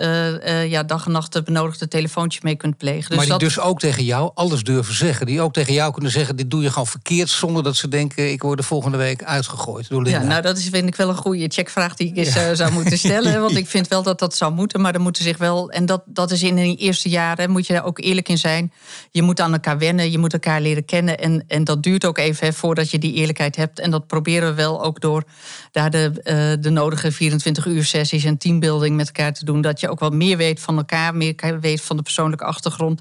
ja, 0.66 0.82
dag 0.82 1.06
en 1.06 1.12
nacht 1.12 1.32
de 1.32 1.42
benodigde 1.42 1.88
telefoontje 1.88 2.40
mee 2.42 2.56
kunt 2.56 2.76
plegen. 2.76 3.08
Dus 3.08 3.16
maar 3.16 3.26
die 3.26 3.38
dat... 3.38 3.40
dus 3.40 3.60
ook 3.60 3.78
tegen 3.78 4.04
jou 4.04 4.30
alles 4.34 4.62
durven 4.62 4.94
zeggen. 4.94 5.26
Die 5.26 5.40
ook 5.40 5.52
tegen 5.52 5.72
jou 5.72 5.92
kunnen 5.92 6.10
zeggen: 6.10 6.36
dit 6.36 6.50
doe 6.50 6.62
je 6.62 6.68
gewoon 6.68 6.86
verkeerd 6.86 7.28
zonder 7.28 7.62
dat 7.62 7.76
ze 7.76 7.88
denken: 7.88 8.32
ik 8.32 8.42
word 8.42 8.58
de 8.58 8.64
volgende 8.64 8.96
week 8.96 9.24
uitgegooid. 9.24 9.88
Door 9.88 10.08
ja, 10.08 10.22
nou, 10.22 10.42
dat 10.42 10.56
is 10.58 10.68
vind 10.68 10.88
ik 10.88 10.96
wel 10.96 11.08
een 11.08 11.16
goede 11.16 11.48
checkvraag 11.48 11.94
die 11.94 12.08
ik 12.08 12.16
eens 12.16 12.34
ja. 12.34 12.54
zou 12.54 12.72
moeten 12.72 12.98
stellen. 13.08 13.21
Want 13.24 13.56
ik 13.62 13.66
vind 13.66 13.88
wel 13.88 14.02
dat 14.02 14.18
dat 14.18 14.36
zou 14.36 14.52
moeten. 14.52 14.80
Maar 14.80 14.92
dan 14.92 15.02
moeten 15.02 15.22
zich 15.22 15.38
wel. 15.38 15.70
En 15.70 15.86
dat, 15.86 16.02
dat 16.06 16.30
is 16.30 16.42
in 16.42 16.54
de 16.54 16.76
eerste 16.76 17.08
jaren, 17.08 17.50
moet 17.50 17.66
je 17.66 17.72
daar 17.72 17.84
ook 17.84 18.00
eerlijk 18.00 18.28
in 18.28 18.38
zijn. 18.38 18.72
Je 19.10 19.22
moet 19.22 19.40
aan 19.40 19.52
elkaar 19.52 19.78
wennen, 19.78 20.10
je 20.10 20.18
moet 20.18 20.32
elkaar 20.32 20.60
leren 20.60 20.84
kennen. 20.84 21.18
En, 21.18 21.44
en 21.48 21.64
dat 21.64 21.82
duurt 21.82 22.04
ook 22.04 22.18
even 22.18 22.46
hè, 22.46 22.52
voordat 22.52 22.90
je 22.90 22.98
die 22.98 23.12
eerlijkheid 23.12 23.56
hebt. 23.56 23.78
En 23.78 23.90
dat 23.90 24.06
proberen 24.06 24.48
we 24.48 24.54
wel 24.54 24.84
ook 24.84 25.00
door 25.00 25.24
daar 25.72 25.90
de, 25.90 26.10
uh, 26.24 26.62
de 26.62 26.70
nodige 26.70 27.12
24 27.12 27.66
uur 27.66 27.84
sessies 27.84 28.24
en 28.24 28.38
teambuilding 28.38 28.96
met 28.96 29.06
elkaar 29.06 29.32
te 29.32 29.44
doen. 29.44 29.60
Dat 29.60 29.80
je 29.80 29.88
ook 29.88 30.00
wat 30.00 30.12
meer 30.12 30.36
weet 30.36 30.60
van 30.60 30.76
elkaar, 30.76 31.14
meer 31.14 31.58
weet 31.60 31.80
van 31.80 31.96
de 31.96 32.02
persoonlijke 32.02 32.44
achtergrond. 32.44 33.00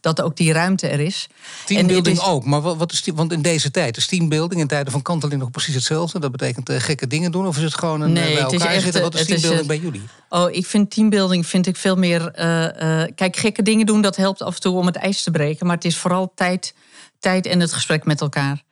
Dat 0.00 0.22
ook 0.22 0.36
die 0.36 0.52
ruimte 0.52 0.88
er 0.88 1.00
is. 1.00 1.28
Teambuilding 1.66 2.16
is... 2.16 2.24
ook. 2.24 2.44
Maar 2.44 2.60
wat, 2.60 2.76
wat 2.76 2.92
is 2.92 3.02
die, 3.02 3.14
want 3.14 3.32
in 3.32 3.42
deze 3.42 3.70
tijd 3.70 3.96
is 3.96 4.06
teambuilding 4.06 4.60
in 4.60 4.66
tijden 4.66 4.92
van 4.92 5.02
kanteling 5.02 5.40
nog 5.40 5.50
precies 5.50 5.74
hetzelfde. 5.74 6.18
Dat 6.18 6.30
betekent 6.30 6.70
uh, 6.70 6.80
gekke 6.80 7.06
dingen 7.06 7.32
doen. 7.32 7.46
Of 7.46 7.56
is 7.56 7.62
het 7.62 7.74
gewoon 7.74 8.00
een 8.00 8.12
nee, 8.12 8.34
bij 8.34 8.42
elkaar 8.42 8.80
zitten? 8.80 9.02
Wat 9.02 9.14
is 9.14 9.26
teambuilding 9.26 9.59
bij 9.66 9.78
jullie? 9.78 10.02
Oh, 10.28 10.50
ik 10.50 10.66
vind 10.66 10.90
teambuilding 10.90 11.46
vind 11.46 11.66
ik 11.66 11.76
veel 11.76 11.96
meer. 11.96 12.32
Uh, 12.38 12.62
uh, 12.64 13.02
kijk, 13.14 13.36
gekke 13.36 13.62
dingen 13.62 13.86
doen, 13.86 14.00
dat 14.00 14.16
helpt 14.16 14.42
af 14.42 14.54
en 14.54 14.60
toe 14.60 14.76
om 14.76 14.86
het 14.86 14.96
ijs 14.96 15.22
te 15.22 15.30
breken. 15.30 15.66
Maar 15.66 15.76
het 15.76 15.84
is 15.84 15.96
vooral 15.96 16.32
tijd, 16.34 16.74
tijd 17.18 17.46
en 17.46 17.60
het 17.60 17.72
gesprek 17.72 18.04
met 18.04 18.20
elkaar. 18.20 18.62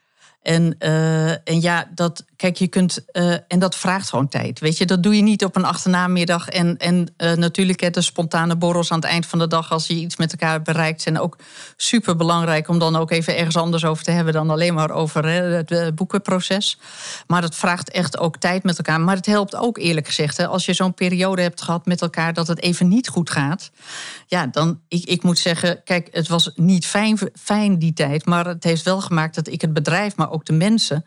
En, 0.43 0.77
uh, 0.79 1.31
en 1.31 1.61
ja, 1.61 1.91
dat, 1.95 2.25
kijk, 2.39 2.57
je 2.57 2.69
kunt. 2.69 3.05
Uh, 3.13 3.33
en 3.49 3.59
dat 3.59 3.77
vraagt 3.77 4.09
gewoon 4.09 4.29
tijd. 4.29 4.61
Weet 4.61 4.79
je, 4.79 4.87
dat 4.87 5.03
doe 5.03 5.17
je 5.17 5.23
niet 5.23 5.45
op 5.45 5.57
een 5.57 5.65
achternamiddag. 5.65 6.49
En, 6.49 6.77
en 6.77 7.15
uh, 7.19 7.33
natuurlijk, 7.33 7.81
hè, 7.81 7.91
de 7.91 8.01
spontane 8.01 8.57
borrels 8.57 8.91
aan 8.91 9.01
het 9.01 9.09
eind 9.09 9.27
van 9.27 9.39
de 9.39 9.47
dag, 9.47 9.73
als 9.73 9.87
je 9.87 9.95
iets 9.95 10.17
met 10.17 10.33
elkaar 10.33 10.63
bereikt, 10.63 11.03
zijn 11.03 11.21
ook 11.21 11.37
super 11.77 12.17
belangrijk 12.17 12.69
om 12.69 12.79
dan 12.79 12.97
ook 12.97 13.11
even 13.11 13.37
ergens 13.37 13.57
anders 13.57 13.85
over 13.85 14.05
te 14.05 14.11
hebben 14.11 14.33
dan 14.33 14.51
alleen 14.51 14.75
maar 14.75 14.91
over 14.91 15.25
het 15.25 15.95
boekenproces. 15.95 16.79
Maar 17.27 17.43
het 17.43 17.55
vraagt 17.55 17.91
echt 17.91 18.19
ook 18.19 18.37
tijd 18.37 18.63
met 18.63 18.79
elkaar. 18.79 19.01
Maar 19.01 19.17
het 19.17 19.27
helpt 19.27 19.57
ook, 19.57 19.79
eerlijk 19.79 20.07
gezegd, 20.07 20.37
hè, 20.37 20.47
als 20.47 20.67
je 20.67 20.73
zo'n 20.73 20.95
periode 20.95 21.43
hebt 21.43 21.63
gehad 21.63 21.87
met 21.87 22.03
elkaar 22.03 22.33
dat 22.33 22.47
het 22.47 22.61
even 22.61 22.89
niet 22.89 23.09
goed 23.09 23.31
gaat. 23.31 23.71
Ja, 24.27 24.47
dan, 24.47 24.81
ik, 24.89 25.05
ik 25.05 25.23
moet 25.23 25.39
zeggen, 25.39 25.81
kijk, 25.85 26.09
het 26.13 26.29
was 26.29 26.51
niet 26.55 26.87
fijn, 26.87 27.19
fijn 27.35 27.79
die 27.79 27.93
tijd, 27.93 28.27
maar 28.27 28.47
het 28.47 28.65
heeft 28.65 28.83
wel 28.83 29.01
gemaakt 29.01 29.35
dat 29.35 29.49
ik 29.49 29.61
het 29.61 29.73
bedrijf, 29.73 30.17
maar 30.17 30.31
ook 30.31 30.45
de 30.45 30.53
mensen 30.53 31.05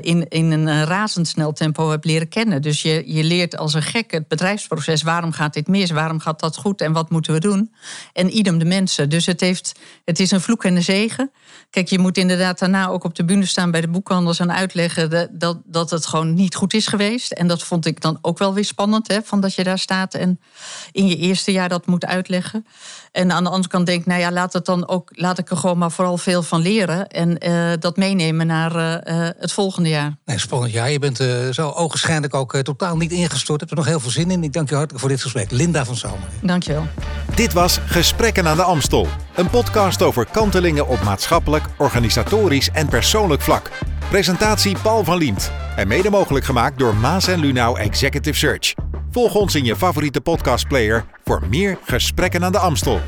in, 0.00 0.28
in 0.28 0.47
een 0.50 0.84
razendsnel 0.84 1.52
tempo 1.52 1.90
heb 1.90 2.04
leren 2.04 2.28
kennen. 2.28 2.62
Dus 2.62 2.82
je, 2.82 3.02
je 3.06 3.24
leert 3.24 3.56
als 3.56 3.74
een 3.74 3.82
gek 3.82 4.10
het 4.10 4.28
bedrijfsproces. 4.28 5.02
Waarom 5.02 5.32
gaat 5.32 5.54
dit 5.54 5.66
mis? 5.68 5.90
Waarom 5.90 6.20
gaat 6.20 6.40
dat 6.40 6.56
goed? 6.56 6.80
En 6.80 6.92
wat 6.92 7.10
moeten 7.10 7.32
we 7.32 7.40
doen? 7.40 7.74
En 8.12 8.36
idem 8.36 8.58
de 8.58 8.64
mensen. 8.64 9.08
Dus 9.08 9.26
het, 9.26 9.40
heeft, 9.40 9.78
het 10.04 10.20
is 10.20 10.30
een 10.30 10.40
vloek 10.40 10.64
en 10.64 10.76
een 10.76 10.82
zegen. 10.82 11.30
Kijk, 11.70 11.88
je 11.88 11.98
moet 11.98 12.18
inderdaad 12.18 12.58
daarna 12.58 12.88
ook 12.88 13.04
op 13.04 13.14
de 13.14 13.24
bühne 13.24 13.46
staan 13.46 13.70
bij 13.70 13.80
de 13.80 13.88
boekhandels 13.88 14.38
en 14.38 14.52
uitleggen 14.52 15.10
dat, 15.10 15.28
dat, 15.32 15.58
dat 15.64 15.90
het 15.90 16.06
gewoon 16.06 16.34
niet 16.34 16.54
goed 16.54 16.74
is 16.74 16.86
geweest. 16.86 17.32
En 17.32 17.46
dat 17.46 17.62
vond 17.62 17.86
ik 17.86 18.00
dan 18.00 18.18
ook 18.20 18.38
wel 18.38 18.54
weer 18.54 18.64
spannend, 18.64 19.08
hè, 19.08 19.18
van 19.24 19.40
dat 19.40 19.54
je 19.54 19.64
daar 19.64 19.78
staat 19.78 20.14
en 20.14 20.40
in 20.92 21.06
je 21.06 21.16
eerste 21.16 21.52
jaar 21.52 21.68
dat 21.68 21.86
moet 21.86 22.06
uitleggen. 22.06 22.66
En 23.12 23.32
aan 23.32 23.44
de 23.44 23.50
andere 23.50 23.68
kant 23.68 23.86
denk 23.86 24.00
ik, 24.00 24.06
nou 24.06 24.20
ja, 24.20 24.32
laat 24.32 24.52
het 24.52 24.64
dan 24.64 24.88
ook, 24.88 25.10
laat 25.14 25.38
ik 25.38 25.50
er 25.50 25.56
gewoon 25.56 25.78
maar 25.78 25.90
vooral 25.90 26.18
veel 26.18 26.42
van 26.42 26.60
leren 26.60 27.08
en 27.08 27.48
uh, 27.48 27.72
dat 27.78 27.96
meenemen 27.96 28.46
naar 28.46 28.76
uh, 28.76 29.28
het 29.38 29.52
volgende 29.52 29.88
jaar. 29.88 30.16
Spannend 30.40 30.72
jaar. 30.72 30.90
Je 30.90 30.98
bent 30.98 31.20
uh, 31.20 31.48
zo 31.50 31.70
ogenschijnlijk 31.70 32.34
ook 32.34 32.56
totaal 32.56 32.96
niet 32.96 33.12
ingestort. 33.12 33.60
Heb 33.60 33.70
er 33.70 33.76
nog 33.76 33.86
heel 33.86 34.00
veel 34.00 34.10
zin 34.10 34.30
in. 34.30 34.42
Ik 34.42 34.52
dank 34.52 34.68
je 34.68 34.74
hartelijk 34.74 35.00
voor 35.00 35.08
dit 35.08 35.22
gesprek. 35.22 35.50
Linda 35.50 35.84
van 35.84 35.96
Zomer. 35.96 36.28
Dank 36.42 36.62
je 36.62 36.72
wel. 36.72 36.86
Dit 37.34 37.52
was 37.52 37.80
Gesprekken 37.86 38.46
aan 38.46 38.56
de 38.56 38.62
Amstel. 38.62 39.06
Een 39.34 39.50
podcast 39.50 40.02
over 40.02 40.26
kantelingen 40.30 40.88
op 40.88 41.02
maatschappelijk, 41.02 41.64
organisatorisch 41.78 42.70
en 42.70 42.88
persoonlijk 42.88 43.42
vlak. 43.42 43.70
Presentatie 44.10 44.76
Paul 44.82 45.04
van 45.04 45.18
Liemt. 45.18 45.50
En 45.76 45.88
mede 45.88 46.10
mogelijk 46.10 46.44
gemaakt 46.44 46.78
door 46.78 46.94
Maas 46.94 47.26
en 47.26 47.40
Lunau 47.40 47.78
Executive 47.78 48.38
Search. 48.38 48.74
Volg 49.10 49.34
ons 49.34 49.54
in 49.54 49.64
je 49.64 49.76
favoriete 49.76 50.20
podcastplayer 50.20 51.04
voor 51.24 51.42
meer 51.50 51.78
Gesprekken 51.84 52.44
aan 52.44 52.52
de 52.52 52.58
Amstel. 52.58 53.00